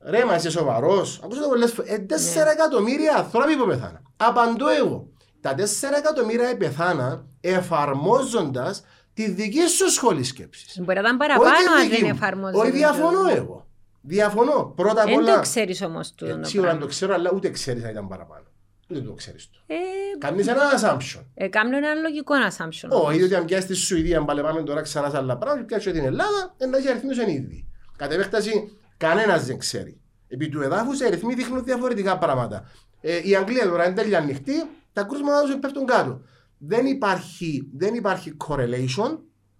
Ρε, 0.00 0.24
μα 0.24 0.34
είσαι 0.34 0.50
σοβαρός. 0.50 1.20
Ακούστε 1.24 1.42
το 1.42 1.48
πολλέ 1.48 1.66
φορέ. 1.66 1.92
Ε, 1.92 1.98
τέσσερα 1.98 2.44
ναι. 2.44 2.50
εκατομμύρια 2.50 3.16
άνθρωποι 3.16 3.56
που 3.56 3.66
πεθάναν. 3.66 4.02
Απαντώ 4.16 4.68
εγώ. 4.68 5.08
Τα 5.40 5.54
τέσσερα 5.54 5.96
εκατομμύρια 5.96 6.56
πεθάναν 6.56 7.28
εφαρμόζοντας 7.40 8.84
τη 9.14 9.30
δική 9.30 9.66
σου 9.66 9.90
σχολή 9.90 10.24
σκέψης. 10.24 10.78
Μπορεί 10.78 10.94
να 10.94 11.00
ήταν 11.00 11.16
παραπάνω 11.16 11.50
αν 11.80 11.88
δεν 11.88 12.04
εφαρμόζονταν. 12.04 12.60
Όχι, 12.60 12.70
διαφωνώ 12.70 13.28
εγώ. 13.28 13.67
Διαφωνώ. 14.08 14.72
Πρώτα 14.76 15.02
απ' 15.02 15.08
Δεν 15.08 15.18
όλα. 15.18 15.34
το 15.34 15.40
ξέρεις 15.40 15.82
όμως 15.82 16.12
του. 16.14 16.24
Ε, 16.26 16.38
Σίγουρα 16.42 16.70
δεν 16.70 16.80
το 16.80 16.86
ξέρω, 16.86 17.14
αλλά 17.14 17.30
ούτε 17.34 17.50
ξέρεις 17.50 17.84
αν 17.84 17.90
ήταν 17.90 18.08
παραπάνω. 18.08 18.44
Ούτε 18.90 19.00
το 19.00 19.12
ξέρεις 19.12 19.50
το. 19.50 19.58
Ε, 19.66 19.76
Κάνεις 20.18 20.46
ένα 20.46 20.60
assumption. 20.76 21.24
ε, 21.34 21.48
κάνω 21.48 21.76
ένα 21.76 21.94
λογικό 21.94 22.34
assumption. 22.50 22.88
Όχι, 23.06 23.18
διότι 23.18 23.34
αν 23.34 23.44
πιάσεις 23.44 23.66
τη 23.66 23.74
Σουηδία, 23.74 24.18
αν 24.18 24.24
πάμε 24.24 24.62
τώρα 24.62 24.80
ξανά 24.80 25.10
σε 25.10 25.16
άλλα 25.16 25.36
πράγματα, 25.36 25.64
πιάσεις 25.66 25.92
την 25.92 26.04
Ελλάδα, 26.04 26.54
ένα 26.58 26.80
και 26.80 26.88
αριθμού 26.88 27.10
είναι 27.10 27.32
ήδη. 27.32 27.66
Κατ' 27.96 28.12
επέκταση, 28.12 28.78
κανένας 28.96 29.46
δεν 29.46 29.58
ξέρει. 29.58 30.00
Επί 30.28 30.48
του 30.48 30.62
εδάφους, 30.62 31.00
οι 31.00 31.04
αριθμοί 31.04 31.34
δείχνουν 31.34 31.64
διαφορετικά 31.64 32.18
πράγματα. 32.18 32.70
Ε, 33.00 33.20
η 33.28 33.36
Αγγλία 33.36 33.68
τώρα 33.68 33.84
είναι 33.86 33.94
τέλεια 33.94 34.18
ανοιχτή, 34.18 34.52
τα 34.92 35.02
κρούσματα 35.02 35.42
τους 35.42 35.56
πέφτουν 35.60 35.86
κάτω. 35.86 36.20
Δεν 36.58 36.86
υπάρχει, 36.86 37.68
δεν 37.76 37.94
υπάρχει 37.94 38.36
correlation, 38.48 39.18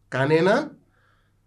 κανένα, 0.09 0.77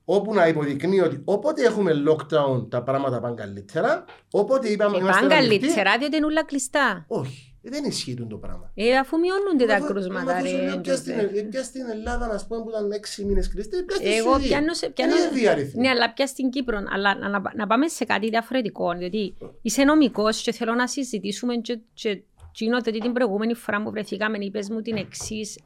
όπου 0.05 0.33
να 0.33 0.47
υποδεικνύει 0.47 0.99
ότι 0.99 1.21
όποτε 1.25 1.63
έχουμε 1.65 1.91
lockdown 2.09 2.69
τα 2.69 2.83
πράγματα 2.83 3.19
πάνε 3.19 3.35
καλύτερα, 3.35 4.05
όποτε 4.31 4.67
είπαμε 4.69 4.97
Ε, 4.97 4.99
είμαστε 4.99 5.21
πάνε 5.21 5.33
ανοιχτοί, 5.35 5.57
καλύτερα, 5.59 5.97
διότι 5.97 6.15
είναι 6.15 6.25
όλα 6.25 6.43
κλειστά. 6.45 7.05
όχι, 7.07 7.55
δεν 7.61 7.83
ισχύει 7.83 8.13
το 8.29 8.37
πράγμα. 8.37 8.71
Ε, 8.75 8.95
αφού 8.97 9.17
μειώνονται 9.19 9.65
τα 9.65 9.75
Αφού- 9.75 9.87
κρούσματα, 9.87 10.35
αφού 10.35 10.47
σου 10.47 10.55
ρε. 10.57 10.63
λέω, 10.63 10.77
πια 10.81 10.95
στην- 10.95 11.13
Τζοζέφ. 11.17 11.37
ε, 11.37 11.41
πια 11.41 11.63
στην 11.63 11.85
Ελλάδα, 11.89 12.27
να 12.27 12.45
πούμε, 12.47 12.61
που 12.63 12.69
ήταν 12.69 12.91
έξι 12.91 13.25
μήνες 13.25 13.47
κλειστή, 13.49 13.83
πια 13.83 13.95
στη 13.95 14.13
Εγώ 14.15 14.31
Σουηδία. 14.33 14.47
πιάνω 14.57 14.73
σε. 14.73 14.89
Πιάνω... 14.89 15.15
Είναι 15.15 15.25
ίδιοι 15.37 15.47
αριθμοί. 15.47 15.81
Ναι, 15.81 15.89
αλλά 15.89 16.13
πια 16.13 16.27
στην 16.27 16.49
Κύπρο. 16.49 16.83
Αλλά 16.93 17.15
να, 17.17 17.29
να, 17.29 17.41
να 17.55 17.67
πάμε 17.67 17.87
σε 17.87 18.05
κάτι 18.05 18.29
διαφορετικό. 18.29 18.93
Διότι 18.97 19.33
είσαι 19.61 19.83
νομικός 19.83 20.41
και 20.41 20.51
θέλω 20.51 20.73
να 20.73 20.87
συζητήσουμε 20.87 21.55
και, 21.55 21.79
και 21.93 22.21
γίνονται 22.53 22.89
ότι 22.89 22.99
την 22.99 23.13
προηγούμενη 23.13 23.53
φορά 23.53 23.81
που 23.83 23.91
βρεθήκαμε 23.91 24.37
είπες 24.41 24.69
μου 24.69 24.81
την 24.81 24.95
εξής 24.95 25.57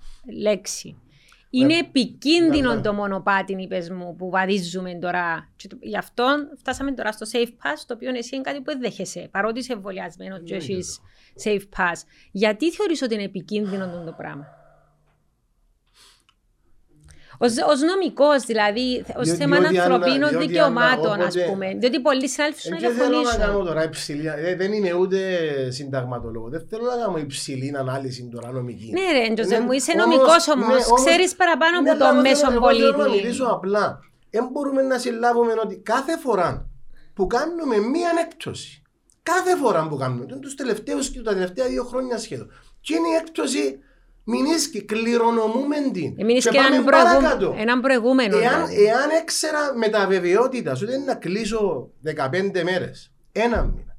λέξη. 0.42 0.96
Είναι 1.62 1.78
επικίνδυνο 1.78 2.74
ναι. 2.74 2.82
το 2.82 2.94
μονοπάτι, 2.94 3.56
είπες 3.60 3.90
μου, 3.90 4.16
που 4.16 4.30
βαδίζουμε 4.30 4.94
τώρα. 4.96 5.50
Και 5.56 5.68
το- 5.68 5.78
γι' 5.82 5.98
αυτό 5.98 6.26
φτάσαμε 6.58 6.92
τώρα 6.92 7.12
στο 7.12 7.26
safe 7.32 7.48
pass, 7.48 7.84
το 7.88 7.94
οποίο 7.94 8.10
εσύ 8.10 8.36
είναι 8.36 8.44
κάτι 8.44 8.58
που 8.58 8.64
δεν 8.66 8.80
δέχεσαι. 8.80 9.28
Παρότι 9.32 9.60
είσαι 9.60 9.74
εμβολιασμένος 9.74 10.40
και 10.44 10.56
Ναι, 10.56 10.64
έχεις 10.64 11.00
safe 11.44 11.64
pass. 11.78 11.98
Γιατί 12.32 12.72
θεωρείς 12.72 13.02
ότι 13.02 13.14
είναι 13.14 13.24
επικίνδυνο 13.24 14.04
το 14.06 14.12
πράγμα; 14.18 14.46
Ως, 17.38 17.52
ως 17.72 17.80
νομικός, 17.82 18.44
δηλαδή, 18.46 19.06
ως 19.18 19.26
Διό- 19.28 19.36
θέμα 19.36 19.58
διότι 19.60 19.80
αν- 19.80 19.92
ανθρωπίνων 19.92 20.30
διότι 20.30 20.46
δικαιωμάτων, 20.48 21.12
αν- 21.12 21.22
ας 21.22 21.36
όποτε- 21.36 21.50
πούμε. 21.50 21.68
Διότι 21.80 22.00
πολλοί 22.00 22.28
συνάδελφοι 22.30 22.62
σου 22.62 22.68
Ε, 22.68 22.72
να 22.72 22.78
και 22.78 22.88
θέλω 22.88 23.18
να 23.18 23.24
κάνω 23.24 23.36
διαφωνήσουν. 23.38 23.66
τώρα 23.66 23.84
υψηλή, 23.84 24.28
ε, 24.28 24.56
δεν 24.56 24.72
είμαι 24.74 24.94
ούτε 24.94 25.20
συνταγματολόγος. 25.72 26.50
Δεν 26.52 26.66
θέλω 26.70 26.84
να 26.84 26.96
κάνω 27.04 27.18
υψηλή 27.18 27.76
ανάλυση 27.78 28.30
τώρα 28.34 28.52
νομική. 28.52 28.92
Ναι 28.92 29.20
ρε, 29.20 29.34
Τζοζέ 29.34 29.60
μου, 29.62 29.72
είσαι 29.72 29.92
όμως- 29.92 30.06
νομικός 30.06 30.48
ναι, 30.48 30.54
όμως, 30.54 31.04
ξέρεις 31.06 31.36
παραπάνω 31.36 31.82
ναι, 31.82 31.90
από 31.90 32.00
το 32.00 32.06
αλλά 32.06 32.14
εγώ 32.14 32.22
μέσο 32.30 32.46
θέλω- 32.48 32.56
εγώ 32.56 32.68
θέλω 32.76 32.92
να 32.92 32.98
πολίτη. 32.98 33.22
μιλήσω 33.24 33.46
απλά. 33.46 34.00
Δεν 34.30 34.48
μπορούμε 34.52 34.82
να 34.82 34.98
συλλάβουμε 34.98 35.54
ότι 35.64 35.76
κάθε 35.78 36.18
φορά 36.18 36.70
που 37.14 37.28
κάνουμε 37.28 37.78
μία 37.78 38.10
έκπτωση, 38.26 38.82
κάθε 39.24 39.56
φορά 39.56 39.88
που 39.88 39.96
κάνουμε, 39.98 40.26
τους 40.42 40.56
τελευταίους 40.56 41.10
και 41.10 41.22
τα 41.22 41.34
τελευταία 41.34 41.68
δύο 41.68 41.84
χρόνια 41.84 42.18
σχεδόν, 42.18 42.52
και 42.82 42.96
είναι 42.96 43.08
η 43.08 43.14
έκπτωση 43.22 43.80
μηνίσκει, 44.26 44.84
κληρονομούμε 44.84 45.76
την. 45.94 46.16
Εμείς 46.18 46.44
Και 46.44 46.50
και 46.50 46.58
πάμε 46.58 46.76
έναν, 46.76 46.86
παρακάτω. 46.86 47.20
προηγούμενο, 47.28 47.62
έναν 47.62 47.82
προηγούμενο. 47.82 48.38
Εάν, 48.38 48.68
δηλαδή. 48.68 48.84
εάν 48.86 49.10
έξερα 49.22 49.60
με 49.76 49.88
τα 49.88 50.08
βεβαιότητα 50.08 50.72
ότι 50.72 50.84
είναι 50.84 51.04
να 51.06 51.16
κλείσω 51.16 51.90
15 52.04 52.64
μέρες, 52.64 53.12
ένα 53.32 53.64
μήνα, 53.64 53.96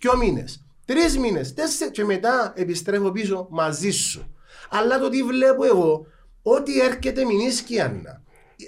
δυο 0.00 0.16
μήνες, 0.16 0.64
τρεις 0.84 1.18
μήνες, 1.18 1.54
τέσσερι 1.54 1.90
και 1.90 2.04
μετά 2.04 2.52
επιστρέφω 2.56 3.10
πίσω 3.10 3.46
μαζί 3.50 3.90
σου. 3.90 4.34
Αλλά 4.70 4.98
το 4.98 5.08
τι 5.08 5.22
βλέπω 5.22 5.64
εγώ, 5.64 6.06
ότι 6.42 6.80
έρχεται 6.80 7.24
μηνίσκη 7.24 7.80
Άννα. 7.80 8.22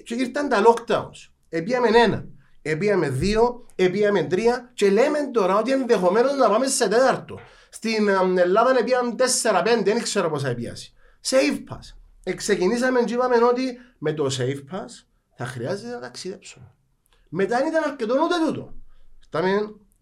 Και 0.05 0.15
ήρθαν 0.15 0.49
τα 0.49 0.63
lockdowns. 0.67 1.31
Επίαμε 1.49 1.89
ένα, 1.89 2.25
επίαμε 2.63 3.09
δύο, 3.09 3.67
επίαμε 3.75 4.23
τρία 4.23 4.71
και 4.75 4.91
λέμε 4.91 5.19
τώρα 5.33 5.59
ότι 5.59 5.73
ενδεχομένως 5.73 6.37
να 6.37 6.49
πάμε 6.49 6.67
σε 6.67 6.89
τέταρτο. 6.89 7.41
Στην 7.71 8.09
ε, 8.09 8.41
Ελλάδα 8.41 8.77
επίαμε 8.79 9.15
τέσσερα, 9.15 9.63
πέντε, 9.63 9.93
δεν 9.93 10.03
ξέρω 10.03 10.31
πόσα 10.31 10.49
επίαση. 10.49 10.93
Safe 11.25 11.65
pass. 11.69 11.97
Εξεκινήσαμε 12.23 13.03
και 13.03 13.15
είπαμε 13.15 13.45
ότι 13.45 13.79
με 13.99 14.13
το 14.13 14.27
safe 14.39 14.75
pass 14.75 15.05
θα 15.37 15.47
χρειάζεται 15.47 15.93
να 15.93 16.01
ταξιδέψουμε. 16.01 16.75
Μετά 17.29 17.57
δεν 17.59 17.67
ήταν 17.67 17.83
αρκετό 17.85 18.15
ούτε 18.15 18.35
τούτο. 18.47 18.75
Φτάμε 19.21 19.51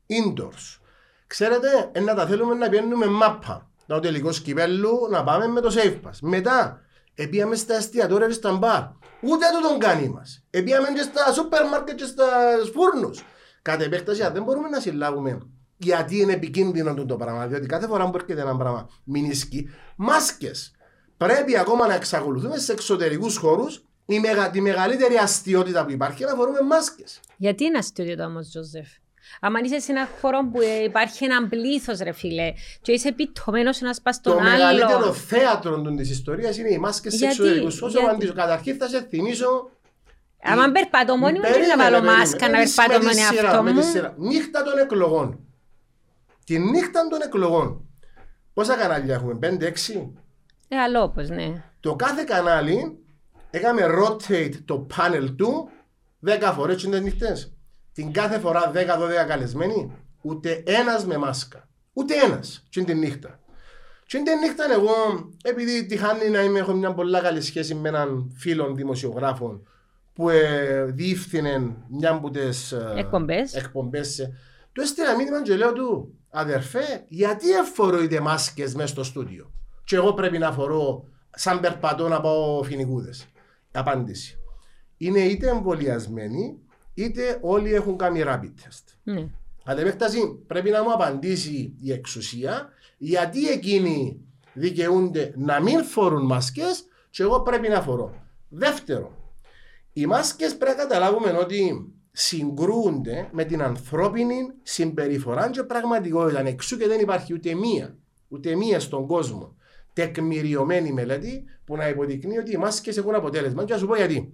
indoors. 0.06 0.80
Ξέρετε, 1.26 1.90
ε, 1.92 2.00
να 2.00 2.14
τα 2.14 2.26
θέλουμε 2.26 2.54
να 2.54 2.68
πιένουμε 2.68 3.06
μάπα. 3.06 3.70
Να 3.86 3.96
ο 3.96 4.00
τελικός 4.00 4.40
κυπέλου 4.40 5.08
να 5.10 5.24
πάμε 5.24 5.46
με 5.46 5.60
το 5.60 5.74
safe 5.76 6.06
pass. 6.06 6.18
Μετά, 6.20 6.80
επίαμε 7.14 7.56
στα 7.56 7.74
εστιατόρια 7.74 8.26
και 8.26 8.32
στα 8.32 8.56
μπαρ. 8.56 8.82
Ούτε 9.22 9.46
το 9.52 9.68
τον 9.68 9.78
κάνει 9.78 10.08
μας. 10.08 10.44
Επίαμε 10.50 10.88
και 10.88 11.02
στα 11.02 11.32
σούπερ 11.32 11.68
μάρκετ 11.68 11.96
και 11.96 12.04
στα 12.04 12.26
φούρνους. 12.72 13.24
Κατ' 13.62 13.82
επέκταση, 13.82 14.22
αν 14.22 14.32
δεν 14.32 14.42
μπορούμε 14.42 14.68
να 14.68 14.80
συλλάβουμε 14.80 15.38
γιατί 15.76 16.20
είναι 16.20 16.32
επικίνδυνο 16.32 16.94
τούτο 16.94 17.16
πράγμα. 17.16 17.46
Διότι 17.46 17.66
κάθε 17.66 17.86
φορά 17.86 18.10
που 18.10 18.16
έρχεται 18.16 18.40
ένα 18.40 18.56
πράγμα 18.56 18.88
μηνίσκει, 19.04 19.68
μάσκες. 19.96 20.74
Πρέπει 21.26 21.58
ακόμα 21.58 21.86
να 21.86 21.94
εξακολουθούμε 21.94 22.58
σε 22.58 22.72
εξωτερικούς 22.72 23.36
χώρους 23.36 23.84
η 24.06 24.20
μεγα, 24.20 24.50
τη 24.50 24.60
μεγαλύτερη 24.60 25.16
αστείωτητα 25.16 25.84
που 25.84 25.90
υπάρχει 25.90 26.24
να 26.24 26.34
φορούμε 26.34 26.60
μάσκες. 26.60 27.20
Γιατί 27.36 27.64
είναι 27.64 27.78
αστείωτο 27.78 28.24
όμως, 28.24 28.48
Τζοζέφ. 28.48 28.88
Αν 29.40 29.64
είσαι 29.64 29.78
σε 29.80 29.92
ένα 29.92 30.08
χώρο 30.20 30.48
που 30.52 30.60
ε, 30.60 30.82
υπάρχει 30.84 31.24
ένα 31.24 31.48
πλήθος, 31.48 31.98
ρε 31.98 32.12
φίλε, 32.12 32.52
και 32.82 32.92
είσαι 32.92 33.08
επιτομένο 33.08 33.70
ένας 33.82 34.00
πας 34.00 34.14
στον 34.16 34.32
Το 34.36 34.40
μεγαλύτερο 34.40 34.96
άλλο. 34.98 35.12
θέατρο 35.12 35.80
της 35.82 36.10
ιστορίας 36.10 36.58
είναι 36.58 36.72
οι 36.72 36.78
μάσκες 36.78 37.12
σε 37.12 37.18
Γιατί, 37.18 37.34
εξωτερικούς. 37.34 37.82
Όσο 37.82 37.88
γιατί; 37.88 38.06
απαντήσω, 38.06 38.32
καταρχήν 38.32 38.76
θα 38.76 38.88
σε 38.88 39.06
θυμίσω 39.10 39.70
Αν 40.42 40.72
περπατώ 40.72 41.16
μόνη 41.16 41.32
μου, 41.38 41.40
δεν 41.40 41.50
να 41.50 41.56
Περίμενε, 41.56 41.82
βάλω 41.82 41.94
περίμενε. 41.96 42.18
μάσκα 42.18 42.48
να 42.48 42.58
Με 42.58 42.64
τη- 42.64 42.70
περπατώ 42.74 42.98
με 42.98 43.04
με 43.04 43.10
τη 43.10 43.16
τον 43.16 43.26
σειρά, 43.34 43.46
εαυτό 43.48 43.62
με 43.62 43.70
τη 43.70 43.76
μου. 43.76 43.82
σειρά. 43.82 44.14
Νύχτα 44.18 44.62
των 44.62 44.78
εκλογών. 44.78 45.38
Τη 46.44 46.58
νύχτα 46.58 47.08
των 47.08 47.20
εκλογών. 47.22 47.84
Πόσα 48.54 48.74
κανάλια 48.76 49.14
έχουμε, 49.14 49.34
5-6. 49.34 50.12
Ε, 50.72 50.76
αλλό, 50.76 51.02
όπως, 51.02 51.28
ναι. 51.28 51.62
Το 51.80 51.96
κάθε 51.96 52.24
κανάλι 52.24 52.98
έκαμε 53.50 53.82
rotate 53.98 54.54
το 54.64 54.86
panel 54.96 55.34
του 55.36 55.68
10 56.26 56.52
φορές 56.54 56.84
τις 56.84 57.00
νύχτες. 57.00 57.52
Την 57.92 58.12
κάθε 58.12 58.38
φορά 58.38 58.70
10-12 58.74 59.26
καλεσμένοι, 59.28 59.92
ούτε 60.22 60.62
ένας 60.66 61.06
με 61.06 61.16
μάσκα. 61.16 61.68
Ούτε 61.92 62.14
ένας, 62.24 62.66
και 62.68 62.82
την 62.84 62.98
νύχτα. 62.98 63.40
Και 64.06 64.18
την 64.18 64.38
νύχτα 64.38 64.64
εγώ, 64.72 65.28
επειδή 65.42 65.86
τυχάνει 65.86 66.28
να 66.28 66.42
είμαι, 66.42 66.58
έχω 66.58 66.72
μια 66.72 66.92
πολλά 66.94 67.20
καλή 67.20 67.40
σχέση 67.40 67.74
με 67.74 67.88
έναν 67.88 68.32
φίλο 68.36 68.72
δημοσιογράφο 68.74 69.62
που 70.12 70.28
ε, 70.28 70.84
διεύθυνε 70.84 71.76
μια 71.88 72.10
από 72.10 72.30
τις 72.30 72.72
ε, 72.72 72.92
Εκπομπές. 72.96 73.54
εκπομπές. 73.54 74.18
ε, 74.18 74.32
Του 74.72 74.80
έστειλα 74.80 75.16
μήνυμα 75.16 75.42
και 75.42 75.56
λέω 75.56 75.72
του, 75.72 76.14
αδερφέ, 76.30 77.04
γιατί 77.08 77.50
εφορείτε 77.50 78.20
μάσκες 78.20 78.74
μέσα 78.74 78.86
στο 78.88 79.02
στούντιο; 79.04 79.52
Και 79.90 79.96
εγώ 79.96 80.12
πρέπει 80.12 80.38
να 80.38 80.52
φορώ 80.52 81.04
σαν 81.30 81.60
περπατώ 81.60 82.08
να 82.08 82.20
πάω 82.20 82.62
φοινικούδες. 82.62 83.26
Απάντηση. 83.72 84.38
Είναι 84.96 85.18
είτε 85.18 85.48
εμβολιασμένοι, 85.48 86.58
είτε 86.94 87.38
όλοι 87.40 87.74
έχουν 87.74 87.96
κάνει 87.96 88.22
rapid 88.26 88.44
test. 88.44 88.84
ναι. 89.02 89.28
Κατ' 89.64 89.78
επέκταση 89.78 90.42
πρέπει 90.46 90.70
να 90.70 90.82
μου 90.82 90.92
απαντήσει 90.92 91.74
η 91.80 91.92
εξουσία 91.92 92.68
γιατί 92.98 93.48
εκείνοι 93.48 94.20
δικαιούνται 94.52 95.32
να 95.36 95.60
μην 95.60 95.84
φορούν 95.84 96.26
μάσκες 96.26 96.84
και 97.10 97.22
εγώ 97.22 97.40
πρέπει 97.40 97.68
να 97.68 97.82
φορώ. 97.82 98.14
Δεύτερο, 98.48 99.12
οι 99.92 100.06
μάσκες 100.06 100.56
πρέπει 100.56 100.76
να 100.76 100.82
καταλάβουμε 100.82 101.30
ότι 101.30 101.92
συγκρούονται 102.12 103.28
με 103.32 103.44
την 103.44 103.62
ανθρώπινη 103.62 104.36
συμπεριφορά 104.62 105.50
και 105.50 105.62
πραγματικότητα. 105.62 106.40
Εξού 106.46 106.76
και 106.76 106.86
δεν 106.86 107.00
υπάρχει 107.00 107.34
ούτε 107.34 107.54
μία, 107.54 107.96
ούτε 108.28 108.56
μία 108.56 108.80
στον 108.80 109.06
κόσμο 109.06 109.54
τεκμηριωμένη 110.00 110.92
μελέτη 110.92 111.44
που 111.64 111.76
να 111.76 111.88
υποδεικνύει 111.88 112.38
ότι 112.38 112.52
οι 112.52 112.56
μάσκες 112.56 112.96
έχουν 112.96 113.14
αποτέλεσμα. 113.14 113.64
Και 113.64 113.72
θα 113.72 113.78
σου 113.78 113.86
πω 113.86 113.96
γιατί. 113.96 114.32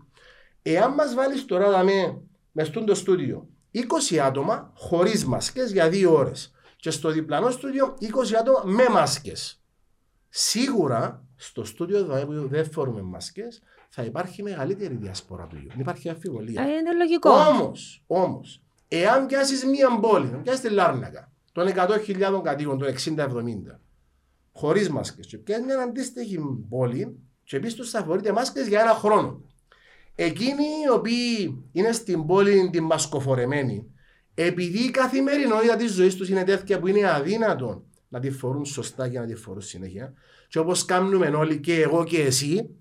Εάν 0.62 0.94
μας 0.94 1.14
βάλεις 1.14 1.44
τώρα 1.44 1.70
δαμε, 1.70 2.20
μες 2.52 2.66
στο 2.66 2.94
στούντιο 2.94 3.48
20 3.72 4.16
άτομα 4.16 4.72
χωρίς 4.74 5.24
μάσκες 5.24 5.72
για 5.72 5.88
δύο 5.88 6.14
ώρες 6.14 6.54
και 6.76 6.90
στο 6.90 7.10
διπλανό 7.10 7.50
στούντιο 7.50 7.96
20 8.00 8.06
άτομα 8.40 8.62
με 8.64 8.88
μάσκες. 8.88 9.60
Σίγουρα 10.28 11.24
στο 11.36 11.64
στούντιο 11.64 12.04
δαμε 12.04 12.24
που 12.24 12.48
δεν 12.48 12.70
φορούμε 12.70 13.02
μάσκες 13.02 13.62
θα 13.88 14.02
υπάρχει 14.02 14.42
μεγαλύτερη 14.42 14.94
διασπορά 14.94 15.46
του 15.46 15.56
ιού. 15.56 15.68
Δεν 15.68 15.80
υπάρχει 15.80 16.08
αμφιβολία. 16.08 16.62
Ε, 16.62 16.64
είναι 16.66 16.94
λογικό. 16.94 17.30
Όμως, 17.30 18.02
όμως, 18.06 18.62
εάν 18.88 19.26
πιάσεις 19.26 19.64
μία 19.64 19.98
πόλη, 20.00 20.30
αν 20.34 20.42
πιάσεις 20.42 20.60
τη 20.60 20.68
Λάρνακα, 20.68 21.30
των 21.52 21.66
100.000 21.66 22.40
κατοίκων, 22.42 22.78
των 22.78 22.88
60-70, 22.88 23.80
χωρίς 24.56 24.90
μάσκες, 24.90 25.26
και 25.26 25.38
πιάσεις 25.38 25.64
μια 25.64 25.78
αντίστοιχη 25.78 26.38
πόλη 26.68 27.18
και 27.44 27.58
πεις 27.58 27.74
τους 27.74 27.90
θα 27.90 28.04
φορείτε 28.04 28.32
μάσκες 28.32 28.68
για 28.68 28.80
ένα 28.80 28.92
χρόνο. 28.92 29.40
Εκείνοι 30.14 30.62
οι 30.84 30.90
οποίοι 30.94 31.64
είναι 31.72 31.92
στην 31.92 32.26
πόλη 32.26 32.70
την 32.70 32.84
μασκοφορεμένη, 32.84 33.86
επειδή 34.34 34.78
η 34.78 34.90
καθημερινότητα 34.90 35.76
της 35.76 35.92
ζωής 35.92 36.14
τους 36.14 36.28
είναι 36.28 36.44
τέτοια 36.44 36.78
που 36.78 36.86
είναι 36.86 37.10
αδύνατο 37.10 37.84
να 38.08 38.20
τη 38.20 38.30
φορούν 38.30 38.64
σωστά 38.64 39.08
και 39.08 39.18
να 39.18 39.26
τη 39.26 39.34
φορούν 39.34 39.62
συνέχεια, 39.62 40.12
και 40.48 40.58
όπως 40.58 40.84
κάνουμε 40.84 41.26
όλοι 41.26 41.60
και 41.60 41.80
εγώ 41.80 42.04
και 42.04 42.22
εσύ, 42.22 42.76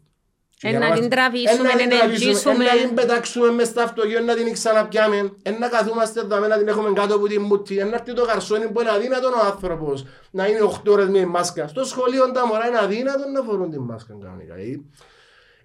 Ένα 0.61 0.91
την 0.99 1.09
τραβήσουμε, 1.09 1.67
να 1.67 1.75
την 1.75 1.91
ελκύσουμε. 1.91 2.63
Να 2.63 2.71
την 2.71 2.93
πετάξουμε 2.93 3.51
μες 3.51 3.67
στα 3.67 3.83
αυτοκίνητα, 3.83 4.21
να 4.21 4.35
την 4.35 4.53
ξαναπιάμε. 4.53 5.31
Ένα 5.41 5.69
καθούμαστε 5.69 6.19
εδώ, 6.19 6.39
να 6.39 6.57
την 6.57 6.67
έχουμε 6.67 6.93
κάτω 6.93 7.15
από 7.15 7.27
την 7.27 7.41
μούτη. 7.41 7.77
Ένα 7.77 7.95
έρθει 7.95 8.13
το 8.13 8.25
καρσόνι 8.25 8.67
που 8.67 8.81
είναι 8.81 8.89
αδύνατο 8.89 9.27
ο 9.27 9.45
άνθρωπος 9.45 10.05
να 10.31 10.47
είναι 10.47 10.59
8 10.61 10.91
ώρες 10.91 11.07
με 11.07 11.25
μάσκα. 11.25 11.67
Στο 11.67 11.83
σχολείο 11.83 12.31
τα 12.31 12.47
μωρά 12.47 12.67
είναι 12.67 12.77
αδύνατο 12.77 13.29
να 13.29 13.41
φορούν 13.41 13.71
την 13.71 13.81
μάσκα 13.81 14.17
κανονικά. 14.21 14.53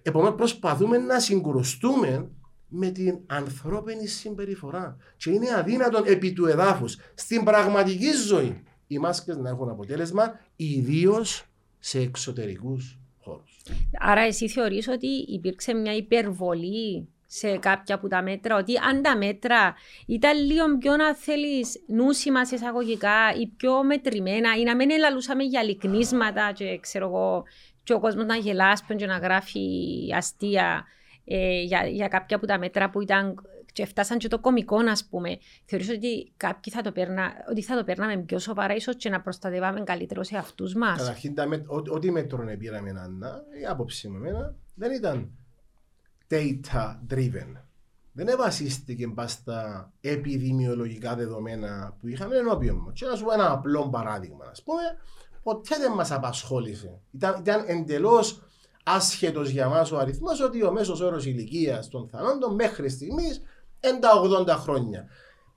Επομένως 0.01 0.35
προσπαθούμε 0.35 0.97
να 0.97 1.19
συγκρουστούμε 1.19 2.29
με 2.67 2.89
την 2.89 3.19
ανθρώπινη 3.27 4.07
συμπεριφορά. 4.07 4.97
Και 5.17 5.29
είναι 5.29 5.53
αδύνατον 5.57 6.03
επί 6.05 6.33
του 6.33 6.45
εδάφους 6.45 6.97
στην 7.13 7.43
πραγματική 7.43 8.11
ζωή 8.27 8.63
οι 8.87 8.99
μάσκες 8.99 9.37
να 9.37 9.49
έχουν 9.49 9.69
αποτέλεσμα, 9.69 10.39
ιδίως 10.55 11.45
σε 11.79 11.99
εξωτερικούς 11.99 12.95
χώρους. 13.31 13.79
Άρα, 13.99 14.21
εσύ 14.21 14.49
θεωρείς 14.49 14.87
ότι 14.87 15.07
υπήρξε 15.07 15.73
μια 15.73 15.95
υπερβολή 15.95 17.07
σε 17.25 17.57
κάποια 17.57 17.95
από 17.95 18.07
τα 18.07 18.21
μέτρα, 18.21 18.57
ότι 18.57 18.77
αν 18.77 19.01
τα 19.01 19.17
μέτρα 19.17 19.75
ήταν 20.05 20.45
λίγο 20.45 20.77
πιο 20.77 20.95
να 20.95 21.15
θέλεις 21.15 21.83
νούσιμα 21.87 22.45
σε 22.45 22.55
εισαγωγικά 22.55 23.33
ή 23.39 23.47
πιο 23.47 23.83
μετρημένα, 23.83 24.55
ή 24.55 24.63
να 24.63 24.75
μην 24.75 24.91
ελαλούσαμε 24.91 25.43
για 25.43 25.63
λυκνίσματα 25.63 26.51
και 26.51 26.79
ξέρω 26.81 27.05
εγώ, 27.05 27.43
και 27.83 27.93
ο 27.93 27.99
κόσμος 27.99 28.25
να 28.25 28.35
γελάσει 28.35 28.83
και 28.95 29.05
να 29.05 29.17
γράφει 29.17 29.59
αστεία 30.15 30.85
ε, 31.25 31.61
για, 31.61 31.87
για 31.87 32.07
κάποια 32.07 32.37
από 32.37 32.45
τα 32.45 32.57
μέτρα 32.57 32.89
που 32.89 33.01
ήταν 33.01 33.35
και 33.71 33.85
φτάσαν 33.85 34.17
και 34.17 34.27
το 34.27 34.39
κομικό, 34.39 34.77
ας 34.77 35.05
πούμε. 35.05 35.37
Θεωρείς 35.65 35.89
ότι 35.89 36.31
κάποιοι 36.37 36.73
θα 36.73 36.81
το, 36.81 36.91
περνά, 36.91 37.31
ότι 37.49 37.61
θα 37.61 37.77
το 37.77 37.83
παίρναμε 37.83 38.17
πιο 38.17 38.39
σοβαρά, 38.39 38.75
ίσως 38.75 38.95
και 38.95 39.09
να 39.09 39.21
προστατεύαμε 39.21 39.81
καλύτερος 39.81 40.27
σε 40.27 40.37
αυτούς 40.37 40.73
μας. 40.73 40.97
Καταρχήν, 40.97 41.35
ό,τι 41.67 42.11
μέτρο 42.11 42.55
πήραμε, 42.57 42.89
Άννα, 42.89 43.43
η 43.61 43.65
άποψη 43.65 44.07
μου 44.07 44.15
εμένα, 44.15 44.55
δεν 44.75 44.91
ήταν 44.91 45.29
data 46.29 46.99
driven. 47.09 47.61
Δεν 48.13 48.37
βασίστηκε 48.37 49.13
στα 49.25 49.91
επιδημιολογικά 50.01 51.15
δεδομένα 51.15 51.95
που 51.99 52.07
είχαμε 52.07 52.35
ενώπιον 52.35 52.81
μου. 52.83 52.91
Και 52.91 53.05
να 53.05 53.15
σου 53.15 53.23
πω 53.23 53.31
ένα 53.31 53.51
απλό 53.51 53.89
παράδειγμα. 53.89 54.45
Α 54.45 54.63
πούμε, 54.63 54.81
ποτέ 55.43 55.77
δεν 55.77 55.91
μας 55.91 56.11
απασχόλησε. 56.11 56.99
Ήταν, 57.11 57.39
ήταν 57.39 57.63
εντελώς 57.67 58.41
άσχετος 58.83 59.49
για 59.49 59.69
μας 59.69 59.91
ο 59.91 59.97
αριθμός 59.97 60.41
ότι 60.41 60.63
ο 60.63 60.71
μέσος 60.71 61.01
όρος 61.01 61.25
ηλικίας 61.25 61.89
των 61.89 62.07
θανόντων 62.07 62.55
μέχρι 62.55 62.89
στιγμής 62.89 63.41
είναι 63.89 63.99
τα 63.99 64.09
80 64.47 64.47
χρόνια. 64.47 65.07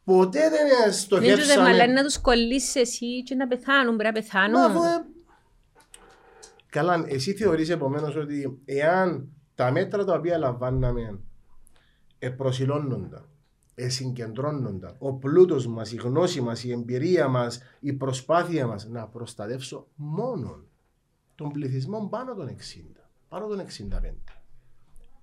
Ποτέ 0.05 0.41
δεν 0.51 0.93
στοχεύσαμε... 0.93 1.64
Δεν 1.64 1.75
λένε 1.75 1.93
να 1.93 2.03
τους 2.05 2.20
κολλήσεις 2.20 2.75
εσύ 2.75 3.22
και 3.22 3.35
να 3.35 3.47
πεθάνουν, 3.47 3.97
πρέπει 3.97 4.14
να 4.14 4.20
πεθάνουν. 4.20 4.72
Μα, 4.72 4.89
ε... 4.89 5.05
Καλά, 6.66 7.05
εσύ 7.09 7.35
θεωρείς 7.35 7.68
επομένως 7.68 8.16
ότι 8.16 8.62
εάν 8.64 9.29
τα 9.55 9.70
μέτρα 9.70 10.05
τα 10.05 10.14
οποία 10.14 10.39
λαμβάναμε 10.39 11.20
επροσιλώνονταν, 12.18 13.29
εσυγκεντρώνονταν, 13.75 14.97
ο 14.99 15.14
πλούτος 15.14 15.66
μας, 15.66 15.93
η 15.93 15.97
γνώση 15.97 16.41
μας, 16.41 16.64
η 16.64 16.72
εμπειρία 16.72 17.29
μας, 17.29 17.61
η 17.81 17.93
προσπάθεια 17.93 18.66
μας 18.66 18.87
να 18.89 19.07
προστατεύσω 19.07 19.87
μόνο 19.95 20.64
τον 21.35 21.53
πληθυσμό 21.53 22.09
πάνω 22.11 22.35
των 22.35 22.49
60 22.49 22.53
πάνω 23.29 23.47
των 23.47 23.61
65. 23.61 24.14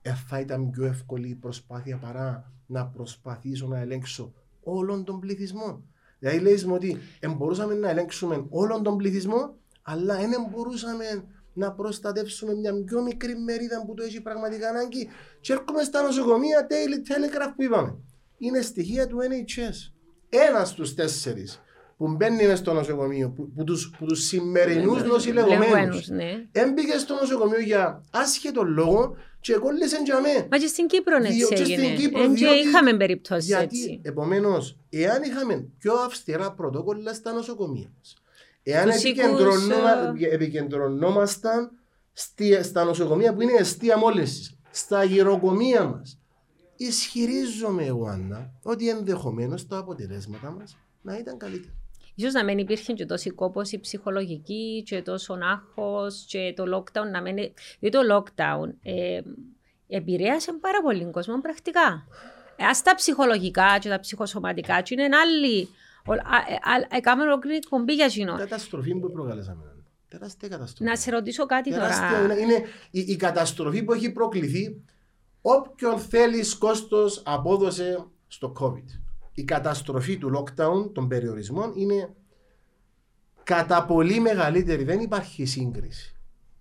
Ε, 0.01 0.13
θα 0.13 0.39
ήταν 0.39 0.69
πιο 0.69 0.85
εύκολη 0.85 1.29
η 1.29 1.35
προσπάθεια 1.35 1.97
παρά 1.97 2.51
να 2.71 2.85
προσπαθήσω 2.87 3.67
να 3.67 3.79
ελέγξω 3.79 4.33
όλον 4.63 5.03
τον 5.03 5.19
πληθυσμό. 5.19 5.83
Δηλαδή 6.19 6.39
λέει 6.39 6.63
μου 6.65 6.73
ότι 6.73 6.97
μπορούσαμε 7.37 7.73
να 7.73 7.89
ελέγξουμε 7.89 8.45
όλον 8.49 8.83
τον 8.83 8.97
πληθυσμό, 8.97 9.55
αλλά 9.81 10.15
δεν 10.15 10.47
μπορούσαμε 10.51 11.05
να 11.53 11.71
προστατεύσουμε 11.71 12.53
μια 12.53 12.83
πιο 12.83 13.01
μικρή 13.01 13.35
μερίδα 13.35 13.85
που 13.85 13.93
το 13.93 14.03
έχει 14.03 14.21
πραγματικά 14.21 14.69
ανάγκη. 14.69 15.07
Και 15.41 15.53
έρχομαι 15.53 15.83
στα 15.83 16.01
νοσοκομεία, 16.01 16.67
Daily 16.69 17.11
Telegraph 17.11 17.53
που 17.55 17.63
είπαμε. 17.63 17.97
Είναι 18.37 18.61
στοιχεία 18.61 19.07
του 19.07 19.17
NHS. 19.17 19.93
Ένας 20.29 20.69
στους 20.69 20.93
τέσσερις 20.93 21.61
που 22.01 22.07
μπαίνει 22.07 22.35
μέσα 22.35 22.55
στο 22.55 22.73
νοσοκομείο, 22.73 23.29
που, 23.29 23.51
που 23.55 23.63
τους, 23.63 23.95
που 23.97 24.05
τους 24.05 24.23
σημερινούς 24.23 25.03
νοσηλεγωμένους, 25.03 26.07
ναι. 26.07 26.45
έμπηκε 26.51 26.97
στο 26.97 27.13
νοσοκομείο 27.13 27.59
για 27.59 28.03
άσχετο 28.11 28.63
λόγο 28.63 29.15
και 29.39 29.53
κόλλησε 29.53 29.97
για 30.05 30.21
μέ. 30.21 30.47
Μα 30.51 30.57
και 30.57 30.67
στην 30.67 30.87
Κύπρο 30.87 31.15
έτσι 31.15 31.47
έγινε. 31.49 31.83
Στην 31.83 31.97
Κύπρο, 31.97 32.21
διότι, 32.21 32.39
και 32.39 32.67
είχαμε 32.67 32.97
περιπτώσεις 32.97 33.45
γιατί, 33.45 33.63
έτσι. 33.63 34.01
Επομένως, 34.03 34.77
εάν 34.89 35.23
είχαμε 35.23 35.67
πιο 35.77 35.93
αυστηρά 35.93 36.51
πρωτόκολλα 36.51 37.13
στα 37.13 37.33
νοσοκομεία 37.33 37.91
μας, 37.97 38.17
εάν 38.63 38.89
επικεντρωνόμασταν 40.31 41.71
στα 42.61 42.83
νοσοκομεία 42.83 43.33
που 43.33 43.41
είναι 43.41 43.53
αιστεία 43.59 43.97
μόλυνσης, 43.97 44.57
στα 44.71 45.03
γυροκομεία 45.03 45.85
μας, 45.85 46.19
ισχυρίζομαι 46.75 47.85
εγώ, 47.85 48.07
Άννα, 48.07 48.51
ότι 48.63 48.89
ενδεχομένως 48.89 49.67
τα 49.67 49.77
αποτελέσματα 49.77 50.51
μας 50.51 50.77
να 51.01 51.17
ήταν 51.17 51.37
καλύτερα. 51.37 51.80
Ίσως 52.21 52.33
να 52.33 52.43
μην 52.43 52.57
υπήρχε 52.57 52.93
και 52.93 53.05
τόση 53.05 53.29
κόπωση 53.29 53.79
ψυχολογική 53.79 54.83
και 54.85 55.01
τόσο 55.01 55.37
άγχος 55.41 56.25
και 56.27 56.53
το 56.55 56.63
lockdown 56.77 57.11
να 57.11 57.21
μην... 57.21 57.35
Δηλαδή 57.79 57.89
το 57.89 57.99
lockdown 58.15 58.73
ε, 58.83 59.21
επηρέασε 59.87 60.53
πάρα 60.53 60.81
πολύ 60.81 61.01
τον 61.03 61.11
κόσμο 61.11 61.41
πρακτικά. 61.41 62.07
Ε, 62.55 62.65
ας 62.65 62.81
τα 62.81 62.95
ψυχολογικά 62.95 63.77
και 63.79 63.89
τα 63.89 63.99
ψυχοσωματικά 63.99 64.81
και 64.81 64.93
είναι 64.93 65.17
άλλοι... 65.17 65.69
Ε, 66.89 66.95
έκαμε 66.95 67.23
ολόκληρη 67.23 67.59
κομπή 67.59 67.93
για 67.93 68.05
γίνω. 68.05 68.35
Καταστροφή 68.37 68.95
που 68.95 69.11
προκαλέσαμε. 69.11 69.63
Τεράστια 70.07 70.47
καταστροφή. 70.47 70.89
Να 70.89 70.95
σε 70.95 71.11
ρωτήσω 71.11 71.45
κάτι 71.45 71.69
Τεράστια, 71.69 72.19
τώρα. 72.21 72.39
Είναι 72.39 72.65
η, 72.91 72.99
η 72.99 73.15
καταστροφή 73.15 73.83
που 73.83 73.93
έχει 73.93 74.11
προκληθεί 74.11 74.81
όποιον 75.41 75.99
θέλεις 75.99 76.55
κόστος 76.55 77.21
απόδοσε 77.25 78.05
στο 78.27 78.53
COVID 78.59 79.00
η 79.33 79.43
καταστροφή 79.43 80.17
του 80.17 80.31
lockdown 80.37 80.93
των 80.93 81.07
περιορισμών 81.07 81.73
είναι 81.75 82.09
κατά 83.43 83.85
πολύ 83.85 84.19
μεγαλύτερη. 84.19 84.83
Δεν 84.83 84.99
υπάρχει 84.99 85.45
σύγκριση 85.45 86.15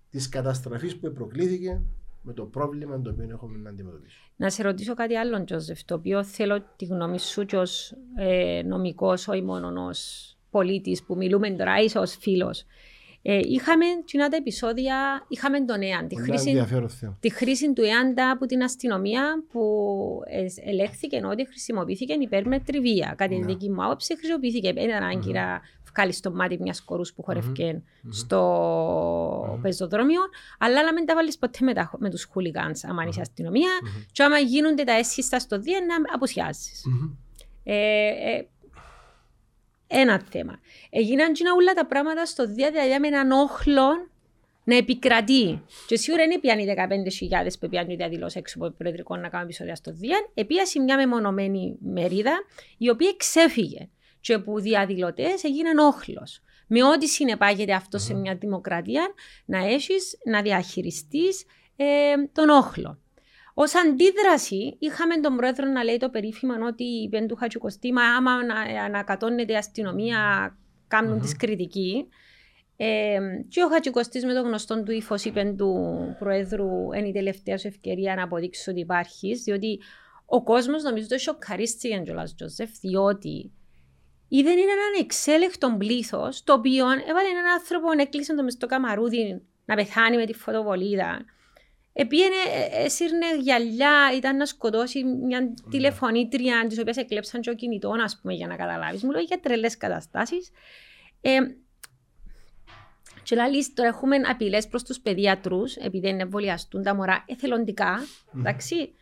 της 0.09 0.29
καταστροφής 0.29 0.97
που 0.97 1.11
προκλήθηκε 1.11 1.81
με 2.21 2.33
το 2.33 2.45
πρόβλημα 2.45 3.01
το 3.01 3.09
οποίο 3.09 3.29
έχουμε 3.31 3.57
να 3.57 3.69
αντιμετωπίσουμε. 3.69 4.25
Να 4.35 4.49
σε 4.49 4.63
ρωτήσω 4.63 4.93
κάτι 4.93 5.17
άλλο, 5.17 5.43
Τζόζεφ, 5.43 5.83
το 5.85 5.95
οποίο 5.95 6.23
θέλω 6.23 6.61
τη 6.75 6.85
γνώμη 6.85 7.19
σου 7.19 7.45
και 7.45 7.57
ως 7.57 7.95
ε, 8.15 8.61
νομικός, 8.65 9.27
όχι 9.27 9.41
μόνο 9.41 9.85
ως 9.85 10.31
πολίτης 10.49 11.03
που 11.03 11.15
μιλούμε 11.15 11.51
τώρα, 11.51 11.81
είσαι 11.81 11.99
ως 11.99 12.17
φίλος. 12.19 12.65
Ε, 13.23 13.39
είχαμε 13.43 13.85
κοινά 14.05 14.29
τα 14.29 14.35
επεισόδια, 14.35 15.25
είχαμε 15.27 15.65
τον 15.65 15.81
ΕΑΝ, 15.81 16.07
τη 16.07 16.21
χρήση, 16.21 16.65
τη 17.19 17.31
χρήση 17.31 17.73
του 17.73 17.81
ΕΑΝ 17.81 18.13
από 18.31 18.45
την 18.45 18.63
αστυνομία 18.63 19.43
που 19.51 19.61
ελέγχθηκε 20.65 21.21
ότι 21.31 21.47
χρησιμοποιήθηκε 21.47 22.13
υπέρμετρη 22.13 22.79
βία. 22.79 23.13
Κατά 23.17 23.35
τη 23.35 23.43
δική 23.43 23.69
μου 23.69 23.83
άποψη 23.83 24.17
χρησιμοποιήθηκε. 24.17 24.73
Δεν 24.73 24.83
ήταν 24.83 25.03
άγκυρα 25.03 25.61
βγάλει 25.95 26.13
στο 26.13 26.31
μάτι 26.31 26.57
μιας 26.61 26.83
κορού 26.83 27.03
που 27.15 27.23
χορευκε 27.23 27.81
mm-hmm. 27.83 28.07
στο 28.11 28.41
mm-hmm. 29.43 29.59
πεζοδρόμιο, 29.61 30.21
αλλά 30.57 30.83
να 30.83 30.93
μην 30.93 31.05
τα 31.05 31.15
βάλεις 31.15 31.37
ποτέ 31.37 31.59
με, 31.65 31.73
με 31.97 32.09
τους 32.09 32.23
χούλιγκαν, 32.31 32.73
άμα 32.89 33.03
είσαι 33.07 33.21
αστυνομία, 33.21 33.69
mm-hmm. 33.83 34.05
και 34.11 34.23
άμα 34.23 34.37
γίνονται 34.37 34.83
τα 34.83 34.93
έσχιστα 34.93 35.39
στο 35.39 35.59
δία 35.59 35.79
να 35.87 36.13
αποσιάζει. 36.15 36.71
Ε, 37.63 37.75
ε, 37.75 38.47
ένα 39.91 40.21
θέμα. 40.29 40.59
Έγιναν 40.89 41.33
και 41.33 41.43
όλα 41.59 41.73
τα 41.73 41.85
πράγματα 41.85 42.25
στο 42.25 42.47
διαδίκτυο 42.47 42.99
με 42.99 43.07
έναν 43.07 43.31
όχλο 43.31 44.11
να 44.63 44.75
επικρατεί. 44.75 45.63
Και 45.87 45.97
σίγουρα 45.97 46.23
είναι 46.23 46.39
πιάνει 46.39 46.65
15.000 46.77 47.47
που 47.59 47.69
πιάνουν 47.69 47.95
διαδηλώσει 47.95 48.39
έξω 48.39 48.57
από 48.57 48.67
το 48.67 48.73
Προεδρικό 48.77 49.15
να 49.15 49.29
κάνουν 49.29 49.45
επεισόδια 49.45 49.75
στο 49.75 49.91
ΔΙΑΝ. 49.93 50.29
Επίασε 50.33 50.79
μια 50.79 50.95
μεμονωμένη 50.97 51.77
μερίδα 51.81 52.43
η 52.77 52.89
οποία 52.89 53.13
ξέφυγε. 53.17 53.89
Και 54.19 54.37
που 54.37 54.59
διαδηλωτές 54.59 55.43
έγιναν 55.43 55.77
όχλος. 55.77 56.41
Με 56.67 56.83
ό,τι 56.83 57.07
συνεπάγεται 57.07 57.73
αυτό 57.73 57.97
σε 57.97 58.13
μια 58.13 58.35
δημοκρατία 58.35 59.13
να 59.45 59.57
έχεις 59.57 60.17
να 60.25 60.41
διαχειριστείς 60.41 61.45
ε, 61.75 61.85
τον 62.31 62.49
όχλο. 62.49 62.99
Ω 63.53 63.63
αντίδραση, 63.85 64.75
είχαμε 64.79 65.19
τον 65.19 65.35
πρόεδρο 65.35 65.65
να 65.67 65.83
λέει 65.83 65.97
το 65.97 66.09
περίφημα 66.09 66.55
ότι 66.67 66.83
η 66.83 67.25
του 67.27 67.35
Χατσουκοστή, 67.35 67.93
μα 67.93 68.01
άμα 68.01 68.31
ανακατώνεται 68.85 69.53
η 69.53 69.55
αστυνομία, 69.55 70.17
κάνουν 70.87 71.17
mm-hmm. 71.17 71.21
της 71.21 71.35
κριτική. 71.35 72.07
Ε, 72.77 73.19
και 73.47 73.63
ο 73.63 73.67
Χατσουκοστής 73.67 74.25
με 74.25 74.33
το 74.33 74.41
γνωστό 74.41 74.83
του 74.83 74.91
ύφος 74.91 75.23
είπε 75.25 75.55
του 75.57 75.75
Προέδρου 76.19 76.93
είναι 76.97 77.07
η 77.07 77.11
τελευταία 77.11 77.57
σου 77.57 77.67
ευκαιρία 77.67 78.15
να 78.15 78.23
αποδείξεις 78.23 78.67
ότι 78.67 78.79
υπάρχεις, 78.79 79.43
διότι 79.43 79.79
ο 80.25 80.43
κόσμος 80.43 80.83
νομίζω 80.83 81.07
το 81.07 81.17
σοκαρίστηκε 81.17 82.01
κιόλας, 82.03 82.35
Τζοζεφ, 82.35 82.69
διότι 82.79 83.51
είδε 84.27 84.51
είναι 84.51 84.61
έναν 84.61 84.93
εξέλεκτο 84.99 85.75
πλήθος, 85.77 86.43
το 86.43 86.53
οποίο 86.53 86.85
έβαλε 86.85 87.27
έναν 87.27 87.45
άνθρωπο, 87.59 87.87
έκλεισε 87.97 88.35
το 88.35 88.43
μεστό 88.43 88.65
καμαρούδι 88.65 89.41
να 89.65 89.75
πεθάνει 89.75 90.17
με 90.17 90.25
τη 90.25 90.33
φωτοβολίδα. 90.33 91.25
Επίενε, 91.93 92.35
ε, 92.53 92.83
έσυρνε 92.83 93.25
γυαλιά, 93.39 94.11
ήταν 94.15 94.37
να 94.37 94.45
σκοτώσει 94.45 95.03
μια 95.03 95.39
ναι. 95.39 95.53
τηλεφωνήτρια 95.69 96.65
της 96.67 96.79
οποίας 96.79 96.97
εκλέψαν 96.97 97.41
και 97.41 97.49
ο 97.49 97.53
κινητό, 97.53 97.93
ας 98.03 98.19
πούμε, 98.21 98.33
για 98.33 98.47
να 98.47 98.55
καταλάβεις. 98.55 99.03
Μου 99.03 99.11
λέει 99.11 99.23
για 99.23 99.39
τρελές 99.39 99.77
καταστάσεις. 99.77 100.51
Ε, 101.21 101.39
Και 103.23 103.35
λέει, 103.35 103.71
τώρα 103.73 103.89
έχουμε 103.89 104.15
απειλές 104.15 104.67
προς 104.67 104.83
τους 104.83 104.99
παιδιατρού, 104.99 105.61
επειδή 105.79 106.09
είναι 106.09 106.21
εμβολιαστούν 106.21 106.83
τα 106.83 106.95
μωρά 106.95 107.23
εθελοντικά. 107.27 107.99
Εντάξει. 108.37 108.93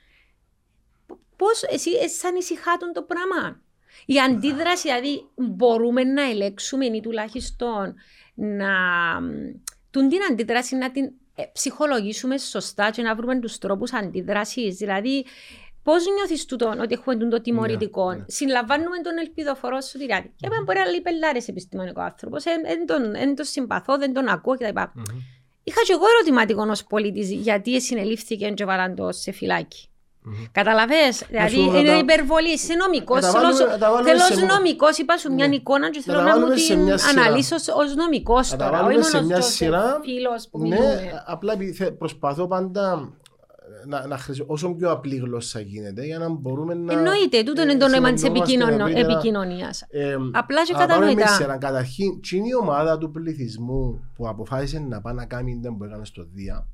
Πώς 1.35 1.63
εσύ, 1.63 1.91
εσύ 1.91 2.27
ανησυχάτουν 2.27 2.93
το 2.93 3.03
πράγμα. 3.03 3.61
Η 4.05 4.19
αντίδραση, 4.19 4.87
δηλαδή, 4.87 5.29
μπορούμε 5.35 6.03
να 6.03 6.29
ελέγξουμε 6.29 6.85
ή 6.85 6.99
τουλάχιστον 6.99 7.95
να. 8.35 8.69
Τούν 9.91 10.09
την 10.09 10.19
αντίδραση 10.31 10.75
να 10.75 10.91
την 10.91 11.03
ε, 11.05 11.11
ψυχολογήσουμε 11.51 12.37
σωστά 12.37 12.89
και 12.89 13.01
να 13.01 13.15
βρούμε 13.15 13.39
τους 13.39 13.57
τρόπους 13.57 13.93
αντίδρασης. 13.93 14.75
Δηλαδή, 14.75 15.25
Πώς 15.83 16.03
νιώθεις 16.15 16.45
τούτο 16.45 16.73
ότι 16.81 16.93
έχουμε 16.93 17.15
το 17.29 17.41
τιμωρητικό; 17.41 18.11
Ναι, 18.11 18.17
ναι. 18.17 18.23
Συλλαμβάνουμε 18.27 18.97
τον 19.03 19.17
ελπιδοφορό 19.17 19.81
σου 19.81 19.97
τυράτη. 19.97 20.27
Mm-hmm. 20.27 20.35
Και 20.35 20.45
είπαμε 20.45 20.63
μπορεί 20.63 20.77
να 20.77 20.85
λέει 20.85 21.01
πελάρες 21.01 21.47
επιστημονικό 21.47 22.01
άνθρωπος. 22.01 22.43
Δεν 22.43 22.85
τον, 22.85 23.35
τον 23.35 23.45
συμπαθώ, 23.45 23.97
δεν 23.97 24.13
τον 24.13 24.27
ακούω 24.27 24.55
κτλ. 24.55 24.65
Mm-hmm. 24.75 25.39
Είχα 25.63 25.81
και 25.81 25.93
εγώ 25.93 26.03
ερωτηματικό 26.15 26.65
ως 26.69 26.83
πολίτης 26.83 27.31
γιατί 27.31 27.81
συνελήφθηκε 27.81 28.49
και 28.49 28.65
βάλαν 28.65 28.95
το 28.95 29.11
σε 29.11 29.31
φυλάκι. 29.31 29.89
Mm-hmm. 30.25 30.49
Καταλαβες, 30.51 31.23
δηλαδή 31.29 31.59
είναι 31.59 31.97
υπερβολής, 31.97 32.63
είσαι 32.63 32.73
νομικός, 32.73 33.19
θέλω 33.19 33.47
ως 34.31 34.55
νομικός, 34.57 34.97
είπα 34.97 35.17
σου 35.17 35.33
μια 35.33 35.47
ναι. 35.47 35.55
εικόνα 35.55 35.89
και 35.89 36.01
θέλω 36.01 36.21
να 36.21 36.39
μου 36.39 36.45
την 36.47 36.91
αναλύσω 37.09 37.55
ως 37.55 37.95
νομικός 37.95 38.49
τώρα, 38.49 38.85
όχι 38.85 38.97
μόνο 38.97 39.37
ως 39.37 39.61
φίλος 40.03 40.47
που 40.51 40.59
μιλούμε. 40.59 40.85
Ναι, 40.85 41.11
απλά 41.25 41.53
προσπαθώ 41.97 42.47
πάντα 42.47 43.13
να, 43.85 44.07
να 44.07 44.19
όσο 44.45 44.73
πιο 44.73 44.91
απλή 44.91 45.15
γλώσσα 45.15 45.59
γίνεται 45.59 46.05
για 46.05 46.17
να 46.17 46.29
μπορούμε 46.29 46.73
να. 46.73 46.93
Εννοείται, 46.93 47.43
τούτο 47.43 47.61
είναι 47.61 47.77
το 47.77 47.87
νόημα 47.87 48.13
της 48.13 48.23
επικοινωνίας. 48.23 49.85
Ε, 49.89 50.15
Απλά 50.31 50.65
και 50.65 50.73
κατανοητά. 50.73 51.57
Καταρχήν, 51.59 52.19
είναι 52.33 52.47
η 52.47 52.55
ομάδα 52.61 52.97
του 52.97 53.11
πληθυσμού 53.11 54.09
που 54.15 54.27
αποφάσισε 54.27 54.79
να 54.79 55.01
πάει 55.01 55.13
να 55.13 55.25
κάνει 55.25 55.59
την 55.59 55.77
που 55.77 55.83
έκανε 55.83 56.05
στο 56.05 56.27
Δία. 56.33 56.67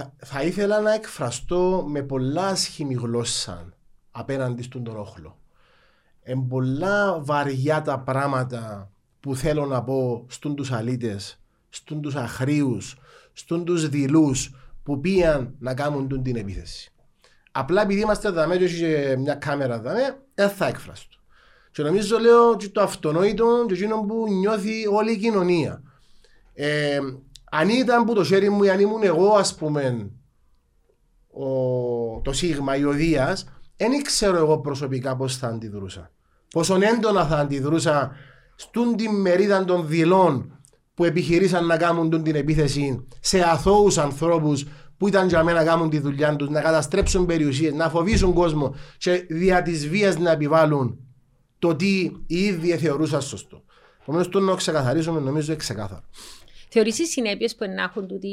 Θα, 0.00 0.12
θα 0.16 0.42
ήθελα 0.42 0.80
να 0.80 0.94
εκφραστώ 0.94 1.84
με 1.88 2.02
πολλά 2.02 2.46
άσχημη 2.46 2.94
γλώσσα 2.94 3.72
απέναντι 4.10 4.62
στον 4.62 4.84
τον 4.84 4.96
όχλο. 4.96 5.38
Εν 6.22 6.46
πολλά 6.46 7.20
βαριά 7.20 7.82
τα 7.82 7.98
πράγματα 8.00 8.90
που 9.20 9.36
θέλω 9.36 9.66
να 9.66 9.82
πω 9.82 10.24
στου 10.28 10.54
τους 10.54 10.72
αλήτες, 10.72 11.40
στου 11.68 12.00
τους 12.00 12.14
αχρίους, 12.14 12.98
στου 13.32 13.64
τους 13.64 13.88
δειλούς, 13.88 14.54
που 14.82 15.00
πήγαν 15.00 15.54
να 15.58 15.74
κάνουν 15.74 16.22
την 16.22 16.36
επίθεση. 16.36 16.92
Απλά 17.50 17.82
επειδή 17.82 18.00
είμαστε 18.00 18.28
εδώ 18.28 18.56
και 18.56 19.16
μια 19.18 19.34
κάμερα 19.34 19.74
εδώ, 19.74 19.90
δεν 20.34 20.50
θα 20.50 20.66
εκφραστώ. 20.66 21.16
Και 21.70 21.82
νομίζω 21.82 22.18
λέω 22.18 22.56
και 22.56 22.68
το 22.68 22.80
αυτονόητο 22.80 23.64
και 23.68 23.74
εκείνο 23.74 24.00
που 24.00 24.26
νιώθει 24.28 24.86
όλη 24.86 25.12
η 25.12 25.18
κοινωνία. 25.18 25.82
Ε, 26.54 26.98
αν 27.50 27.68
ήταν 27.68 28.04
που 28.04 28.14
το 28.14 28.24
χέρι 28.24 28.50
μου 28.50 28.62
ή 28.62 28.70
αν 28.70 28.80
ήμουν 28.80 29.02
εγώ 29.02 29.34
ας 29.34 29.54
πούμε 29.54 30.10
ο, 31.32 32.20
το 32.20 32.32
Σίγμα 32.32 32.76
ή 32.76 32.84
ο 32.84 32.90
Δίας, 32.90 33.46
δεν 33.76 34.02
ξέρω 34.02 34.36
εγώ 34.36 34.58
προσωπικά 34.58 35.16
πώς 35.16 35.36
θα 35.36 35.46
αντιδρούσα. 35.46 36.10
Πόσο 36.50 36.74
έντονα 36.74 37.26
θα 37.26 37.38
αντιδρούσα 37.38 38.12
στον 38.56 38.96
την 38.96 39.20
μερίδα 39.20 39.64
των 39.64 39.88
δηλών 39.88 40.58
που 40.94 41.04
επιχειρήσαν 41.04 41.66
να 41.66 41.76
κάνουν 41.76 42.22
την 42.22 42.34
επίθεση 42.34 43.06
σε 43.20 43.40
αθώους 43.40 43.98
ανθρώπους 43.98 44.66
που 44.96 45.08
ήταν 45.08 45.28
για 45.28 45.44
μένα 45.44 45.58
να 45.58 45.64
κάνουν 45.64 45.90
τη 45.90 45.98
δουλειά 45.98 46.36
τους, 46.36 46.48
να 46.48 46.60
καταστρέψουν 46.60 47.26
περιουσίες, 47.26 47.72
να 47.72 47.88
φοβήσουν 47.88 48.32
κόσμο 48.32 48.74
και 48.98 49.26
δια 49.28 49.62
της 49.62 49.88
βίας 49.88 50.18
να 50.18 50.30
επιβάλλουν 50.30 50.98
το 51.58 51.76
τι 51.76 52.10
οι 52.26 52.38
ίδιοι 52.38 52.76
θεωρούσαν 52.76 53.22
σωστό. 53.22 53.62
Επομένως 54.00 54.28
το 54.28 54.40
να 54.40 54.54
ξεκαθαρίσουμε 54.54 55.20
νομίζω 55.20 55.46
είναι 55.46 55.60
ξεκάθαρο. 55.60 56.02
Θεωρείς 56.72 56.98
οι 56.98 57.06
συνέπειες 57.06 57.54
που 57.54 57.64
να 57.74 57.82
έχουν 57.82 58.06
τούτοι 58.06 58.28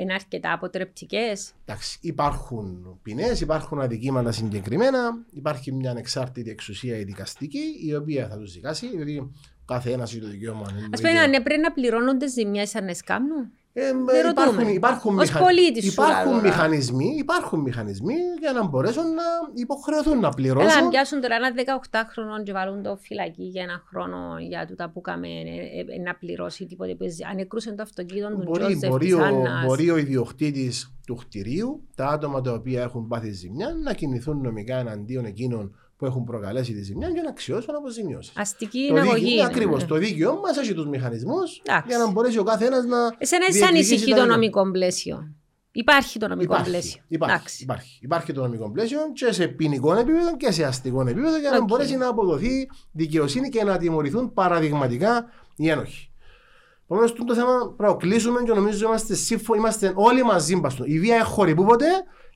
είναι 0.00 0.12
αρκετά 0.14 0.52
αποτρεπτικές; 0.52 1.52
Εντάξει, 1.64 1.98
υπάρχουν 2.00 2.98
ποινές, 3.02 3.40
υπάρχουν 3.40 3.80
αδικήματα 3.80 4.32
συγκεκριμένα, 4.32 5.24
υπάρχει 5.30 5.72
μια 5.72 5.90
ανεξάρτητη 5.90 6.50
εξουσία 6.50 6.96
η 6.96 7.04
δικαστική 7.04 7.80
η 7.84 7.94
οποία 7.94 8.28
θα 8.28 8.38
τους 8.38 8.52
δικάσει, 8.52 8.86
γιατί 8.86 9.30
κάθε 9.64 9.92
ένα 9.92 10.02
έχει 10.02 10.20
το 10.20 10.28
δικαίωμα. 10.28 10.66
Α 10.66 10.96
πούμε, 10.96 11.10
αν 11.10 11.42
πρέπει 11.42 11.60
να 11.60 11.72
πληρώνονται 11.72 12.28
ζημιές 12.28 12.74
αν 12.74 12.88
εσκάμνουν; 12.88 13.52
Ε, 13.74 13.82
υπάρχουν, 14.30 14.68
υπάρχουν, 14.68 15.14
μηχα... 15.14 15.40
υπάρχουν 15.82 16.40
μηχανισμοί, 16.40 17.14
υπάρχουν 17.18 17.60
μηχανισμοί 17.60 18.14
για 18.40 18.52
να 18.52 18.66
μπορέσουν 18.66 19.14
να 19.14 19.22
υποχρεωθούν 19.54 20.20
να 20.20 20.28
πληρώσουν. 20.28 20.70
Έλα, 20.70 20.78
αν 20.78 20.88
πιάσουν 20.88 21.20
τώρα 21.20 21.34
ένα 21.34 21.78
18χρονο 21.90 22.42
και 22.44 22.52
βάλουν 22.52 22.82
το 22.82 22.96
φυλακή 22.96 23.42
για 23.42 23.62
ένα 23.62 23.82
χρόνο 23.88 24.36
για 24.48 24.66
τούτα 24.66 24.90
που 24.90 25.00
κάμε 25.00 25.28
ε, 25.28 25.94
ε, 25.94 26.02
να 26.04 26.14
πληρώσει 26.14 26.66
τίποτε. 26.66 26.96
Αν 27.30 27.38
εκρούσαν 27.38 27.76
το 27.76 27.82
αυτοκίνητο 27.82 28.28
του 28.28 28.42
μπορεί, 28.42 28.78
μπορεί, 28.88 29.12
ο, 29.12 29.20
μπορεί 29.66 29.90
ο 29.90 29.96
ιδιοκτήτης 29.96 30.94
του 31.06 31.14
κτηρίου, 31.14 31.88
τα 31.94 32.06
άτομα 32.06 32.40
τα 32.40 32.52
οποία 32.52 32.82
έχουν 32.82 33.06
πάθει 33.08 33.30
ζημιά, 33.30 33.74
να 33.82 33.92
κινηθούν 33.92 34.40
νομικά 34.40 34.78
εναντίον 34.78 35.24
εκείνων 35.24 35.74
που 36.02 36.08
έχουν 36.08 36.24
προκαλέσει 36.24 36.72
τη 36.72 36.82
ζημιά 36.82 37.08
για 37.08 37.22
να 37.22 37.28
αξιώσουν 37.28 37.74
αποζημιώσεις. 37.74 38.32
Αστική 38.36 38.92
αγωγή. 38.98 39.42
Ακριβώς. 39.44 39.86
Το 39.86 39.96
δίκαιο 39.96 40.40
μας 40.40 40.56
έχει 40.56 40.74
τους 40.74 40.86
μηχανισμούς 40.86 41.62
για 41.86 41.98
να 41.98 42.10
μπορέσει 42.10 42.38
ο 42.38 42.42
κάθε 42.42 42.64
ένα 42.64 42.86
να. 42.86 42.96
Εσένα 43.18 43.44
εσύ 43.48 43.64
ανησυχεί 43.64 44.14
το 44.14 44.24
νομικό 44.24 44.70
πλαίσιο. 44.70 45.34
Υπάρχει 45.72 46.18
το 46.18 46.28
νομικό 46.28 46.52
υπάρχει, 46.52 46.70
πλαίσιο. 46.70 47.02
Υπάρχει, 47.08 47.62
υπάρχει, 47.62 47.98
υπάρχει, 48.02 48.32
το 48.32 48.42
νομικό 48.42 48.70
πλαίσιο 48.70 48.98
και 49.12 49.32
σε 49.32 49.48
ποινικό 49.48 49.94
επίπεδο 49.94 50.36
και 50.36 50.50
σε 50.50 50.64
αστικό 50.64 51.00
επίπεδο 51.00 51.38
για 51.38 51.50
να 51.50 51.58
okay. 51.58 51.66
μπορέσει 51.66 51.96
να 51.96 52.08
αποδοθεί 52.08 52.68
δικαιοσύνη 52.92 53.48
και 53.48 53.64
να 53.64 53.78
τιμωρηθούν 53.78 54.32
παραδειγματικά 54.32 55.26
οι 55.56 55.68
ένοχοι. 55.68 56.11
Επομένως, 56.92 57.14
το 57.26 57.34
θέμα 57.34 57.74
προκλήσουμε 57.76 58.42
και 58.42 58.52
νομίζω 58.52 58.86
είμαστε 58.86 59.14
σύμφωνοι, 59.14 59.58
είμαστε 59.58 59.92
όλοι 59.94 60.22
μαζί 60.22 60.56
μπαστούν. 60.56 60.86
Η 60.88 60.98
βία 60.98 61.16
έχει 61.16 61.54
που 61.54 61.64
ποτέ, 61.64 61.86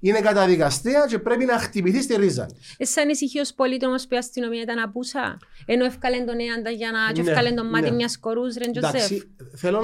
είναι 0.01 0.21
καταδικαστέα 0.21 1.07
και 1.07 1.19
πρέπει 1.19 1.45
να 1.45 1.59
χτυπηθεί 1.59 2.03
στη 2.03 2.17
ρίζα. 2.17 2.47
Εσύ 2.77 3.01
ανησυχεί 3.01 3.39
ως 3.39 3.55
πολίτη 3.55 3.87
όμω 3.87 3.97
που 3.97 4.15
η 4.15 4.17
αστυνομία 4.17 4.63
ήταν 4.63 4.79
απούσα, 4.79 5.37
ενώ 5.67 5.85
ευκάλεν 5.85 6.27
τον 6.27 6.39
έαντα 6.39 6.71
για 6.71 6.91
να 6.91 7.23
ναι, 7.23 7.31
ευκάλεν 7.31 7.55
τον 7.55 7.69
μάτι 7.69 7.91
ναι. 7.91 7.97
μιας 7.97 8.19
κορούς 8.19 8.55
ρεντζοσέφ. 8.55 9.09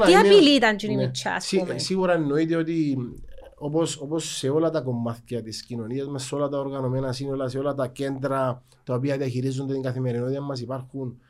Τι 0.06 0.14
απειλή 0.14 0.54
ήταν 0.54 0.76
η 0.80 0.94
ναι. 0.94 1.78
Σίγουρα 1.78 2.12
εννοείται 2.12 2.56
ότι 2.56 2.96
όπως, 3.54 3.96
όπως 4.00 4.36
σε 4.36 4.48
όλα 4.48 4.70
τα 4.70 4.80
κομμάτια 4.80 5.42
της 5.42 5.62
κοινωνίας 5.62 6.06
μας, 6.08 6.24
σε 6.24 6.34
όλα 6.34 6.48
τα 6.48 6.58
οργανωμένα 6.58 7.12
σύνολα, 7.12 7.48
σε 7.48 7.58
όλα 7.58 7.74
τα 7.74 7.86
κέντρα 7.86 8.62
τα 8.84 8.94
οποία 8.94 9.16
διαχειρίζονται 9.16 9.72
την 9.72 9.82
καθημερινότητα 9.82 10.40
μας 10.40 10.60
υπάρχουν 10.60 11.20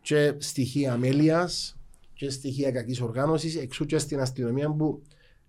και 0.00 0.34
στοιχεία 0.38 0.92
αμέλειας 0.92 1.79
και 2.20 2.30
στοιχεία 2.30 2.70
κακής 2.70 3.00
οργάνωσης, 3.00 3.56
εξού 3.56 3.86
και 3.86 3.98
στην 3.98 4.20
αστυνομία 4.20 4.70
που 4.70 5.02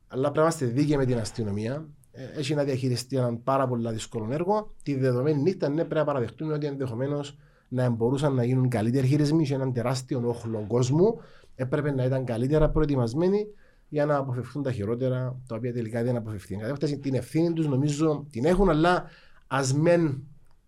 αλλά 0.08 0.22
πρέπει 0.22 0.38
να 0.38 0.42
είμαστε 0.42 0.66
δίκαιοι 0.66 0.98
με 0.98 1.06
την 1.06 1.18
αστυνομία 1.18 1.90
ε, 2.12 2.40
έχει 2.40 2.56
να 2.56 2.64
διαχειριστεί 2.64 3.18
ένα 3.18 3.36
πάρα 3.36 3.68
πολύ 3.68 3.92
δύσκολο 3.92 4.34
έργο. 4.34 4.76
Τη 4.84 4.96
δεδομένη 4.96 5.42
νύχτα 5.42 5.70
ναι, 5.70 5.76
πρέπει 5.76 5.96
να 5.96 6.04
παραδεχτούμε 6.04 6.54
ότι 6.54 6.66
ενδεχομένως 6.66 7.38
να 7.68 7.90
μπορούσαν 7.90 8.34
να 8.34 8.44
γίνουν 8.44 8.70
καλύτεροι 8.70 9.08
χειρισμοί 9.08 9.46
σε 9.46 9.54
έναν 9.54 9.74
τεράστιο 9.74 10.22
όχλο 10.26 10.66
κόσμου. 10.68 11.22
Έπρεπε 11.56 11.92
να 11.92 12.04
ήταν 12.04 12.26
καλύτερα 12.26 12.70
προετοιμασμένοι 12.70 13.48
για 13.90 14.06
να 14.06 14.16
αποφευθούν 14.16 14.64
τα 14.64 14.72
χειρότερα, 14.72 15.42
τα 15.48 15.56
οποία 15.56 15.74
τελικά 15.74 16.04
δεν 16.04 16.16
αποφευθούν. 16.16 16.64
Αυτή 16.64 16.98
την 16.98 17.14
ευθύνη 17.14 17.54
τους 17.54 17.68
νομίζω 17.68 18.28
την 18.32 18.46
έχουν, 18.46 18.70
αλλά 18.70 19.06
ας 19.48 19.74
μεν 19.74 20.24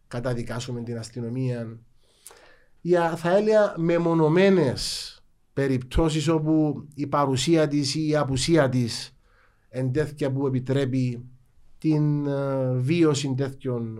καταδικάσουμε 0.07 0.81
την 0.81 0.97
αστυνομία 0.97 1.79
για 2.81 3.15
θα 3.15 3.37
έλεγα 3.37 3.73
μεμονωμένες 3.77 5.17
περιπτώσεις 5.53 6.27
όπου 6.27 6.87
η 6.95 7.07
παρουσία 7.07 7.67
της 7.67 7.95
ή 7.95 8.07
η 8.07 8.15
απουσία 8.15 8.69
της 8.69 9.15
εντέθηκε 9.69 10.29
που 10.29 10.47
επιτρέπει 10.47 11.25
την 11.77 12.27
uh, 12.27 12.75
βίωση 12.75 13.33
τέτοιων. 13.37 13.99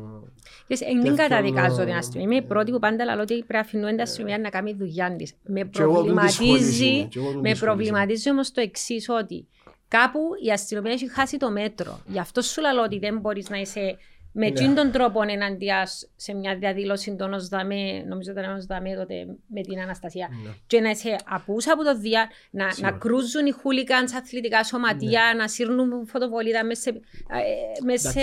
Δεν 1.01 1.15
καταδικάζω 1.15 1.83
την 1.83 1.93
αστυνομία. 1.93 2.35
Είμαι 2.35 2.45
η 2.45 2.47
πρώτη 2.47 2.71
που 2.71 2.79
πάντα 2.79 3.05
λέω 3.05 3.21
ότι 3.21 3.33
πρέπει 3.33 3.53
να 3.53 3.59
αφήνουμε 3.59 3.89
την 3.89 4.01
αστυνομία 4.01 4.37
να 4.37 4.49
κάνει 4.49 4.73
δουλειά 4.73 5.15
της. 5.15 5.33
Με 5.45 5.65
προβληματίζει, 5.65 7.07
με 7.41 7.55
προβληματίζει 7.59 8.29
όμως 8.29 8.51
το 8.51 8.61
εξής 8.61 9.09
ότι 9.09 9.47
κάπου 9.87 10.19
η 10.45 10.51
αστυνομία 10.51 10.91
έχει 10.91 11.11
χάσει 11.11 11.37
το 11.37 11.51
μέτρο. 11.51 11.99
Γι' 12.07 12.19
αυτό 12.19 12.41
σου 12.41 12.61
λέω 12.61 12.83
ότι 12.83 12.99
δεν 12.99 13.19
μπορείς 13.19 13.49
να 13.49 13.57
είσαι 13.57 13.97
με 14.35 14.49
ναι. 14.49 14.73
τον 14.73 14.91
τρόπο 14.91 15.21
εναντίας 15.27 16.09
σε 16.15 16.33
μια 16.33 16.55
διαδήλωση 16.55 17.15
των 17.15 17.33
ΟΣΔΑΜΕ, 17.33 18.03
νομίζω 18.07 18.31
ότι 18.31 18.39
ήταν 18.39 18.55
ΟΣΔΑΜΕ 18.55 18.95
τότε 18.95 19.25
με 19.47 19.61
την 19.61 19.79
Αναστασία, 19.79 20.29
ναι. 20.43 20.49
και 20.67 20.79
να 20.79 20.89
είσαι 20.89 21.15
απούσα 21.25 21.73
από 21.73 21.83
το 21.83 21.97
διά, 21.97 22.29
να, 22.51 22.65
να 22.79 22.91
κρούζουν 22.91 23.45
οι 23.45 23.51
χούλικαν 23.51 24.07
σε 24.07 24.17
αθλητικά 24.17 24.63
σωματεία, 24.63 25.21
ναι. 25.31 25.39
να 25.41 25.47
σύρνουν 25.47 26.07
φωτοβολίδα 26.07 26.65
μέσα 26.65 26.81
σε, 26.81 26.89
ε, 26.89 27.97
σε 27.97 28.21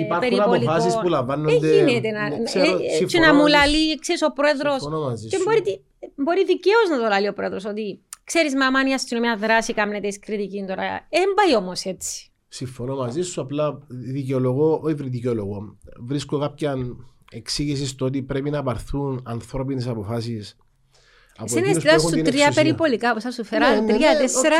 Υπάρχουν 0.00 0.40
αποφάσεις 0.40 0.98
που 0.98 1.08
λαμβάνονται... 1.08 1.58
Δεν 1.58 1.88
γίνεται 1.88 2.10
να, 2.10 2.28
ναι, 2.28 2.42
ξέρω, 2.42 2.78
ε, 3.00 3.04
και 3.04 3.18
να 3.18 3.34
μου 3.34 3.46
λαλεί, 3.46 3.98
ξέρεις, 3.98 4.22
ο 4.22 4.32
πρόεδρος, 4.32 4.82
και 5.30 5.38
μπορεί, 5.44 5.84
μπορεί 6.14 6.44
δικαίως 6.44 6.88
να 6.90 6.98
το 6.98 7.08
λαλεί 7.08 7.28
ο 7.28 7.32
πρόεδρος, 7.32 7.64
ότι 7.64 8.00
ξέρεις, 8.24 8.54
μα 8.54 8.66
αν 8.66 8.86
η 8.86 8.94
αστυνομία 8.94 9.36
δράσει, 9.36 9.74
κάμνεται 9.74 10.06
η 10.06 10.18
κριτική 10.18 10.64
τώρα, 10.68 11.06
δεν 11.10 11.34
πάει 11.34 11.56
όμως 11.56 11.84
έτσι. 11.84 12.28
Συμφωνώ 12.54 12.96
μαζί 12.96 13.22
σου, 13.22 13.40
απλά 13.40 13.78
δικαιολογώ, 13.88 14.80
όχι 14.82 14.94
δικαιολογώ. 14.94 15.78
Βρίσκω 15.98 16.38
κάποια 16.38 16.76
εξήγηση 17.30 17.86
στο 17.86 18.04
ότι 18.04 18.22
πρέπει 18.22 18.50
να 18.50 18.62
πάρθουν 18.62 19.22
ανθρώπινες 19.24 19.86
αποφάσεις 19.86 20.56
Συναισθητά 21.44 21.98
σου 21.98 22.22
τρία 22.22 22.52
περιπολικά 22.54 23.14
που 23.14 23.20
θα 23.20 23.30
σου 23.30 23.44
φέρα, 23.44 23.74
ναι, 23.74 23.80
ναι, 23.80 23.92
τρία, 23.92 24.12
ναι, 24.12 24.18
τέσσερα. 24.18 24.56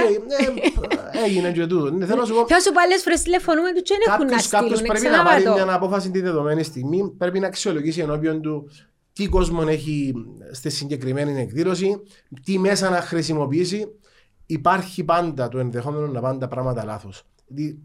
Έγινε 1.27 1.53
και 1.53 1.67
τούτο. 1.67 1.91
Ναι, 1.91 2.07
θέλω 2.07 2.21
να 2.21 2.27
σου 2.27 2.35
πω. 2.35 2.45
Ποιο 2.45 2.61
σου 2.61 2.73
πάλι 2.73 2.99
φορές 2.99 3.23
τηλεφωνούμε 3.23 3.73
τους 3.73 3.83
και 3.83 3.95
έχουν 4.07 4.27
να 4.27 4.39
στείλουν. 4.39 4.63
Κάποιος 4.63 4.83
πρέπει 4.83 5.17
να 5.17 5.23
πάρει 5.23 5.43
μια 5.43 5.75
απόφαση 5.75 6.11
τη 6.11 6.21
δεδομένη 6.21 6.63
στιγμή, 6.63 7.11
πρέπει 7.19 7.39
να 7.39 7.47
αξιολογήσει 7.47 8.01
ενώπιον 8.01 8.43
του 8.43 8.71
τι 9.13 9.29
κόσμο 9.29 9.65
έχει 9.67 10.13
στη 10.53 10.71
συγκεκριμένη 10.71 11.41
εκδήλωση, 11.41 12.03
τι 12.45 12.59
μέσα 12.59 12.91
να 12.91 13.01
χρησιμοποιήσει. 13.01 13.87
Υπάρχει 14.47 15.05
πάντα 15.05 15.49
το 15.49 15.59
ενδεχόμενο 15.59 16.07
να 16.07 16.21
πάνε 16.21 16.39
τα 16.39 16.49
πράγματα 16.49 16.85
λάθος. 16.85 17.25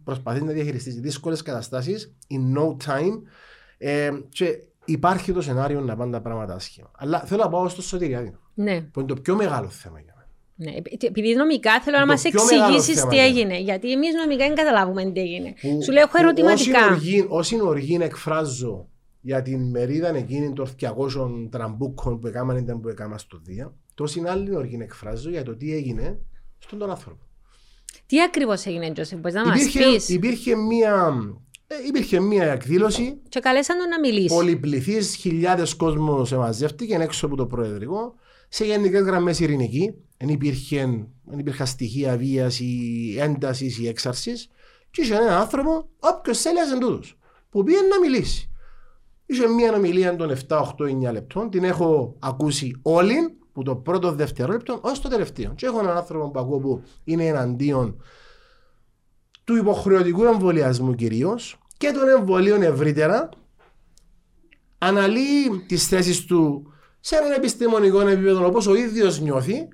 Προσπαθεί 0.04 0.44
να 0.44 0.52
διαχειριστεί 0.52 0.92
δύσκολες 0.92 1.42
καταστάσεις 1.42 2.16
in 2.30 2.58
no 2.58 2.78
time 2.88 3.22
ε, 3.78 4.10
και 4.30 4.64
υπάρχει 4.86 5.34
το 5.34 5.42
σενάριο 5.42 5.82
να 5.82 5.96
πάνε 5.96 6.12
τα 6.12 6.22
πράγματα 6.22 6.54
άσχημα. 6.54 6.92
Αλλά 6.98 7.20
θέλω 7.20 7.44
να 7.44 7.50
πάω 7.50 7.68
στο 7.68 7.82
Σωτηριάδη. 7.82 8.36
Ναι. 8.54 8.82
Που 8.82 9.00
είναι 9.00 9.14
το 9.14 9.22
πιο 9.22 9.36
μεγάλο 9.36 9.70
θέμα 9.70 10.00
για 10.00 10.14
μένα. 10.18 10.28
Ναι, 10.56 10.82
επειδή 11.08 11.36
νομικά 11.36 11.82
θέλω 11.82 11.98
να 11.98 12.06
μας 12.06 12.24
εξηγήσεις 12.26 13.06
τι 13.06 13.20
έγινε. 13.20 13.60
Γιατί 13.60 13.92
εμείς 13.92 14.14
νομικά 14.14 14.48
δεν 14.48 14.56
καταλάβουμε 14.56 15.12
τι 15.12 15.20
έγινε. 15.20 15.54
Που, 15.62 15.84
Σου 15.84 15.92
λέω 15.92 16.04
έχω 16.04 16.18
ερωτηματικά. 16.18 16.80
Όσοι 17.28 17.62
οργή 17.62 17.98
εκφράζω 18.02 18.88
για 19.22 19.42
την 19.42 19.70
μερίδα 19.70 20.16
εκείνη 20.16 20.54
των 20.54 20.68
200 20.80 21.48
τραμπούκων 21.50 22.20
που 22.20 22.28
έκαναν 22.28 22.58
ήταν 22.58 22.82
που 22.82 22.88
έκαναν 22.88 23.20
στο 23.20 23.40
Δία, 23.44 23.74
τόση 23.94 24.24
άλλη 24.28 24.56
οργή 24.56 24.78
εκφράζω 24.82 25.30
για 25.30 25.44
το 25.44 25.56
τι 25.56 25.74
έγινε 25.74 26.20
στον 26.58 26.80
τον 26.80 26.90
άνθρωπο. 26.90 27.29
Τι 28.06 28.22
ακριβώς 28.22 28.66
έγινε, 28.66 28.92
Τζόζεφ, 28.92 29.20
μπορείς 29.20 29.36
να 29.36 29.46
μας 29.46 29.72
πεις; 29.72 30.10
Υπήρχε 30.10 30.56
μία 30.56 31.14
ε, 31.72 31.76
υπήρχε 31.88 32.20
μία 32.20 32.52
εκδήλωση. 32.52 33.22
Και 33.30 33.40
καλέσαν 33.40 33.78
τον 33.78 33.90
να 33.90 34.00
μιλήσει. 34.00 34.36
Πολυπληθή, 34.36 35.02
χιλιάδες 35.02 35.76
κόσμος 35.76 36.32
μαζεύτηκε 36.32 36.96
έξω 36.96 37.26
από 37.26 37.36
το 37.36 37.46
Προεδρικό. 37.46 38.16
Σε 38.50 38.66
γενικές 38.66 39.02
γραμμές 39.02 39.40
ειρηνική. 39.40 39.94
Δεν 40.18 41.40
υπήρχαν 41.40 41.68
στοιχεία 41.68 42.18
βίας 42.18 42.60
ή 42.60 43.16
έντασης 43.20 43.80
ή 43.80 43.88
έξαρσης. 43.88 44.50
Και 44.92 45.02
είχε 45.02 45.16
έναν 45.16 45.30
άνθρωπο, 45.30 45.90
όποιος 46.00 46.42
θέλει, 46.42 46.58
εντούτος, 46.76 47.18
που 47.50 47.64
πήγε 47.64 47.78
να 47.82 48.00
μιλήσει. 48.00 48.50
Είχε 49.26 49.48
μία 49.48 49.74
ομιλία 49.74 50.16
των 50.16 50.30
7, 50.30 50.62
8, 50.62 50.86
9 50.86 51.12
λεπτών. 51.12 51.50
Την 51.50 51.64
έχω 51.64 52.16
ακούσει 52.20 52.80
όλη, 52.82 53.39
που 53.60 53.66
το 53.66 53.76
πρώτο 53.76 54.12
δευτερόλεπτο 54.12 54.80
ως 54.82 55.02
το 55.02 55.10
τελευταίο. 55.10 55.54
Και 55.56 55.66
έχω 55.66 55.80
έναν 55.80 55.98
άνθρωπο 55.98 56.30
που 56.30 56.40
ακούω 56.40 56.60
που 56.60 56.84
είναι 57.04 57.26
εναντίον 57.26 58.02
του 59.44 59.56
υποχρεωτικού 59.56 60.24
εμβολιασμού 60.24 60.96
κυρίως 60.96 61.60
και 61.78 61.92
των 61.92 62.08
εμβολίων 62.08 62.62
ευρύτερα, 62.62 63.30
αναλύει 64.78 65.64
τις 65.68 65.88
θέσεις 65.88 66.26
του 66.26 66.74
σε 67.00 67.16
έναν 67.16 67.32
επιστημονικό 67.32 68.00
επίπεδο 68.00 68.46
όπως 68.46 68.68
ο 68.68 68.76
ίδιος 68.76 69.20
νιώθει, 69.20 69.68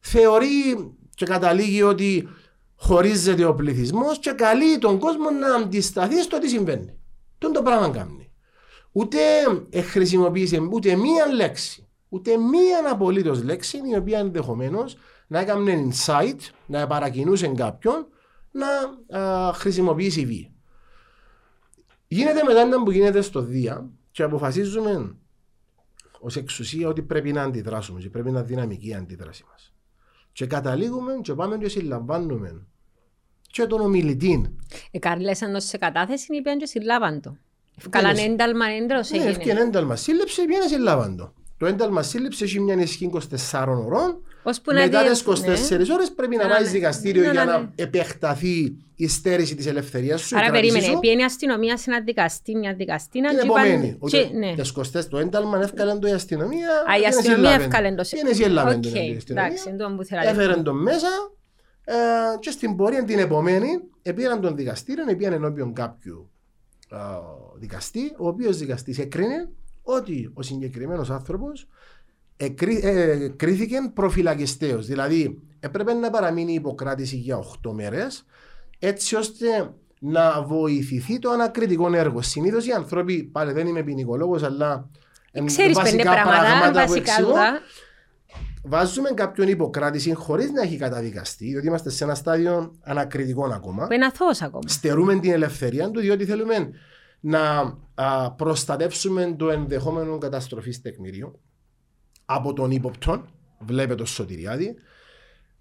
θεωρεί 0.00 0.94
και 1.14 1.24
καταλήγει 1.24 1.82
ότι 1.82 2.28
χωρίζεται 2.76 3.44
ο 3.44 3.54
πληθυσμός 3.54 4.18
και 4.18 4.30
καλεί 4.30 4.78
τον 4.78 4.98
κόσμο 4.98 5.30
να 5.30 5.54
αντισταθεί 5.54 6.22
στο 6.22 6.38
τι 6.38 6.48
συμβαίνει. 6.48 6.98
Τον 7.38 7.52
το 7.52 7.62
πράγμα 7.62 7.90
κάνει. 7.90 8.32
Ούτε 8.92 9.18
χρησιμοποίησε 9.80 10.58
ούτε 10.72 10.96
μία 10.96 11.26
λέξη, 11.34 11.89
ούτε 12.10 12.36
μία 12.36 12.90
απολύτως 12.90 13.42
λέξη 13.42 13.80
η 13.92 13.96
οποία 13.96 14.18
ενδεχομένως 14.18 14.96
να 15.26 15.40
έκανε 15.40 15.88
insight, 15.88 16.38
να 16.66 16.86
παρακινούσε 16.86 17.48
κάποιον 17.48 18.06
να 18.50 18.66
α, 19.20 19.52
χρησιμοποιήσει 19.52 20.26
βία. 20.26 20.50
Γίνεται 22.06 22.42
μετά 22.42 22.82
που 22.84 22.90
γίνεται 22.90 23.20
στο 23.20 23.40
Δία 23.40 23.90
και 24.10 24.22
αποφασίζουμε 24.22 25.16
ως 26.20 26.36
εξουσία 26.36 26.88
ότι 26.88 27.02
πρέπει 27.02 27.32
να 27.32 27.42
αντιδράσουμε 27.42 28.00
και 28.00 28.10
πρέπει 28.10 28.30
να 28.30 28.38
είναι 28.38 28.48
δυναμική 28.48 28.88
η 28.88 28.94
αντίδραση 28.94 29.44
μας. 29.50 29.74
Και 30.32 30.46
καταλήγουμε 30.46 31.12
και 31.22 31.34
πάμε 31.34 31.58
και 31.58 31.68
συλλαμβάνουμε 31.68 32.66
και 33.50 33.66
τον 33.66 33.80
ομιλητή. 33.80 34.56
Εκαρλέσαν 34.90 35.60
σε 35.60 35.78
κατάθεση 35.78 36.36
ή 36.36 36.42
πήγαν 36.42 36.58
και 36.58 36.66
συλλάβαν 36.66 37.20
το. 37.20 37.36
Ευκάλαν 37.78 38.16
ένταλμα 38.16 38.66
έντρος 38.66 39.10
έγινε. 39.10 39.24
Ναι, 39.24 39.30
ευκάλαν 39.30 39.66
ένταλμα 39.66 39.96
σύλληψη, 39.96 40.44
πήγαν 40.44 40.68
συλλάβαν 40.68 41.16
το. 41.16 41.34
Το 41.60 41.66
ένταλμα 41.66 42.02
σύλληψης 42.02 42.40
έχει 42.40 42.60
μια 42.60 42.74
ισχύ 42.74 43.10
24 43.50 43.64
ώρων 43.68 44.22
μετά 44.72 45.02
τις 45.10 45.24
24 45.26 45.36
ναι. 45.46 45.92
ώρες 45.92 46.12
πρέπει 46.16 46.36
να 46.36 46.48
πάει 46.48 46.64
δικαστήριο 46.64 47.22
ναι, 47.22 47.30
για 47.30 47.44
ναι, 47.44 47.52
να 47.52 47.72
επεκταθεί 47.74 48.76
η 48.94 49.08
στέρηση 49.08 49.54
της 49.54 49.66
ελευθερίας 49.66 50.20
σου. 50.20 50.38
Άρα 50.38 50.50
περίμενε, 50.50 50.98
πιένει 51.00 51.20
η 51.20 51.24
αστυνομία 51.24 51.76
σε 51.76 51.90
ένα 51.90 52.00
δικαστή, 52.00 52.56
μια 52.56 52.74
δικαστή 52.74 53.20
να 53.20 53.28
την 53.28 53.38
επομένη. 53.38 53.98
Το 55.10 55.18
ένταλμα 55.18 55.60
έφκαλε 55.62 55.98
το 55.98 56.08
η 56.08 56.12
αστυνομία. 56.12 56.68
Α, 56.68 57.00
η 57.02 57.06
αστυνομία 57.06 57.50
έφκαλε 57.50 57.94
το. 57.94 58.08
Είναι 58.20 58.30
εσύ 58.30 58.42
έλαβε 58.42 58.78
το 58.78 58.88
Έφερε 60.22 60.62
τον 60.62 60.82
μέσα 60.82 61.08
ε, 61.84 61.94
και 62.40 62.50
στην 62.50 62.76
πορεία 62.76 63.04
την 63.04 63.18
επομένη 63.18 63.68
επήραν 64.02 64.40
τον 64.40 64.56
δικαστήριο, 64.56 65.04
επήραν 65.08 65.32
ενώπιον 65.32 65.72
κάποιου 65.72 66.30
δικαστή, 67.56 68.14
ο 68.18 68.28
οποίος 68.28 68.58
δικαστής 68.58 68.98
έκρινε 68.98 69.48
ότι 69.90 70.30
ο 70.34 70.42
συγκεκριμένος 70.42 71.10
άνθρωπος 71.10 71.68
εκρί, 72.36 72.80
ε, 72.82 73.28
κρίθηκε 73.28 73.76
προφυλακιστέως. 73.94 74.86
Δηλαδή 74.86 75.38
έπρεπε 75.60 75.92
να 75.92 76.10
παραμείνει 76.10 76.52
υποκράτηση 76.52 77.16
για 77.16 77.36
8 77.36 77.72
μέρες 77.72 78.24
έτσι 78.78 79.16
ώστε 79.16 79.74
να 80.00 80.42
βοηθηθεί 80.42 81.18
το 81.18 81.30
ανακριτικό 81.30 81.94
έργο. 81.94 82.22
Συνήθως 82.22 82.66
οι 82.66 82.72
άνθρωποι, 82.72 83.22
πάλι 83.22 83.52
δεν 83.52 83.66
είμαι 83.66 83.82
ποινικολόγος, 83.82 84.42
αλλά 84.42 84.88
Ξέρεις 85.44 85.76
βασικά 85.76 86.12
πράγματα, 86.12 86.40
πράγματα 86.40 86.84
που 86.84 86.94
εξηγώ, 86.94 87.34
βάζουμε 88.62 89.10
κάποιον 89.10 89.48
υποκράτηση 89.48 90.14
χωρίς 90.14 90.50
να 90.50 90.62
έχει 90.62 90.76
καταδικαστεί, 90.76 91.44
διότι 91.44 91.66
είμαστε 91.66 91.90
σε 91.90 92.04
ένα 92.04 92.14
στάδιο 92.14 92.74
ανακριτικό 92.82 93.44
ακόμα. 93.44 93.86
Που 93.86 93.92
είναι 93.92 94.06
αθώος 94.06 94.42
ακόμα. 94.42 94.68
Στερούμε 94.68 95.18
την 95.18 95.32
ελευθερία 95.32 95.90
του, 95.90 96.00
διότι 96.00 96.24
θέλουμε 96.24 96.70
να 97.20 97.74
α, 97.94 98.32
προστατεύσουμε 98.32 99.34
το 99.38 99.50
ενδεχόμενο 99.50 100.18
καταστροφής 100.18 100.80
τεκμηρίου 100.80 101.40
από 102.24 102.52
τον 102.52 102.70
ύποπτο, 102.70 103.24
βλέπετε 103.58 103.94
το 103.94 104.04
σωτηριάδι, 104.04 104.76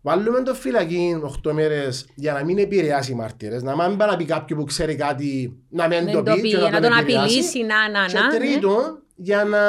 Βάλουμε 0.01 0.43
το 0.43 0.53
φυλακή 0.53 1.21
8 1.45 1.51
μέρες 1.51 2.07
για 2.15 2.33
να 2.33 2.43
μην 2.43 2.57
επηρεάσει 2.57 3.11
οι 3.11 3.15
μάρτυρε, 3.15 3.61
να 3.61 3.87
μην 3.87 3.97
πάει 3.97 4.09
να 4.09 4.15
πει 4.15 4.25
κάποιον 4.25 4.59
που 4.59 4.65
ξέρει 4.65 4.95
κάτι 4.95 5.59
να 5.69 5.87
μην 5.87 6.11
το 6.11 6.23
πει, 6.23 6.49
και 6.49 6.57
να, 6.57 6.69
να 6.69 6.81
τον 6.81 6.97
απειλήσει, 6.97 7.63
να, 7.63 7.89
να, 7.89 8.01
να. 8.01 8.07
Και 8.07 8.37
τρίτον, 8.37 8.83
ναι. 8.83 8.99
για 9.15 9.43
να 9.43 9.59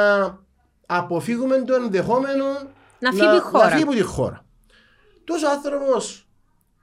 αποφύγουμε 0.86 1.62
το 1.62 1.74
ενδεχόμενο 1.74 2.44
να 2.98 3.10
φύγει, 3.10 3.24
να, 3.24 3.40
χώρα. 3.40 3.64
να 3.64 3.70
φύγει 3.70 3.82
από 3.82 3.92
τη 3.92 4.00
χώρα. 4.02 4.44
Τόσος 5.24 5.48
άνθρωπος 5.48 6.28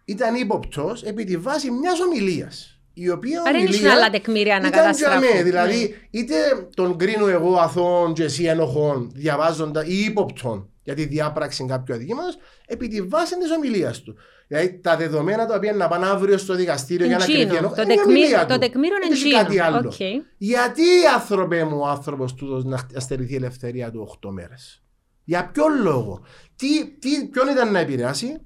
ήταν 0.06 0.36
ύποπτος 0.36 1.04
επί 1.04 1.24
τη 1.24 1.38
βάση 1.38 1.72
μιας 1.72 2.00
ομιλίας 2.00 2.77
η 3.00 3.10
οποία 3.10 3.44
Άρα 3.48 3.60
ομιλία 3.60 3.94
άλλα 3.94 4.10
τεκμήρια 4.10 4.60
να 4.60 4.70
καταστραφούν. 4.70 5.44
Δηλαδή, 5.44 5.80
ναι. 5.80 6.20
είτε 6.20 6.36
τον 6.76 6.98
κρίνω 6.98 7.28
εγώ 7.28 7.56
αθώων 7.56 8.14
και 8.14 8.24
εσύ 8.24 8.44
ενοχών, 8.44 9.12
διαβάζοντα 9.14 9.86
ή 9.86 10.00
ύποπτων 10.00 10.70
για 10.84 10.96
τη 10.96 11.06
διάπραξη 11.06 11.66
κάποιου 11.66 11.94
αδικήματος, 11.94 12.38
επί 12.66 12.88
τη 12.88 13.02
βάση 13.02 13.38
της 13.38 13.52
ομιλίας 13.52 14.02
του. 14.02 14.16
Δηλαδή, 14.48 14.80
τα 14.80 14.98
δεδομένα 14.98 15.46
τα 15.46 15.56
οποία 15.56 15.74
να 15.74 15.88
πάνε 15.88 16.06
αύριο 16.06 16.38
στο 16.38 16.56
δικαστήριο 16.56 17.08
για 17.08 17.18
να 17.18 17.26
κρίνει 17.26 17.42
ενοχών. 17.42 17.78
Το, 17.78 17.86
τεκμήριο, 17.86 18.46
το 18.46 18.58
τεκμήριο 18.58 18.98
είναι 19.06 19.38
κάτι 19.38 19.60
άλλο. 19.60 19.94
Okay. 20.00 20.24
Γιατί, 20.38 20.84
άνθρωπε 21.16 21.64
μου, 21.64 21.80
ο 21.80 21.88
άνθρωπος 21.88 22.34
του 22.34 22.62
να 22.66 23.00
στερηθεί 23.00 23.34
η 23.34 23.36
ελευθερία 23.36 23.92
του 23.92 24.18
8 24.24 24.30
μέρες; 24.32 24.84
Για 25.24 25.50
ποιο 25.54 25.66
λόγο; 25.84 26.22
Τι, 26.56 26.86
τι, 27.00 27.26
ποιον 27.26 27.48
ήταν 27.48 27.72
να 27.72 27.80
επηρεάσει, 27.80 28.42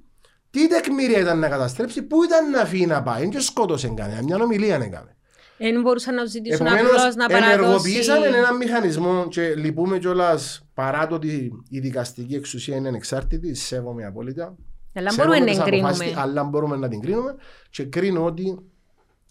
τι 0.51 0.67
τεκμήρια 0.67 1.19
ήταν 1.19 1.39
να 1.39 1.49
καταστρέψει, 1.49 2.01
πού 2.01 2.23
ήταν 2.23 2.49
να 2.49 2.65
φύγει 2.65 2.85
να 2.85 3.03
πάει. 3.03 3.27
Δεν 3.27 3.41
σκότωσε 3.41 3.93
κανένα, 3.95 4.23
μια 4.23 4.37
ομιλία 4.37 4.75
έκανε. 4.75 5.15
Δεν 5.57 5.81
μπορούσαν 5.81 6.15
να 6.15 6.25
ζητήσουν 6.25 6.67
απλώς 6.67 7.15
να 7.15 7.27
παραδώσει. 7.27 7.53
Ενεργοποιήσαμε 7.53 8.25
έναν 8.25 8.57
μηχανισμό 8.57 9.27
και 9.27 9.55
λυπούμε 9.55 9.97
κιόλας 9.97 10.65
παρά 10.73 11.07
το 11.07 11.15
ότι 11.15 11.51
η 11.69 11.79
δικαστική 11.79 12.35
εξουσία 12.35 12.75
είναι 12.75 12.87
ανεξάρτητη, 12.87 13.53
σέβομαι 13.53 14.05
απόλυτα. 14.05 14.55
Αλλά 14.93 15.13
μπορούμε 15.17 15.39
να 15.39 15.45
την 15.45 15.63
κρίνουμε. 15.63 16.13
Αλλά 16.15 16.43
μπορούμε 16.43 16.75
να 16.75 16.87
την 16.87 17.01
κρίνουμε 17.01 17.35
και 17.69 17.83
κρίνω 17.83 18.25
ότι 18.25 18.59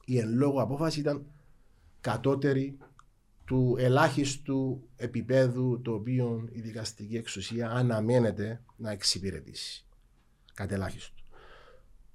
η 0.05 0.19
εν 0.19 0.35
λόγω 0.37 0.63
απόφαση 0.63 1.01
ήταν 1.01 1.27
κατώτερη 2.01 2.79
του 3.45 3.77
ελάχιστου 3.79 4.89
επίπεδου 4.97 5.81
το 5.83 5.93
οποίο 5.93 6.49
η 6.53 6.61
δικαστική 6.61 7.17
εξουσία 7.17 7.71
αναμένεται 7.71 8.61
να 8.77 8.91
εξυπηρετήσει 8.91 9.85
κατελάχιστο. 10.55 11.15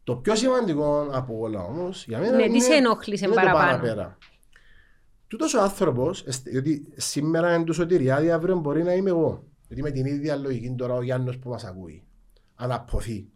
Το 0.03 0.15
πιο 0.15 0.35
σημαντικό 0.35 1.07
από 1.11 1.37
όλα 1.39 1.63
όμως 1.63 2.05
για 2.07 2.19
μένα 2.19 2.35
ναι, 2.35 2.43
είναι, 2.43 2.57
τι 2.57 2.73
ενόχλησε 2.73 3.25
είναι 3.25 3.35
παραπάνω; 3.35 3.59
το 3.59 3.65
παραπέρα. 3.65 4.17
Τούτος 5.27 5.53
ο 5.53 5.61
άνθρωπος, 5.61 6.25
γιατί 6.45 6.93
σήμερα 6.95 7.55
είναι 7.55 7.63
του 7.63 7.73
σωτηριάδη, 7.73 8.31
αύριο 8.31 8.55
μπορεί 8.55 8.83
να 8.83 8.93
είμαι 8.93 9.09
εγώ. 9.09 9.43
Γιατί 9.67 9.81
με 9.81 9.91
την 9.91 10.05
ίδια 10.05 10.35
λογική 10.35 10.75
τώρα 10.77 10.93
ο 10.93 11.01
Γιάννη 11.01 11.37
που 11.37 11.49
μας 11.49 11.63
ακούει, 11.63 12.03
αναποθεί, 12.55 13.27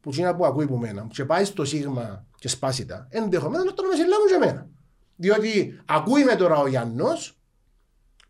που 0.00 0.10
είναι 0.16 0.34
που 0.34 0.46
ακούει 0.46 0.66
που 0.66 0.76
μένα, 0.76 1.06
και 1.10 1.24
πάει 1.24 1.44
στο 1.44 1.64
σίγμα 1.64 2.26
και 2.38 2.48
σπάσει 2.48 2.86
τα, 2.86 3.06
ενδεχομένως 3.10 3.64
να 3.64 3.72
τον 3.72 3.86
με 3.86 3.94
συλλάβουν 3.94 4.26
και 4.26 4.34
εμένα. 4.34 4.68
Διότι 5.16 5.80
ακούει 5.86 6.24
με 6.24 6.34
τώρα 6.34 6.58
ο 6.58 6.66
Γιάννος, 6.66 7.40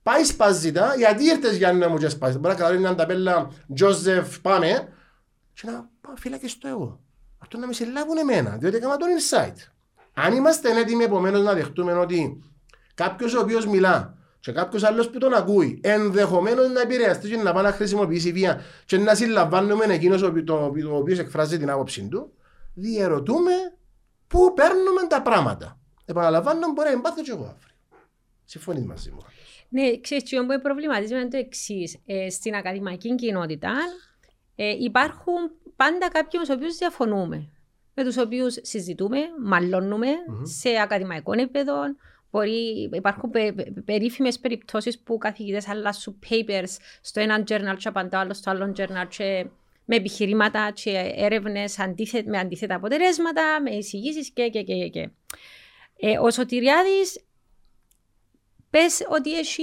Πάει 0.03 0.25
σπάζει 0.25 0.73
τα, 0.73 0.95
γιατί 0.97 1.25
ήρθες 1.25 1.57
για 1.57 1.73
να 1.73 1.89
μου 1.89 1.99
και 1.99 2.09
σπάζει. 2.09 2.39
Μπορεί 2.39 2.49
να 2.49 2.55
καταλάβει 2.55 2.79
μια 2.79 2.95
ταπέλα 2.95 3.51
Τζόζεφ 3.75 4.41
πάμε 4.41 4.89
και 5.61 5.71
να 5.71 5.91
πάω 6.01 6.17
φύλακε 6.17 6.49
στο 6.49 6.69
εγώ. 6.69 7.01
Αυτό 7.39 7.59
να 7.59 7.67
με 7.67 7.73
συλλάβουν 7.73 8.19
εμένα, 8.19 8.57
διότι 8.57 8.77
έκανα 8.77 8.97
τον 8.97 9.09
insight. 9.09 9.55
Αν 10.15 10.35
είμαστε 10.35 10.79
έτοιμοι 10.79 11.05
επομένως 11.05 11.43
να 11.43 11.55
δεχτούμε 11.55 11.93
ότι 11.93 12.43
κάποιος 12.95 13.35
ο 13.35 13.41
οποίος 13.41 13.67
μιλά 13.67 14.19
και 14.41 14.53
κάποιος 14.53 14.83
άλλος 14.83 15.11
που 15.11 15.19
τον 15.19 15.35
ακούει 15.35 15.81
ενδεχομένως 15.83 16.71
να 16.71 16.81
επηρεαστεί 16.81 17.29
και 17.29 17.37
να 17.37 17.53
πάει 17.53 17.63
να 17.63 17.73
χρησιμοποιήσει 17.73 18.33
βία 18.33 18.61
και 18.85 18.99
να 18.99 19.15
συλλαμβάνουμε 19.15 19.85
εκείνος 19.85 20.23
ο 20.23 20.33
οποίο 20.95 21.21
εκφράζει 21.21 21.59
την 21.59 21.71
άποψή 21.71 22.09
του, 22.09 22.33
διαιρωτούμε 22.75 23.53
πού 24.27 24.53
παίρνουμε 24.55 25.07
τα 25.09 25.23
πράγματα. 25.23 25.79
Επαναλαμβάνω, 26.05 26.73
μπορεί 26.73 26.89
να 26.89 26.95
εμπάθω 26.95 27.23
και 27.23 27.31
εγώ 27.31 27.43
αύριο. 27.45 27.77
Συμφωνείς 28.45 28.85
μαζί 28.85 29.11
μου. 29.11 29.25
Ναι, 29.69 30.01
ξέρεις, 30.01 30.25
τι 30.25 30.37
που 30.37 30.61
προβληματίζει 30.63 31.15
είναι 31.15 31.29
το 31.29 31.37
εξής. 31.37 31.99
Ε, 32.07 32.31
στην 32.31 32.55
ακαδημαϊκή 32.55 33.15
κοινότητα 33.15 33.73
ε, 34.63 34.77
υπάρχουν 34.79 35.51
πάντα 35.77 36.09
κάποιοι 36.09 36.41
με 36.43 36.47
του 36.47 36.55
οποίους 36.57 36.77
διαφωνούμε. 36.77 37.49
Με 37.95 38.05
τους 38.05 38.17
οποίους 38.17 38.57
συζητούμε, 38.63 39.19
μαλώνουμε 39.43 40.07
mm-hmm. 40.07 40.43
σε 40.43 40.69
ακαδημαϊκό 40.83 41.33
επίπεδο. 41.33 41.75
Μπορεί, 42.31 42.91
υπάρχουν 42.93 43.31
πε, 43.31 43.53
πε, 43.53 43.63
περίφημες 43.85 44.39
περιπτώσεις 44.39 44.99
που 44.99 45.19
καθηγητές 45.19 45.69
αλλάσουν 45.69 46.19
papers 46.31 46.77
στο 47.01 47.21
ένα 47.21 47.43
journal 47.49 47.77
και 47.79 47.89
απαντά 47.89 48.19
άλλο 48.19 48.35
στο 48.35 48.51
άλλο 48.51 48.75
journal 48.77 49.09
και 49.09 49.47
με 49.85 49.97
επιχειρήματα 49.97 50.71
και 50.75 51.13
έρευνες 51.17 51.77
με 52.25 52.39
αντίθετα 52.39 52.75
αποτελέσματα, 52.75 53.61
με 53.63 53.71
εισηγήσεις 53.71 54.31
και, 54.31 54.49
και, 54.49 54.63
και, 54.63 54.89
και. 54.89 55.11
Ε, 55.97 56.19
ο 56.19 56.31
Σωτηριάδης 56.31 57.25
Πες 58.71 59.07
ότι 59.09 59.39
έχει. 59.39 59.62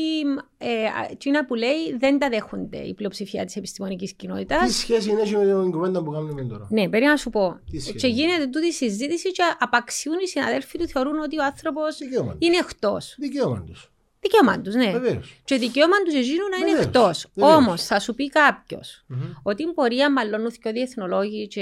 Ε, 0.57 1.43
που 1.47 1.55
λέει 1.55 1.97
δεν 1.97 2.19
τα 2.19 2.29
δέχονται 2.29 2.77
η 2.77 2.93
πλειοψηφία 2.93 3.45
της 3.45 3.55
επιστημονικής 3.55 4.13
κοινότητας. 4.13 4.67
Τι 4.67 4.73
σχέση 4.73 5.09
είναι 5.09 5.53
με 5.53 5.61
την 5.61 5.71
κουβέντα 5.71 6.03
που 6.03 6.11
κάνουμε 6.11 6.43
τώρα; 6.43 6.67
Ναι, 6.69 6.89
πρέπει 6.89 7.05
να 7.05 7.17
σου 7.17 7.29
πω. 7.29 7.59
Και 7.97 8.07
γίνεται 8.07 8.47
τούτη 8.47 8.73
συζήτηση 8.73 9.31
και 9.31 9.43
απαξιούν 9.59 10.15
οι 10.23 10.27
συναδέλφοι 10.27 10.77
του 10.77 10.87
θεωρούν 10.87 11.19
ότι 11.19 11.39
ο 11.39 11.43
άνθρωπος 11.43 11.99
είναι 12.37 12.57
εκτός. 12.57 13.15
Δικαίωμα 13.19 13.63
του. 13.63 13.73
Δικαίωμα 14.19 14.61
του, 14.61 14.71
ναι. 14.71 14.91
Βεβαίως. 14.91 15.41
Και 15.43 15.57
δικαίωμα 15.57 15.95
του 16.05 16.11
ζήνουν 16.11 16.49
να 16.49 16.67
είναι 16.67 16.79
εκτός. 16.79 17.27
Όμως 17.35 17.83
θα 17.85 17.99
σου 17.99 18.15
πει 18.15 18.29
κάποιος 18.29 19.05
mm-hmm. 19.09 19.33
ότι 19.43 19.63
η 19.63 19.73
πορεία 19.73 20.11
μάλλον 20.11 20.51
και 20.51 20.69
ο 20.69 20.71
διεθνολόγοι 20.71 21.47
και 21.47 21.61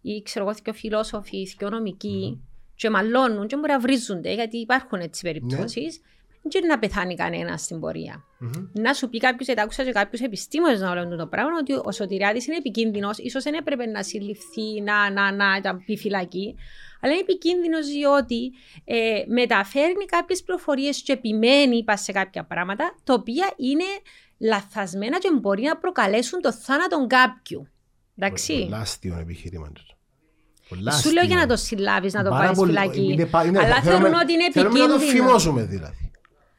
ή 0.00 0.22
ξέρω 0.22 0.44
εγώ 0.44 0.54
και 0.62 0.70
ο 0.70 0.72
φιλόσοφοι 0.72 1.54
και 1.58 1.64
ο 1.64 1.70
νομικοί 1.70 2.32
mm-hmm. 2.34 2.72
και 2.74 2.90
μαλώνουν 2.90 3.46
και 3.46 3.56
μπορεί 3.56 3.72
να 3.72 3.80
βρίζονται 3.80 4.32
γιατί 4.32 4.56
υπάρχουν 4.56 5.00
έτσι 5.00 5.22
περιπτώσεις. 5.22 6.00
Ναι 6.02 6.14
δεν 6.50 6.66
να 6.66 6.78
πεθάνει 6.78 7.14
κανένας 7.14 7.62
στην 7.62 7.80
πορεία. 7.80 8.24
Mm-hmm. 8.40 8.68
Να 8.72 8.92
σου 8.92 9.08
πει 9.08 9.18
κάποιος, 9.18 9.46
γιατί 9.46 9.60
άκουσα 9.60 9.84
και 9.84 9.92
κάποιους 9.92 10.20
επιστήμονες 10.20 10.80
να 10.80 10.90
όλο 10.90 11.16
το 11.16 11.26
πράγμα, 11.26 11.50
ότι 11.60 11.72
ο 11.84 11.92
Σωτηριάδη 11.92 12.44
είναι 12.46 12.56
επικίνδυνος, 12.56 13.18
ίσως 13.18 13.42
δεν 13.42 13.54
έπρεπε 13.54 13.86
να 13.86 14.02
συλληφθεί, 14.02 14.80
να, 14.84 15.10
να, 15.10 15.32
να, 15.32 15.60
να 15.60 15.76
πει 15.76 15.96
φυλακή. 15.96 16.54
Αλλά 17.00 17.12
είναι 17.12 17.20
επικίνδυνος 17.20 17.86
διότι 17.86 18.52
ε, 18.84 19.22
μεταφέρνει 19.26 20.04
κάποιες 20.04 20.42
πληροφορίες 20.42 21.02
και 21.02 21.12
επιμένει 21.12 21.76
είπα, 21.76 21.96
σε 21.96 22.12
κάποια 22.12 22.44
πράγματα, 22.44 22.94
τα 23.04 23.14
οποία 23.14 23.52
είναι 23.56 23.84
λαθασμένα 24.38 25.18
και 25.18 25.28
μπορεί 25.40 25.62
να 25.62 25.76
προκαλέσουν 25.76 26.40
το 26.40 26.52
θάνατο 26.52 27.06
κάποιου. 27.06 27.68
Εντάξει. 28.16 28.62
Πολλά 28.62 28.78
αστείο 28.78 29.18
επιχείρημα 29.20 29.72
τους. 29.72 29.96
Σου 31.00 31.12
λέω 31.12 31.24
για 31.24 31.36
να 31.36 31.46
το 31.46 31.56
συλλάβεις, 31.56 32.12
να 32.12 32.24
το 32.24 32.30
πάρεις 32.30 32.58
φυλακή. 32.60 33.28
Αλλά 33.32 33.82
θεωρούν 33.82 34.14
ότι 34.14 34.32
είναι 34.32 34.44
επικίνδυνο. 34.44 34.72
Θέλουμε 34.74 34.86
να 34.86 34.98
το 34.98 34.98
φημώσουμε 34.98 35.62
δηλαδή. 35.62 36.05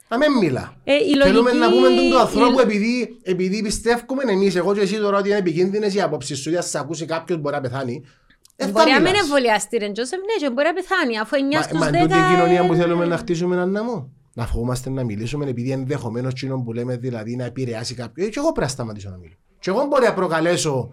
Να 0.10 0.18
μην 0.18 0.32
μιλά. 0.38 0.76
Ε, 0.84 0.94
Θέλουμε 1.24 1.52
να 1.52 1.70
πούμε 1.70 1.88
τον 1.88 2.20
ανθρώπου 2.20 2.60
επειδή, 2.60 3.20
επειδή 3.24 3.62
πιστεύουμε 3.62 4.24
εμείς, 4.28 4.56
εγώ 4.56 4.74
και 4.74 4.82
εσύ 4.82 4.98
τώρα 4.98 5.18
ότι 5.18 5.30
είναι 5.30 5.38
επικίνδυνες 5.38 5.94
οι 5.94 6.02
απόψεις 6.02 6.40
σου, 6.40 6.50
για 6.50 6.60
να 6.60 6.66
σε 6.66 6.80
ακούσει 6.80 7.06
κάποιο 7.06 7.38
μπορεί 7.38 7.56
να 7.56 7.62
πεθάνει. 7.62 8.04
Ε, 8.56 8.68
μπορεί 8.68 8.92
να 8.92 9.02
μην 9.02 9.16
εμβολιαστεί, 9.16 9.78
ρε 9.78 9.92
Τζόσεφ, 9.92 10.20
ναι, 10.20 10.48
και 10.48 10.54
μπορεί 10.54 10.68
να 10.68 10.74
πεθάνει. 10.74 11.20
Αφού 11.20 11.36
9 11.36 11.64
στους 11.64 11.78
10... 11.78 11.80
Μα 11.80 12.00
τούτη 12.00 12.14
η 12.14 12.36
κοινωνία 12.36 12.66
που 12.66 12.74
θέλουμε 12.74 13.06
να 13.06 13.18
χτίσουμε 13.18 13.56
έναν 13.56 13.72
ναμό. 13.72 14.12
Να 14.34 14.46
φοβόμαστε 14.46 14.90
να 14.90 15.04
μιλήσουμε 15.04 15.46
επειδή 15.50 15.72
ενδεχομένως 15.72 16.34
κοινό 16.34 16.62
που 16.62 16.74
λέμε 16.74 16.98
δηλαδή 16.98 17.36
να 17.36 17.44
επηρεάσει 17.44 17.96
κάποιον. 17.96 18.28
Ε, 18.28 18.30
και 18.30 18.40
εγώ 18.40 18.52
πρέπει 18.52 18.68
να 18.68 18.68
σταματήσω 18.68 19.10
να 19.10 19.18
μιλήσω. 19.18 19.40
Και 19.60 19.70
εγώ 19.70 19.86
μπορεί 19.86 20.06
να 20.06 20.14
προκαλέσω 20.14 20.92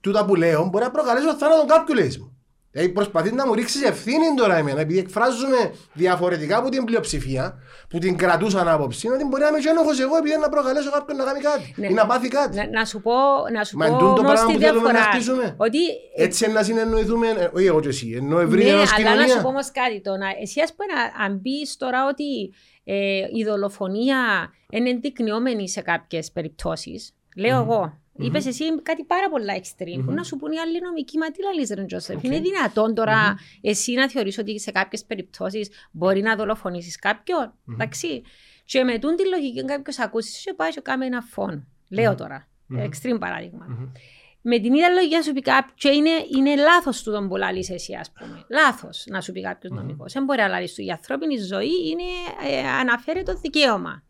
τούτα 0.00 0.24
που 0.24 0.34
λέω, 0.34 0.68
μπορεί 0.70 0.84
να 0.84 0.90
προκαλέσω 0.90 1.34
θάνατο 1.34 1.64
κάποιου 1.66 1.94
λέει 1.94 2.16
μου. 2.18 2.29
Δηλαδή 2.72 2.88
προσπαθεί 2.92 3.32
να 3.34 3.46
μου 3.46 3.54
ρίξεις 3.54 3.82
ευθύνη 3.82 4.34
τώρα 4.36 4.56
εμένα, 4.56 4.80
επειδή 4.80 4.98
εκφράζουμε 4.98 5.74
διαφορετικά 5.92 6.56
από 6.56 6.68
την 6.68 6.84
πλειοψηφία 6.84 7.58
που 7.88 7.98
την 7.98 8.16
κρατούσαν 8.16 8.68
άποψη, 8.68 9.08
ότι 9.08 9.24
μπορεί 9.24 9.42
να 9.42 9.48
είμαι 9.48 9.58
και 9.58 10.02
εγώ 10.02 10.16
επειδή 10.16 10.38
να 10.38 10.48
προκαλέσω 10.48 10.90
κάποιον 10.90 11.16
να 11.16 11.24
κάνει 11.24 11.40
κάτι 11.40 11.74
ναι. 11.76 11.86
ή 11.86 11.92
να 11.92 12.06
πάθει 12.06 12.28
κάτι. 12.28 12.56
Να, 12.56 12.68
να 12.68 12.84
σου 12.84 13.00
πω, 13.00 13.12
να 13.52 13.64
σου 13.64 13.76
Μα 13.76 13.86
πω 13.86 14.14
το 14.14 14.22
πράγμα 14.22 14.52
που 14.52 14.58
θέλουμε 14.58 14.92
να 14.92 14.98
χτίσουμε. 14.98 15.54
Ότι... 15.56 15.78
Έτσι 16.16 16.50
να 16.50 16.62
συνεννοηθούμε, 16.62 17.28
ε, 17.28 17.50
όχι 17.54 17.66
εγώ 17.66 17.80
και 17.80 17.88
εσύ, 17.88 18.12
ενώ 18.16 18.38
ευρύτερα 18.38 18.76
ναι, 18.76 19.08
αλλά 19.10 19.20
να 19.20 19.28
σου 19.28 19.42
πω 19.42 19.48
όμως 19.48 19.70
κάτι, 19.70 20.00
το, 20.00 20.16
να, 20.16 20.28
εσύ 20.40 20.60
ας 20.60 20.74
πούμε 20.74 20.92
αν 21.24 21.40
πεις 21.40 21.76
τώρα 21.76 22.06
ότι 22.08 22.54
ε, 22.84 23.22
η 23.32 23.44
δολοφονία 23.44 24.50
είναι 24.70 24.90
ενδεικνυόμενη 24.90 25.68
σε 25.68 25.80
κάποιες 25.80 26.32
περιπτώσεις, 26.32 27.14
λέω 27.36 27.58
mm. 27.58 27.62
εγώ, 27.62 27.99
Mm-hmm. 28.16 28.24
Είπες 28.24 28.46
εσύ 28.46 28.82
κάτι 28.82 29.04
πάρα 29.04 29.28
πολλά 29.30 29.54
extreme. 29.56 29.98
Mm-hmm. 29.98 30.04
Που 30.04 30.12
να 30.12 30.22
σου 30.22 30.36
πούνε 30.36 30.54
οι 30.54 30.58
άλλοι 30.58 30.80
νομικοί, 30.80 31.18
μα 31.18 31.30
τι 31.30 31.42
λαλείς 31.42 31.70
ρε 31.70 31.84
Τζόσεφ. 31.84 32.16
Okay. 32.16 32.24
Είναι 32.24 32.40
δυνατόν 32.40 32.94
τώρα 32.94 33.34
mm-hmm. 33.34 33.58
εσύ 33.60 33.92
να 33.92 34.08
θεωρείς 34.10 34.38
ότι 34.38 34.60
σε 34.60 34.70
κάποιες 34.70 35.04
περιπτώσεις 35.04 35.70
μπορεί 35.90 36.22
να 36.22 36.36
δολοφονήσεις 36.36 36.96
κάποιον. 36.96 37.52
Mm-hmm. 37.52 37.72
Εντάξει; 37.72 38.22
Και 38.64 38.84
με 38.84 38.98
τούν 38.98 39.16
τη 39.16 39.28
λογική 39.28 39.64
κάποιος 39.64 39.98
ακούσεις 39.98 40.44
και 40.44 40.54
πάει 40.54 40.70
και 40.70 40.80
κάνει 40.80 41.06
ένα 41.06 41.20
φόνο. 41.20 41.66
Λέω 41.88 42.14
τώρα. 42.14 42.48
Mm-hmm. 42.74 42.88
Extreme 42.88 43.18
παράδειγμα. 43.20 43.66
Mm-hmm. 43.70 43.88
Με 44.42 44.58
την 44.58 44.74
ίδια 44.74 44.88
λογική 44.88 45.22
σου 45.22 45.32
πει 45.32 45.40
κάποιος, 45.40 45.96
είναι, 45.96 46.10
είναι 46.36 46.56
λάθος 46.56 47.02
του 47.02 47.10
τον 47.10 47.28
πολλά 47.28 47.52
λύση 47.52 47.72
εσύ, 47.72 47.94
ας 47.94 48.12
πούμε. 48.12 48.44
Λάθος 48.48 49.04
να 49.08 49.20
σου 49.20 49.32
πει 49.32 49.40
κάποιος 49.40 49.72
mm-hmm. 49.72 49.76
νομικός. 49.76 50.12
Δεν 50.12 50.24
μπορεί 50.24 50.40
να 50.40 50.60
λύσει. 50.60 50.84
Η 50.84 50.90
ανθρώπινη 50.90 51.36
ζωή 51.36 51.88
είναι, 51.90 52.02
ε, 52.54 52.68
αναφέρει 52.68 53.22
το 53.22 53.34
δικαίωμα. 53.34 54.02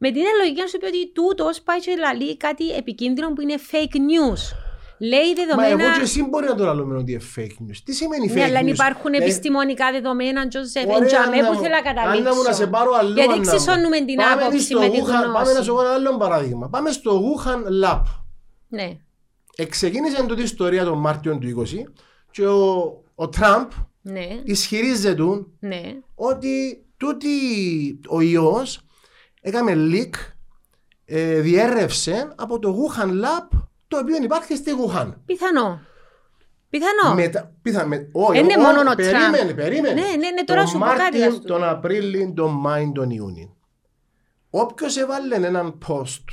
Mm-hmm. 0.00 0.08
Με 0.08 0.10
την 0.10 0.22
λογική 0.40 0.60
να 0.60 0.66
σου 0.66 0.78
πει 0.78 0.86
ότι 0.86 1.12
τούτο 1.12 1.50
πάει 1.64 1.80
και 1.80 1.92
λέει 2.18 2.36
κάτι 2.36 2.70
επικίνδυνο 2.70 3.32
που 3.32 3.40
είναι 3.40 3.54
fake 3.70 3.96
news. 4.10 4.42
Λέει 4.98 5.34
δεδομένα. 5.34 5.76
Μα 5.76 5.82
εγώ 5.82 5.92
και 5.96 6.02
εσύ 6.02 6.24
μπορεί 6.28 6.46
να 6.46 6.54
το 6.54 6.74
λέω 6.74 6.98
ότι 6.98 7.12
είναι 7.12 7.22
fake 7.36 7.56
news. 7.64 7.78
Τι 7.84 7.92
σημαίνει 7.92 8.26
ναι, 8.26 8.32
fake 8.32 8.36
ναι, 8.36 8.44
news; 8.44 8.48
αλλά 8.48 8.60
υπάρχουν 8.60 9.12
ε... 9.12 9.16
επιστημονικά 9.16 9.92
δεδομένα, 9.92 10.48
Τζοζεφ. 10.48 10.82
Εντζαμέ 10.82 11.38
που 11.48 11.54
θέλω 11.54 11.74
να 11.74 11.80
καταλήξω. 11.80 12.28
Αν 12.28 12.36
μου 12.36 12.42
να 12.42 12.52
σε 12.52 12.66
πάρω 12.66 12.92
άλλο. 12.92 13.12
Γιατί 13.12 13.34
εξισώνουμε 13.34 13.98
την 14.04 14.22
άποψη 14.22 14.74
με 14.74 14.88
την 14.88 15.04
γνώση. 15.04 15.32
Πάμε 15.32 15.52
να 15.52 15.62
σου 15.62 15.72
πω 15.72 15.80
ένα 15.80 15.92
άλλο 15.92 16.16
παράδειγμα. 16.16 16.68
Πάμε 16.68 16.90
στο 16.90 17.22
Wuhan 17.24 17.84
Lab. 17.84 18.02
Ναι. 18.68 18.98
Εξεκίνησε 19.56 20.26
την 20.26 20.38
ιστορία 20.38 20.84
τον 20.84 20.98
Μάρτιο 20.98 21.38
του 21.38 21.64
20 21.66 21.66
και 22.30 22.46
ο, 22.46 23.02
ο 23.14 23.28
Τραμπ 23.28 23.70
ναι. 24.02 24.26
ισχυρίζεται 24.44 25.24
ναι. 25.60 25.82
ότι 26.14 26.84
τούτη 26.96 27.28
ο 28.08 28.20
ιός 28.20 28.80
έκαμε 29.40 29.72
leak, 29.76 30.14
ε, 31.04 31.40
διέρευσε 31.40 32.32
από 32.36 32.58
το 32.58 32.76
Wuhan 32.76 33.08
Lab 33.08 33.58
το 33.88 33.98
οποίο 33.98 34.16
υπάρχει 34.22 34.56
στη 34.56 34.70
Wuhan. 34.72 35.12
Πιθανό. 35.26 35.80
Πιθανό. 36.70 37.14
Μετα, 37.14 37.52
πιθα, 37.62 37.86
με, 37.86 38.08
όχι, 38.12 38.38
είναι 38.38 38.54
ό, 38.58 38.60
μόνο 38.60 38.90
ο 38.90 38.94
Περίμενε, 38.94 39.54
περίμενε. 39.54 40.00
Ναι, 40.00 40.08
ναι, 40.08 40.30
ναι, 40.30 40.44
τώρα 40.44 40.60
τον 40.60 40.70
σου 40.70 40.78
πω 40.78 40.84
κάτι. 40.84 41.40
Τον 41.40 41.64
Απρίλιο, 41.64 42.32
τον 42.32 42.50
Μάιν, 42.50 42.92
τον 42.92 43.10
Ιούνιο. 43.10 43.56
Όποιος 44.50 44.96
έβαλε 44.96 45.34
έναν 45.34 45.78
post 45.88 46.24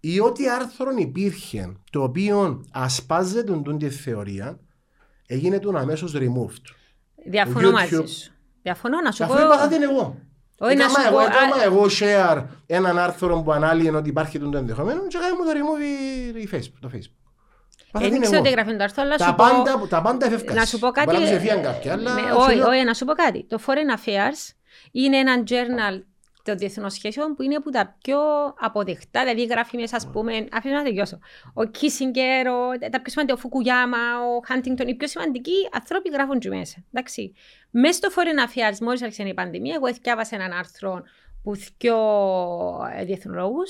ή 0.00 0.20
ό,τι 0.20 0.48
άρθρο 0.48 0.90
υπήρχε 0.98 1.76
το 1.90 2.02
οποίο 2.02 2.64
ασπάζεται 2.72 3.52
τον 3.52 3.78
τη 3.78 3.90
θεωρία 3.90 4.60
έγινε 5.26 5.58
τον 5.58 5.76
αμέσως 5.76 6.14
removed. 6.16 6.74
Διαφωνώ 7.26 7.70
μαζί 7.70 8.06
σου. 8.06 8.32
Διαφωνώ 8.62 9.00
να 9.00 9.12
σου 9.12 9.26
πω. 9.26 9.32
Αφού 9.32 9.44
είπα 9.44 9.56
κάτι 9.56 9.74
εγώ. 9.74 10.18
Όχι 10.62 10.76
να 10.76 10.88
σου 10.88 11.10
πω... 11.10 11.20
Έκανα 11.20 11.62
εγώ 11.64 11.86
share 12.00 12.44
έναν 12.66 12.98
άρθρο 12.98 13.42
που 13.42 13.52
ανάλυγε 13.52 13.96
ότι 13.96 14.08
υπάρχει 14.08 14.38
το 14.38 14.58
ενδεχομένο 14.58 15.06
και 15.06 15.16
έκανα 15.16 15.34
μου 15.34 15.44
το 15.44 15.50
remove 15.50 16.36
η 16.36 16.48
Facebook, 16.52 16.78
το 16.80 16.90
Facebook. 16.94 17.18
Δεν 17.92 18.20
ξέρω 18.20 18.42
τι 18.42 18.50
γράφει 18.50 18.76
το 18.76 18.82
άρθρο, 18.82 19.02
αλλά 19.02 19.18
σου 19.18 19.34
πω... 19.34 19.86
Τα 19.88 20.02
πάντα 20.02 20.26
εφευκάς. 20.26 20.56
Να 20.56 20.64
σου 20.64 20.78
πω 20.78 20.90
κάτι... 20.90 21.06
Μπορεί 21.06 21.20
να 21.20 21.26
σε 21.26 21.38
φύγαν 21.38 21.62
κάποια, 21.62 21.92
αλλά... 21.92 22.14
Όχι, 22.36 22.60
όχι, 22.60 22.84
να 22.84 22.94
σου 22.94 23.04
πω 23.04 23.12
κάτι. 23.12 23.46
Το 23.46 23.58
Foreign 23.66 23.98
Affairs 23.98 24.54
είναι 24.90 25.16
ένα 25.16 25.42
journal 25.48 26.02
των 26.50 26.58
διεθνών 26.58 26.90
σχέσεων 26.90 27.34
που 27.34 27.42
είναι 27.42 27.54
από 27.54 27.70
τα 27.70 27.96
πιο 28.02 28.18
αποδεκτά, 28.58 29.20
δηλαδή 29.24 29.44
γράφει 29.44 29.76
μέσα, 29.76 29.96
ας 29.96 30.10
πούμε, 30.10 30.46
αφήνω 30.52 30.74
να 30.74 30.82
τελειώσω. 30.82 31.18
Ο 31.54 31.64
Κίσιγκερ, 31.64 32.46
ο, 32.48 32.68
τα 32.90 33.00
πιο 33.00 33.12
σημαντικά, 33.12 33.34
ο 33.34 33.36
Φουκουγιάμα, 33.36 33.98
ο 34.20 34.40
Χάντιγκτον, 34.46 34.88
οι 34.88 34.94
πιο 34.94 35.08
σημαντικοί 35.08 35.68
άνθρωποι 35.72 36.08
γράφουν 36.10 36.38
και 36.38 36.48
μέσα. 36.48 36.84
Εντάξει. 36.92 37.32
Μέσα 37.70 37.92
στο 37.92 38.08
Foreign 38.16 38.48
Affairs, 38.48 38.78
μόλις 38.80 39.02
άρχισε 39.02 39.22
η 39.22 39.34
πανδημία, 39.34 39.74
εγώ 39.74 39.92
διάβασα 40.02 40.36
έναν 40.36 40.52
άρθρο 40.52 41.02
που 41.42 41.54
δύο 41.54 41.96
ε, 42.96 43.04
διεθνολόγου, 43.04 43.62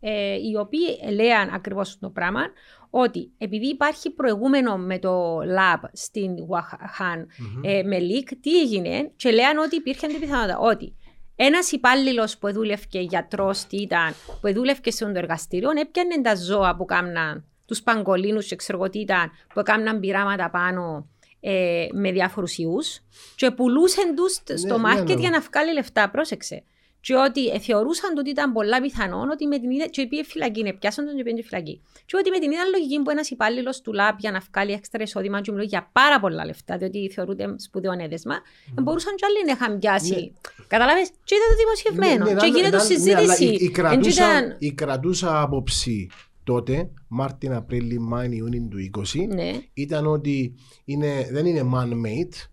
ε, 0.00 0.34
οι 0.34 0.56
οποίοι 0.56 1.12
λέαν 1.12 1.50
ακριβώς 1.54 1.98
το 1.98 2.10
πράγμα, 2.10 2.42
ότι 2.90 3.32
επειδή 3.38 3.66
υπάρχει 3.66 4.10
προηγούμενο 4.10 4.76
με 4.76 4.98
το 4.98 5.38
lab 5.38 5.80
στην 5.92 6.34
Wuhan 6.36 7.18
mm-hmm. 7.18 7.62
ε, 7.62 7.82
με 7.82 7.98
leak, 7.98 8.32
τι 8.40 8.60
έγινε, 8.60 9.12
και 9.16 9.30
λέαν 9.30 9.58
ότι 9.58 9.76
υπήρχε 9.76 10.06
την 10.06 10.20
πιθανότητα 10.20 10.58
ότι 10.58 10.96
Ένας 11.42 11.72
υπάλληλος 11.72 12.38
που 12.38 12.52
δούλευε 12.52 12.84
γιατρός, 12.90 13.66
τι 13.66 13.76
ήταν, 13.76 14.14
που 14.40 14.52
δούλευε 14.52 14.90
σε 14.90 15.04
το 15.04 15.18
εργαστήριο, 15.18 15.70
έπιανε 15.70 16.20
τα 16.22 16.34
ζώα 16.34 16.76
που 16.76 16.84
κάμναν, 16.84 17.44
τους 17.66 17.82
παγκολίνους, 17.82 18.56
ξέρω 18.56 18.78
εγώ 18.78 18.90
τι 18.90 18.98
ήταν, 18.98 19.30
που 19.54 19.60
έκαναν 19.60 20.00
πειράματα 20.00 20.50
πάνω 20.50 21.08
ε, 21.40 21.86
με 21.92 22.12
διάφορους 22.12 22.58
ιούς, 22.58 23.00
και 23.36 23.50
πουλούσαν 23.50 24.14
τους 24.14 24.32
στο 24.32 24.74
ναι, 24.74 24.76
μάρκετ 24.76 25.08
ναι, 25.08 25.14
ναι. 25.14 25.20
για 25.20 25.30
να 25.30 25.40
βγάλει 25.40 25.72
λεφτά. 25.72 26.10
Πρόσεξε. 26.10 26.62
Και 27.00 27.14
ότι 27.14 27.46
ε, 27.46 27.58
θεωρούσαν 27.58 28.18
ότι 28.18 28.30
ήταν 28.30 28.52
πολλά 28.52 28.80
πιθανό 28.80 29.28
ότι 29.32 29.46
με 29.46 29.58
την 29.58 29.70
ίδια. 29.70 29.86
και 29.86 30.06
πήγε 30.06 30.24
φυλακή, 30.24 30.62
ναι, 30.62 30.72
πιάσαν 30.72 31.06
τον 31.06 31.16
και 31.16 31.22
πήγε 31.22 31.42
φυλακή. 31.42 31.80
Και 32.06 32.16
ότι 32.16 32.30
με 32.30 32.38
την 32.38 32.50
ίδια 32.50 32.64
λογική 32.64 33.02
που 33.02 33.10
ένας 33.10 33.30
υπάλληλος 33.30 33.80
του 33.80 33.92
ΛΑΠ 33.92 34.18
για 34.18 34.30
να 34.30 34.42
βγάλει 34.50 34.72
έξτρα 34.72 35.02
εισόδημα, 35.02 35.40
και 35.40 35.50
μιλώ 35.52 35.64
για 35.64 35.90
πάρα 35.92 36.20
πολλά 36.20 36.44
λεφτά, 36.44 36.76
διότι 36.76 37.10
θεωρούνται 37.14 37.54
σπουδαίο 37.56 37.92
έδεσμα, 37.98 38.34
mm. 38.38 38.82
μπορούσαν 38.82 39.14
κι 39.14 39.24
άλλοι 39.24 39.44
να 39.46 39.52
είχαν 39.52 39.78
πιάσει. 39.78 40.14
Ναι. 40.14 40.64
Καταλάβει, 40.66 41.02
και 41.24 41.34
είδα 41.34 41.44
το 41.50 41.56
δημοσιευμένο. 41.56 42.24
Ναι, 42.24 42.32
ναι, 42.32 42.40
και 42.40 42.46
γίνεται 42.46 42.76
ναι, 42.76 42.82
συζήτηση. 42.82 43.44
Ναι, 43.44 43.52
η, 43.52 43.70
κρατούσα, 43.70 44.38
ήταν... 44.38 44.56
η 44.58 44.72
κρατούσα 44.72 45.40
άποψη 45.40 46.10
τότε, 46.44 46.90
Μάρτιν, 47.08 47.52
Απρίλη, 47.52 47.98
Μάιν, 47.98 48.32
Ιούνιν 48.32 48.68
του 48.68 48.78
20, 49.14 49.26
ναι. 49.34 49.50
ήταν 49.74 50.06
ότι 50.06 50.54
είναι, 50.84 51.28
δεν 51.30 51.46
είναι 51.46 51.70
man-made, 51.74 52.49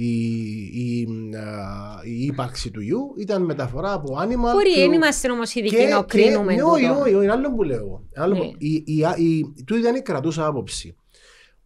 η, 0.00 0.10
η, 0.72 1.08
η 2.04 2.24
ύπαρξη 2.24 2.70
του 2.70 2.80
ιού 2.80 3.14
ήταν 3.18 3.42
μεταφορά 3.42 3.92
από 3.92 4.18
animal. 4.20 4.52
Μπορεί, 4.52 4.74
δεν 4.76 4.92
είμαστε 4.92 5.30
όμω 5.30 5.42
ειδικοί 5.54 5.84
να 5.84 6.02
κρίνουμε. 6.02 6.54
Ναι, 6.54 6.62
όχι, 6.62 6.84
όχι, 6.84 7.14
όχι, 7.14 7.28
άλλο 7.28 7.54
που 7.54 7.62
λέω. 7.62 8.02
Ναι. 8.28 8.38
Η, 8.58 8.84
η, 8.86 9.04
η, 9.16 9.54
του 9.64 9.76
ήταν 9.76 9.94
η 9.94 10.00
κρατούσα 10.00 10.46
άποψη. 10.46 10.96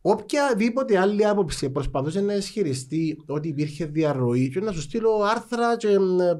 Οποιαδήποτε 0.00 0.98
άλλη 0.98 1.26
άποψη 1.26 1.70
προσπαθούσε 1.70 2.20
να 2.20 2.34
ισχυριστεί 2.34 3.22
ότι 3.26 3.48
υπήρχε 3.48 3.84
διαρροή 3.84 4.50
και 4.50 4.60
να 4.60 4.72
σου 4.72 4.80
στείλω 4.80 5.22
άρθρα 5.30 5.76
και 5.76 5.88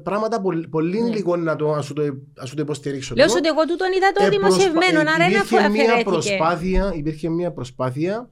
πράγματα 0.03 0.41
πολύ, 0.41 0.67
πολύ 0.67 1.01
ναι. 1.01 1.09
λίγο 1.09 1.35
να 1.35 1.55
το, 1.55 1.81
σου 1.81 1.93
το, 1.93 2.03
το 2.33 2.53
υποστηρίξω. 2.57 3.15
Λέω 3.15 3.25
ότι 3.37 3.47
εγώ 3.47 3.65
τούτον 3.65 3.87
είδα 3.97 4.11
το 4.11 4.23
ε, 4.25 4.29
δημοσιευμένο, 4.29 5.03
να 5.03 5.17
ρε 5.17 5.59
να 5.61 5.69
μια 5.69 6.03
προσπάθεια, 6.03 6.93
Υπήρχε 6.95 7.29
μια 7.29 7.51
προσπάθεια 7.51 8.29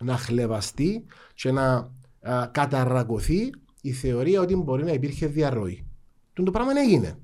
να 0.00 0.16
χλεβαστεί 0.16 1.04
και 1.34 1.50
να 1.50 1.92
καταρρακωθεί 2.50 3.50
η 3.80 3.92
θεωρία 3.92 4.40
ότι 4.40 4.56
μπορεί 4.56 4.84
να 4.84 4.92
υπήρχε 4.92 5.26
διαρροή. 5.26 5.86
Το 6.32 6.50
πράγμα 6.50 6.72
έγινε. 6.80 7.18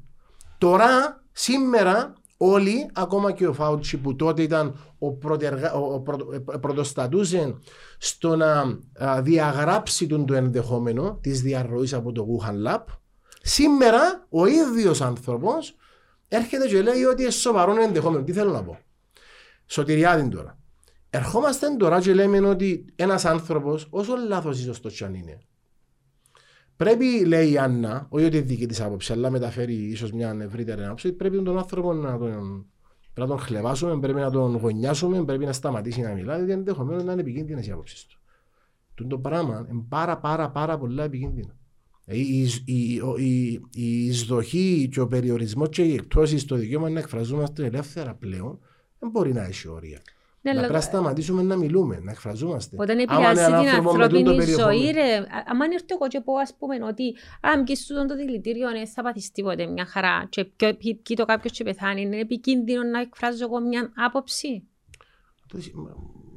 Τώρα, 0.59 1.23
σήμερα, 1.33 2.13
όλοι, 2.37 2.91
ακόμα 2.93 3.33
και 3.33 3.47
ο 3.47 3.53
Φάουτσι 3.53 3.97
που 3.97 4.17
τότε 4.17 4.43
ήταν 4.43 4.95
ο, 4.99 5.13
πρωτεργα... 5.13 5.73
ο, 5.73 6.03
πρωτοστατούσε 6.61 7.57
στο 7.99 8.37
να 8.37 8.79
διαγράψει 9.21 10.07
τον 10.07 10.27
το 10.27 10.35
ενδεχόμενο 10.35 11.19
της 11.21 11.43
διαρροής 11.43 11.95
από 11.95 12.13
το 12.13 12.27
Wuhan 12.27 12.69
Lab, 12.69 12.85
σήμερα 13.43 14.27
ο 14.29 14.47
ίδιος 14.47 15.01
άνθρωπος 15.01 15.77
έρχεται 16.29 16.67
και 16.67 16.83
λέει 16.83 17.05
ότι 17.05 17.23
είναι 17.23 17.31
σοβαρό 17.31 17.83
ενδεχόμενο. 17.83 18.25
Τι 18.25 18.33
θέλω 18.33 18.53
να 18.53 18.63
πω; 18.63 18.79
Σωτηριάδη 19.67 20.29
τώρα. 20.29 20.60
Ερχόμαστε 21.11 21.77
τώρα 21.79 22.01
και 22.01 22.15
λέμε 22.15 22.39
ότι 22.39 22.85
ένας 22.97 23.25
άνθρωπος, 23.25 23.87
όσο 23.91 24.15
λάθος 24.29 24.61
ίσω 24.61 24.81
το 24.81 24.89
τσάν 24.89 25.15
είναι, 25.15 25.41
πρέπει, 26.77 27.25
λέει 27.25 27.51
η 27.51 27.59
Άννα, 27.59 28.07
όχι 28.09 28.25
ότι 28.25 28.41
δική 28.41 28.67
της 28.67 28.81
άποψη, 28.81 29.13
αλλά 29.13 29.31
μεταφέρει 29.31 29.75
ίσως 29.75 30.13
μια 30.13 30.37
ευρύτερη 30.41 30.85
άποψη, 30.85 31.13
πρέπει 31.13 31.43
τον 31.43 31.59
άνθρωπο 31.59 31.93
να 31.93 32.19
τον, 32.19 32.67
να 33.15 33.27
τον 33.27 33.39
χλεβάσουμε, 33.39 33.99
πρέπει 33.99 34.21
να 34.21 34.31
τον 34.31 34.57
γωνιάσουμε, 34.57 35.25
πρέπει 35.25 35.45
να 35.45 35.53
σταματήσει 35.53 36.01
να 36.01 36.13
μιλάει, 36.13 36.37
γιατί 36.37 36.53
ενδεχομένως 36.53 37.05
να 37.05 37.13
είναι 37.13 37.21
επικίνδυνες 37.21 37.67
οι 37.67 37.71
άποψεις 37.71 38.07
του. 38.07 38.19
Το, 38.95 39.07
το 39.07 39.19
πράγμα 39.19 39.67
είναι 39.71 39.85
πάρα 39.89 40.19
πάρα 40.19 40.51
πάρα 40.51 40.79
πολλά 40.79 41.05
επικίνδυνο. 41.05 41.55
Ε, 42.05 42.17
η, 42.17 42.51
η, 42.65 43.01
η, 43.17 43.61
η 43.73 44.07
εισδοχή 44.07 44.89
και 44.93 45.01
ο 45.01 45.07
περιορισμός 45.07 45.69
και 45.69 45.83
η 45.83 45.95
εκτόση 45.95 46.39
στο 46.39 46.57
δικαίωμα 46.57 46.91
να 46.91 46.99
εκφραζόμαστε 46.99 47.65
ελεύθερα 47.65 48.15
πλέον 48.15 48.59
δεν 48.99 49.11
μπορεί 49.11 49.33
να 49.33 49.43
έχει 49.43 49.69
όρια. 49.69 50.03
Ναι, 50.43 50.53
να 50.53 50.59
πρέπει 50.59 50.73
να 50.73 50.81
σταματήσουμε 50.81 51.43
να 51.43 51.57
μιλούμε, 51.57 52.01
να 52.03 52.11
εκφραζόμαστε. 52.11 52.77
Όταν 52.79 52.99
επηρεάζει 52.99 53.45
την 53.45 53.87
ανθρώπινη 53.87 54.41
ζωή, 54.45 54.91
ρε, 54.91 55.27
άμα 55.47 55.65
έρθει 55.73 55.87
εγώ 55.89 56.09
και 56.09 56.21
πω 56.21 56.35
ας 56.35 56.55
πούμε 56.59 56.85
ότι 56.85 57.17
αν 57.41 57.65
και 57.65 57.75
στο 57.75 58.07
το 58.07 58.17
δηλητήριο 58.17 58.71
δεν 58.71 58.87
θα 58.87 59.03
πάθεις 59.03 59.31
τίποτε 59.31 59.67
μια 59.67 59.87
χαρά 59.87 60.29
και 60.31 60.45
πει 61.05 61.15
το 61.15 61.25
κάποιος 61.25 61.53
και 61.53 61.65
πεθάνει, 61.65 62.01
είναι 62.01 62.19
επικίνδυνο 62.19 62.83
να 62.83 63.01
εκφράζω 63.01 63.45
εγώ 63.45 63.61
μια 63.61 63.93
άποψη. 63.97 64.69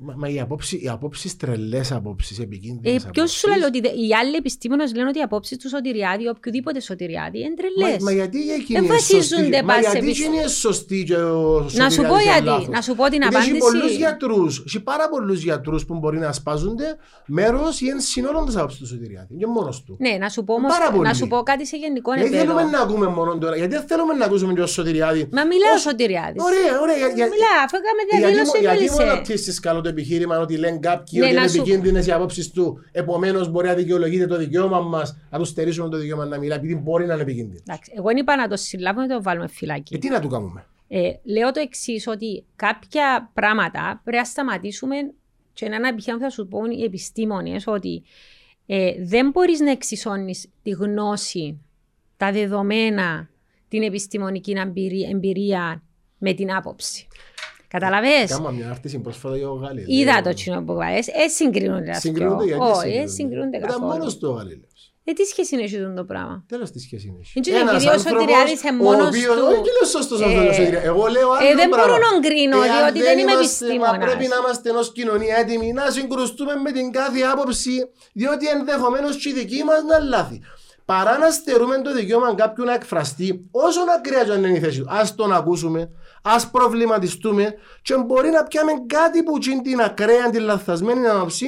Μα, 0.05 0.13
μα 0.17 0.27
οι 0.29 0.39
απόψεις, 0.39 0.83
οι 0.83 0.89
απόψεις 0.89 1.37
τρελές 1.37 1.91
απόψεις, 1.91 2.39
επικίνδυνες 2.39 3.03
ε, 3.03 3.09
Ποιος 3.11 3.31
σου 3.31 3.47
λέει 3.47 3.61
ότι 3.67 3.77
οι 3.77 4.13
άλλοι 4.21 4.35
επιστήμονες 4.35 4.93
λένε 4.95 5.07
ότι 5.07 5.19
οι 5.19 5.21
απόψεις 5.21 5.57
τους 5.57 5.69
Σωτηριάδη, 5.69 6.27
οποιοδήποτε 6.27 6.79
Σωτηριάδη, 6.81 7.39
είναι 7.39 7.53
τρελές. 7.53 8.03
Μα, 8.03 8.09
μα 8.09 8.11
γιατί 8.11 8.51
εκείνη 8.51 8.85
είναι 8.85 8.97
σωστή, 8.97 9.63
μα 9.63 9.77
γιατί 9.79 10.09
εκείνη 10.09 10.35
είναι 10.37 10.47
σωστή 10.47 11.03
και 11.03 11.15
ο 11.15 11.65
Να 11.71 11.89
σου 11.89 12.01
πω 12.01 12.17
γιατί, 12.19 12.69
να 12.69 12.81
σου 12.81 12.95
πω 12.95 13.09
την 13.09 13.23
απάντηση. 13.25 13.49
Έχει 13.49 13.57
πολλούς 13.57 13.95
γιατρούς, 13.95 14.63
έχει 14.67 14.79
πάρα 14.79 15.09
πολλούς 15.09 15.43
γιατρούς 15.43 15.85
που 15.85 15.93
μπορεί 15.95 16.17
να 16.17 16.27
ασπάζονται 16.27 16.97
μέρος 17.25 17.81
ή 17.81 17.87
εν 17.87 17.99
συνόλων 17.99 18.45
της 18.45 18.55
απόψης 18.55 18.79
του 18.79 18.87
Σωτηριάδη, 18.87 19.35
και 19.35 19.47
μόνος 19.47 19.83
του. 19.83 19.97
Ναι, 19.99 20.17
να 20.19 20.29
σου 20.29 20.43
πω, 20.43 20.53
όμως, 20.53 20.71
να 21.03 21.13
σου 21.13 21.27
πω 21.27 21.43
κάτι 21.43 21.65
σε 21.67 21.77
γενικό 21.77 22.11
επίπεδο. 22.11 22.35
Γιατί 22.35 22.47
θέλουμε 22.47 22.71
να 22.71 22.81
ακούμε 22.81 23.07
μόνο 23.07 23.37
τώρα, 23.37 23.55
γιατί 23.55 23.75
θέλουμε 23.87 24.13
να 24.13 24.25
ακούσουμε 24.25 24.53
και 24.53 24.61
ο 24.61 24.67
Σωτηριάδη. 24.67 25.29
Μα 25.31 25.43
μιλάω 25.45 25.77
Σωτηριάδη. 25.77 26.37
Ωραία, 26.49 26.79
ωραία. 26.81 26.95
Μιλάω, 27.13 27.59
αφού 27.65 27.75
έκαμε 27.81 28.01
διαδήλωση 28.11 28.57
Γιατί 28.59 28.91
μόνο 28.91 29.21
πτήσεις 29.21 29.59
καλό 29.59 29.81
το 29.81 29.92
επιχείρημα 29.93 30.39
ότι 30.39 30.57
λένε 30.57 30.77
κάποιοι 30.77 31.19
ναι, 31.21 31.25
ότι 31.25 31.35
είναι 31.35 31.45
επικίνδυνες 31.45 32.07
οι 32.07 32.11
απόψεις 32.11 32.51
του. 32.51 32.79
Επομένως, 32.91 33.49
μπορεί 33.49 33.67
να 33.67 33.73
δικαιολογείται 33.73 34.27
το 34.27 34.37
δικαίωμα 34.37 34.79
μας 34.79 35.17
να 35.29 35.37
τους 35.37 35.47
στερήσουμε 35.47 35.89
το 35.89 35.97
δικαίωμα 35.97 36.25
να 36.25 36.37
μιλά, 36.37 36.55
επειδή 36.55 36.75
μπορεί 36.75 37.05
να 37.05 37.13
είναι 37.13 37.21
επικίνδυνο. 37.21 37.61
Εγώ 37.95 38.07
δεν 38.07 38.17
είπα 38.17 38.35
να 38.35 38.47
το 38.47 38.55
συλλάβουμε 38.55 39.07
και 39.07 39.13
το 39.13 39.21
βάλουμε 39.21 39.47
φυλάκι. 39.47 39.95
Ε, 39.95 39.97
τι 39.97 40.09
να 40.09 40.19
του 40.19 40.27
κάνουμε; 40.27 40.65
Ε, 40.87 41.11
λέω 41.23 41.51
το 41.51 41.59
εξής, 41.59 42.07
ότι 42.07 42.45
κάποια 42.55 43.31
πράγματα 43.33 44.01
πρέπει 44.03 44.17
να 44.17 44.25
σταματήσουμε 44.25 44.95
και 45.53 45.65
ένα 45.65 45.87
επιχείρημα 45.87 46.21
θα 46.21 46.29
σου 46.29 46.47
πούν 46.47 46.71
οι 46.71 46.83
επιστήμονες 46.83 47.67
ότι 47.67 48.03
ε, 48.65 48.91
δεν 48.99 49.29
μπορείς 49.29 49.59
να 49.59 49.71
εξισώνεις 49.71 50.49
τη 50.63 50.69
γνώση, 50.69 51.61
τα 52.17 52.31
δεδομένα, 52.31 53.29
την 53.67 53.83
επιστημονική 53.83 54.55
εμπειρία 55.09 55.83
με 56.17 56.33
την 56.33 56.53
άποψη. 56.53 57.07
Καταλαβες; 57.77 58.29
Κάμα 58.29 58.51
μια 58.51 58.69
άρτηση 58.69 58.99
πρόσφατα 58.99 59.37
για 59.37 59.49
ο 59.49 59.53
Γαλιλαίος. 59.53 59.87
Είδα 59.97 60.21
το 60.21 60.33
κοινό 60.33 60.63
που 60.65 60.73
βάζεις. 60.73 61.07
Ε, 61.07 61.27
συγκρίνονται. 61.27 61.93
Συγκρίνονται 61.93 62.45
γιατί 62.45 62.63
Όχι, 62.63 62.95
ε, 62.97 63.07
συγκρίνονται 63.07 63.57
καθόλου. 63.57 63.85
Ήταν 63.85 63.97
μόνος 63.97 64.17
του 64.17 64.27
ο 64.29 64.33
Γαλιλαίος. 64.37 64.71
Ε, 65.03 65.11
τι 65.13 65.23
σχέση 65.23 65.55
είναι 65.55 65.63
αυτό 65.63 65.93
το 66.01 66.03
πράγμα; 66.11 66.45
Τέλος 66.47 66.71
τι 66.71 66.79
σχέση 66.79 67.05
είναι. 67.07 67.21
Είναι 67.33 67.71
επειδή 67.71 67.87
ο 67.87 67.97
Σωτηριάδης 67.97 68.63
είναι 68.63 68.83
μόνος 68.83 69.09
του. 69.09 69.31
Όχι 69.49 69.69
λέω 69.75 69.85
σωστός 69.95 70.19
ο 70.21 70.23
Σωτηριάδης. 70.23 70.83
Εγώ 70.91 71.03
λέω 71.15 71.29
άλλο 71.35 71.43
πράγμα. 71.43 71.55
Δεν 71.61 71.69
μπορώ 71.69 71.95
να 72.05 72.11
κρίνω, 72.27 72.57
διότι 72.73 72.99
δεν 73.07 73.17
είμαι 73.19 73.33
επιστήμονας. 73.39 74.05
Πρέπει 74.07 74.27
να 74.31 74.37
είμαστε 74.41 74.69
ενός 74.69 74.91
κοινωνία 74.91 75.35
έτοιμοι 75.41 75.73
να 75.79 75.85
συγκρουστούμε 75.95 76.55
με 76.65 76.71
την 76.71 76.91
κάθε 76.91 77.19
άποψη, 77.33 77.75
διότι 78.13 78.45
ενδεχομένως 78.55 79.13
και 79.21 79.29
οι 79.29 79.33
δικοί 79.33 79.63
μας 79.63 79.81
να 79.89 79.97
λάθη. 79.99 80.37
Παρά 80.85 81.17
να 81.17 81.31
στερούμε 81.31 81.81
το 81.81 81.93
δικαίωμα 81.93 82.35
κάποιου 82.35 82.63
να 82.63 82.73
εκφραστεί, 82.73 83.47
όσο 83.51 83.79
ακραία 83.97 84.23
και 84.23 84.31
αν 84.31 84.43
είναι 84.43 84.57
η 84.57 84.59
θέση 84.59 84.79
του, 84.79 84.85
ας 84.89 85.15
τον 85.15 85.33
ακούσουμε, 85.33 85.89
ας 86.23 86.49
προβληματιστούμε 86.49 87.53
και 87.81 87.97
μπορεί 87.97 88.29
να 88.29 88.43
πιάμε 88.43 88.71
κάτι 88.87 89.23
που 89.23 89.37
είναι 89.51 89.61
την 89.61 89.81
ακραία, 89.81 90.29
την 90.29 90.41
λαθασμένη 90.41 91.07
άποψη 91.07 91.47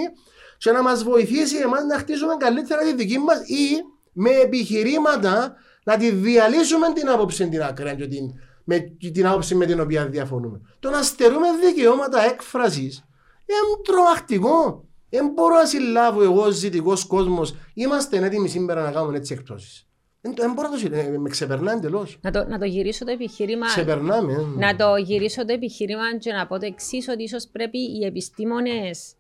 και 0.57 0.71
να 0.71 0.81
μας 0.81 1.03
βοηθήσει 1.03 1.57
εμάς 1.57 1.83
να 1.83 1.97
χτίσουμε 1.97 2.35
καλύτερα 2.37 2.81
τη 2.81 2.93
δική 2.93 3.19
μας 3.19 3.39
ή 3.39 3.83
με 4.13 4.29
επιχειρήματα 4.29 5.55
να 5.83 5.97
τη 5.97 6.11
διαλύσουμε 6.11 6.93
την 6.93 7.09
άποψη 7.09 7.49
την 7.49 7.63
ακραία 7.63 7.93
και 7.93 8.07
την, 8.07 8.33
με, 8.63 8.79
την 9.13 9.27
άποψη 9.27 9.55
με 9.55 9.65
την 9.65 9.79
οποία 9.79 10.05
διαφωνούμε. 10.05 10.61
Το 10.79 10.89
να 10.89 11.01
στερούμε 11.01 11.47
δικαιώματα 11.65 12.23
έκφρασης 12.23 13.05
είναι 13.45 13.81
τρομακτικό. 13.83 14.84
Δεν 15.09 15.31
μπορώ 15.33 15.55
να 15.55 15.65
συλλάβω 15.65 16.23
εγώ 16.23 16.49
ζητικό 16.49 16.93
κόσμος. 17.07 17.55
Είμαστε 17.73 18.17
έτοιμοι 18.17 18.47
σήμερα 18.49 18.81
να 18.83 18.91
κάνουμε 18.91 19.17
έτσι 19.17 19.33
εκτόσει. 19.33 19.87
Δεν 20.33 20.53
μπορώ 20.53 20.69
να 20.69 20.79
το 20.79 20.95
ε, 20.95 21.17
με 21.17 21.29
ξεπερνά 21.29 21.71
εντελώς. 21.71 22.17
Να, 22.21 22.31
το, 22.31 22.45
να 22.47 22.59
το 22.59 22.65
γυρίσω 22.65 23.05
το 23.05 23.11
επιχείρημα. 23.11 23.65
Ξεπερνάμε. 23.65 24.33
Ε. 24.33 24.37
Να 24.57 24.75
το 24.75 24.95
γυρίσω 24.95 25.45
το 25.45 25.53
επιχείρημα 25.53 26.17
και 26.17 26.31
να 26.31 26.47
πω 26.47 26.59
το 26.59 26.65
εξής, 26.65 27.07
ότι 27.07 27.23
ίσως 27.23 27.47
πρέπει 27.47 27.77
οι 27.77 28.05
επιστήμονες 28.05 29.13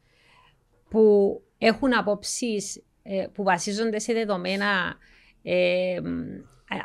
που 0.89 1.41
έχουν 1.57 1.97
απόψεις 1.97 2.83
ε, 3.03 3.25
που 3.33 3.43
βασίζονται 3.43 3.99
σε 3.99 4.13
δεδομένα 4.13 4.97
ε, 5.43 5.99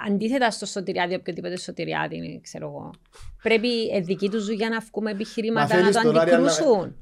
αντίθετα 0.06 0.50
στο 0.50 0.66
σωτηριάδι, 0.66 1.14
οποιοδήποτε 1.14 1.58
σωτηριάδι 1.58 2.16
είναι, 2.16 2.40
ξέρω 2.42 2.66
εγώ. 2.66 2.90
Πρέπει 3.42 3.68
ε, 3.94 4.00
δική 4.00 4.28
του 4.28 4.42
δουλειά 4.42 4.68
να 4.68 4.78
βγούμε 4.90 5.10
επιχειρήματα 5.10 5.80
να 5.80 5.90
το 5.90 5.98
αντικρούσουν. 6.08 6.94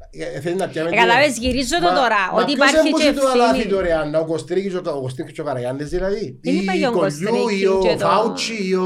Καταλάβες, 0.74 1.38
γυρίζω 1.38 1.76
το 1.80 1.88
τώρα. 1.88 2.32
Ότι 2.34 2.52
υπάρχει 2.52 2.92
και 2.92 3.06
ευθύνη. 3.06 3.26
Μα 3.26 3.34
λάθη 3.34 3.68
τώρα, 3.68 4.04
να 4.04 4.18
ο 4.18 4.24
Κωστρίκης 4.24 5.32
και 5.32 5.40
ο 5.40 5.44
Καραγιάννης 5.44 5.88
δηλαδή. 5.88 6.38
Ή 6.42 6.54
η 6.54 6.64
Κολιού, 6.92 7.48
ή 7.60 7.66
ο 7.66 7.98
Φάουτσι, 7.98 8.76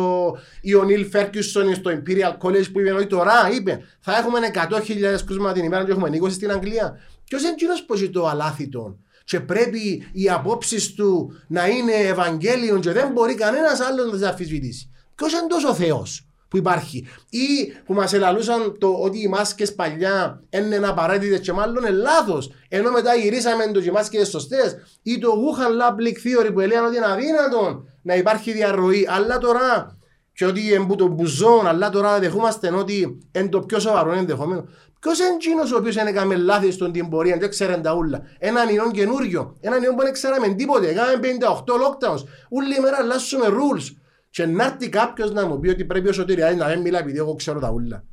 ή 0.60 0.74
ο 0.74 0.84
Νίλ 0.84 1.06
Φέρκιουσον 1.06 1.74
στο 1.74 1.90
Imperial 1.90 2.46
College 2.46 2.72
που 2.72 2.80
είπε 2.80 2.92
ότι 2.92 3.06
τώρα 3.06 3.32
είπε 3.52 3.80
θα 4.00 4.16
έχουμε 4.16 4.38
100.000 4.54 5.24
κρούσματα 5.26 5.52
την 5.52 5.64
ημέρα 5.64 5.84
και 5.84 5.90
έχουμε 5.90 6.10
20 6.22 6.30
στην 6.30 6.50
Αγγλία. 6.50 7.00
Ποιος 7.24 7.42
είναι 7.42 7.50
εκείνος 7.50 7.84
που 7.84 7.94
έχει 7.94 8.10
το 8.10 8.26
αλάθητο 8.26 8.98
και 9.24 9.40
πρέπει 9.40 10.08
οι 10.12 10.30
απόψεις 10.30 10.94
του 10.94 11.32
να 11.48 11.68
είναι 11.68 11.92
Ευαγγέλιο 11.92 12.78
και 12.78 12.92
δεν 12.92 13.12
μπορεί 13.12 13.34
κανένας 13.34 13.80
άλλος 13.80 14.06
να 14.06 14.12
τις 14.12 14.22
αμφισβητήσει. 14.26 14.90
Ποιος 15.14 15.32
είναι 15.32 15.46
τόσο 15.48 15.74
Θεός; 15.74 16.26
Που 16.52 16.58
υπάρχει. 16.58 17.06
Ή 17.30 17.72
που 17.84 17.94
μας 17.94 18.12
ελαλούσαν 18.12 18.78
το 18.78 18.88
ότι 18.88 19.22
οι 19.22 19.28
μάσκες 19.28 19.74
παλιά 19.74 20.42
είναι 20.50 20.86
απαραίτητε 20.86 21.38
και 21.38 21.52
μάλλον 21.52 21.84
είναι 21.84 21.90
λάθος. 21.90 22.52
Ενώ 22.68 22.90
μετά 22.90 23.14
γυρίσαμε 23.14 23.66
το 23.72 23.80
και 23.80 23.88
οι 23.88 23.92
μάσκες 23.92 24.28
σωστέ. 24.28 24.82
Ή 25.02 25.18
το 25.18 25.28
Wuhan 25.28 25.70
Lab 25.70 25.94
Leak 25.94 26.46
Theory 26.46 26.52
που 26.52 26.60
έλεγαν 26.60 26.84
ότι 26.84 26.96
είναι 26.96 27.06
αδύνατο 27.06 27.84
να 28.02 28.14
υπάρχει 28.14 28.52
διαρροή. 28.52 29.06
Αλλά 29.10 29.38
τώρα 29.38 29.96
και 30.32 30.46
ότι 30.46 30.72
είναι 30.72 30.94
το 30.96 31.06
μπουζόν, 31.06 31.66
αλλά 31.66 31.90
τώρα 31.90 32.18
δεχόμαστε 32.18 32.74
ότι 32.74 33.18
είναι 33.32 33.48
το 33.48 33.60
πιο 33.60 33.78
σοβαρό 33.78 34.12
ενδεχόμενο. 34.12 34.68
Ποιος 35.00 35.18
είναι 35.18 35.28
εκείνος 35.34 35.72
ο 35.72 35.76
οποίος 35.76 35.96
έκανε 35.96 36.36
λάθη 36.36 36.70
στον 36.70 36.92
την 36.92 37.08
πορεία, 37.08 37.36
δεν 37.36 37.50
ξέρει 37.50 37.80
τα 37.80 37.94
ούλα. 37.94 38.22
Έναν 38.38 38.68
ιό 38.68 38.90
καινούριο, 38.92 39.56
έναν 39.60 39.82
ιό 39.82 39.94
που 39.94 40.02
δεν 40.02 40.12
ξέραμε 40.12 40.48
τίποτε. 40.48 40.88
Έκαμε 40.88 41.20
58 41.22 41.72
lockdowns. 41.72 42.22
Όλη 42.48 42.76
η 42.76 42.80
μέρα 42.80 42.96
αλλάσουμε 43.00 43.46
rules. 43.46 43.96
Και 44.32 44.46
να 44.46 44.64
έρθει 44.64 44.88
κάποιος 44.88 45.32
να 45.32 45.46
μου 45.46 45.58
πει 45.58 45.68
ότι 45.68 45.84
πρέπει 45.84 46.08
ο 46.08 46.12
Σωτηριάδης 46.12 46.58
να 46.58 46.68
μην 46.68 46.80
μιλά 46.80 46.98
επειδή 46.98 47.18
εγώ 47.18 47.34
ξέρω 47.34 47.60
τα 47.60 47.70
ούλα. 47.70 48.04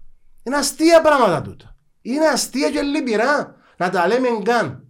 Είναι 0.44 0.56
αστεία 0.56 1.02
πράγματα 1.02 1.42
τούτα. 1.42 1.76
Είναι 2.02 2.26
αστεία 2.26 2.70
και 2.70 2.82
λυπηρά. 2.82 3.56
Να 3.78 3.90
τα 3.90 4.08
λέμε 4.08 4.28
καν. 4.44 4.84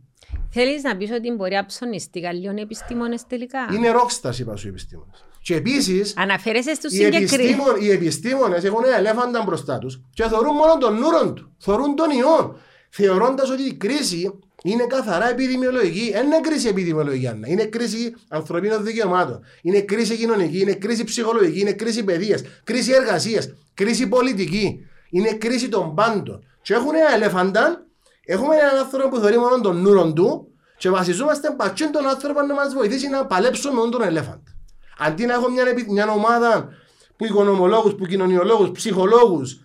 Θέλεις 0.49 0.83
να 0.83 0.97
πεις 0.97 1.11
ότι 1.11 1.31
μπορεί 1.31 1.55
να 1.55 1.65
ψωνιστεί 1.65 2.19
λίγο 2.19 2.53
οι 2.57 2.61
επιστήμονες 2.61 3.27
τελικά; 3.27 3.59
Είναι 3.73 3.89
ρόξτα, 3.89 4.33
είπα 4.39 4.55
σου 4.55 4.67
οι 4.67 4.69
επιστήμονες. 4.69 5.25
Και 5.41 5.55
επίσης. 5.55 6.13
Αναφέρεσαι 6.17 6.73
στους 6.73 6.91
συγκεκριμένου. 6.91 7.75
Οι 7.81 7.91
επιστήμονες 7.91 8.63
έχουν 8.63 8.83
ένα 8.85 8.95
ελέφαντα 8.95 9.43
μπροστά 9.43 9.77
τους 9.77 10.01
και 10.13 10.23
θεωρούν 10.27 10.55
μόνο 10.55 10.77
τον 10.77 10.99
νουρον 10.99 11.35
του. 11.35 11.55
Θεωρούν 11.57 11.95
τον 11.95 12.09
ιό. 12.09 12.59
Θεωρώντας 12.89 13.49
ότι 13.49 13.61
η 13.63 13.73
κρίση 13.73 14.39
είναι 14.63 14.85
καθαρά 14.85 15.29
επιδημιολογική. 15.29 16.11
Δεν 16.11 16.25
είναι 16.25 16.39
κρίση 16.39 16.67
επιδημιολογική, 16.67 17.27
Άννα. 17.27 17.47
Είναι 17.47 17.65
κρίση 17.65 18.15
ανθρωπίνων 18.29 18.83
δικαιωμάτων. 18.83 19.39
Είναι 19.61 19.81
κρίση 19.81 20.15
κοινωνική, 20.15 20.59
είναι 20.59 20.73
κρίση 20.73 21.03
ψυχολογική, 21.03 21.59
είναι 21.59 21.73
κρίση 21.73 22.03
παιδείας, 22.03 22.41
κρίση 22.63 22.91
εργασίας, 22.91 23.53
κρίση 23.73 24.07
πολιτική. 24.07 24.85
Είναι 25.09 25.33
κρίση 25.33 25.69
των 25.69 25.95
πάντων. 25.95 26.43
Και 26.61 26.73
έχουν 26.73 26.95
ένα 26.95 27.13
ελέφαντα, 27.13 27.85
έχουμε 28.25 28.55
έναν 28.55 28.77
άνθρωπο 28.77 29.09
που 29.09 29.17
θεωρεί 29.17 29.37
μόνο 29.37 29.61
τον 29.61 29.81
νουρον 29.81 30.13
του 30.15 30.47
και 30.77 30.89
βασιζόμαστε 30.89 31.53
πατσίν 31.57 31.91
τον 31.91 32.07
άνθρωπο 32.07 32.41
να 32.41 32.53
μας 32.53 32.73
βοηθήσει 32.73 33.07
να 33.07 33.25
παλέψουμε 33.25 33.81
με 33.81 33.89
τον 33.89 34.01
ελέφαντα. 34.01 34.55
Αντί 34.99 35.25
να 35.25 35.33
έχω 35.33 35.49
μια, 35.49 35.63
μια 35.87 36.11
ομάδα 36.11 36.69
που 37.15 37.25
οικονομολόγους, 37.25 37.95
που 37.95 38.05
κοινωνιολόγους, 38.05 38.71
ψυχολόγους, 38.71 39.61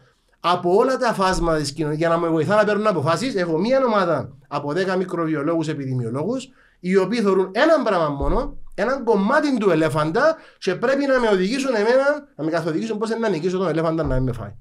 από 0.47 0.77
όλα 0.77 0.97
τα 0.97 1.13
φάσματα 1.13 1.59
της 1.59 1.73
κοινωνία 1.73 1.97
για 1.99 2.09
να 2.09 2.19
με 2.19 2.29
βοηθά 2.29 2.57
να 2.57 2.65
παίρνουν 2.65 2.87
αποφάσεις, 2.87 3.35
έχω 3.35 3.59
μια 3.59 3.85
ομάδα 3.85 4.37
από 4.49 4.71
10 4.71 4.97
μικροβιολόγους, 4.97 5.69
επιδημιολόγους, 5.69 6.49
οι 6.81 6.97
οποίοι 6.97 7.21
θεωρούν 7.21 7.51
ένα 7.53 7.83
πράγμα 7.83 8.09
μόνο, 8.09 8.57
ένα 8.75 9.03
κομμάτι 9.03 9.59
του 9.59 9.71
ελέφαντα 9.71 10.37
και 10.59 10.75
πρέπει 10.75 11.07
να 11.07 11.21
με 11.21 11.29
οδηγήσουν 11.29 11.75
εμένα, 11.75 12.29
να 12.37 12.45
με 12.45 12.51
καθοδηγήσουν 12.51 12.99
πώς 12.99 13.11
να 13.11 13.29
νικήσω 13.29 13.59
τον 13.59 13.69
ελέφαντα 13.69 14.03
να 14.03 14.21
με 14.21 14.33
φάει. 14.33 14.55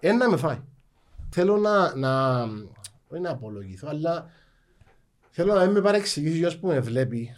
Ένα 0.00 0.30
με 0.30 0.36
φάει. 0.36 0.58
Θέλω 1.30 1.56
να, 1.56 1.96
να, 1.96 2.42
όχι 3.08 3.20
να 3.20 3.30
απολογηθώ, 3.30 3.88
αλλά 3.90 4.30
θέλω 5.30 5.54
να 5.54 5.66
με 5.66 5.80
παρεξηγήσει 5.80 6.38
για 6.38 6.52
που 6.60 6.66
με 6.66 6.80
βλέπει 6.80 7.36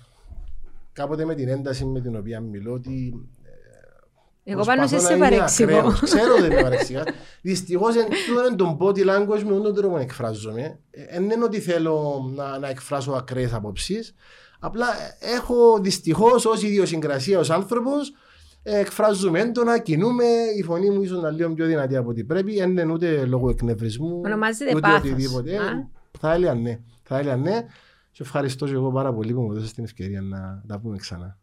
κάποτε 0.92 1.24
με 1.24 1.34
την 1.34 1.48
ένταση 1.48 1.84
με 1.84 2.00
την 2.00 2.16
οποία 2.16 2.40
μιλώ 2.40 2.72
ότι 2.72 3.28
εγώ 4.44 4.64
πάνω 4.64 4.86
σε 4.86 4.98
σε 4.98 5.16
παρεξηγώ. 5.16 5.92
Ξέρω 6.02 6.34
ότι 6.38 6.46
είναι 6.46 6.62
παρεξηγά. 6.62 7.02
Δυστυχώς 7.42 7.94
είναι 7.94 8.56
τον 8.56 8.76
body 8.80 8.98
language 8.98 9.42
με 9.42 9.60
τον 9.60 9.74
τρόπο 9.74 9.96
να 9.96 10.02
εκφράζομαι. 10.02 10.78
Δεν 11.10 11.22
είναι 11.22 11.44
ότι 11.44 11.60
θέλω 11.60 12.24
να, 12.34 12.58
να 12.58 12.68
εκφράσω 12.68 13.12
ακραίες 13.12 13.52
απόψεις. 13.52 14.14
Απλά 14.60 14.86
έχω 15.36 15.78
δυστυχώς 15.80 16.46
ως 16.46 16.62
ιδιοσυγκρασία 16.62 17.38
ως 17.38 17.50
άνθρωπος 17.50 18.12
εκφράζουμε 18.62 19.40
έντονα, 19.40 19.78
κινούμε. 19.78 20.24
Η 20.56 20.62
φωνή 20.62 20.90
μου 20.90 21.02
ίσως 21.02 21.22
να 21.22 21.30
λίγο 21.30 21.54
πιο 21.54 21.66
δυνατή 21.66 21.96
από 21.96 22.10
ό,τι 22.10 22.24
πρέπει. 22.24 22.56
Δεν 22.58 22.70
είναι 22.70 22.92
ούτε 22.92 23.24
λόγω 23.24 23.50
εκνευρισμού. 23.50 24.20
Ονομάζεται 24.24 24.74
ούτε 24.74 24.92
οτιδήποτε. 24.92 25.58
Θα 26.18 26.32
έλεγα 26.32 26.54
ναι. 26.54 26.78
Θα 27.02 27.18
έλεγα 27.18 27.36
ναι. 27.36 27.66
Σε 28.10 28.22
ευχαριστώ 28.22 28.66
και 28.66 28.72
εγώ 28.72 28.92
πάρα 28.92 29.12
πολύ 29.12 29.32
που 29.32 29.40
μου 29.40 29.52
δώσατε 29.52 29.72
την 29.74 29.84
ευκαιρία 29.84 30.20
να 30.20 30.62
τα 30.66 30.78
πούμε 30.78 30.96
ξανά. 30.96 31.38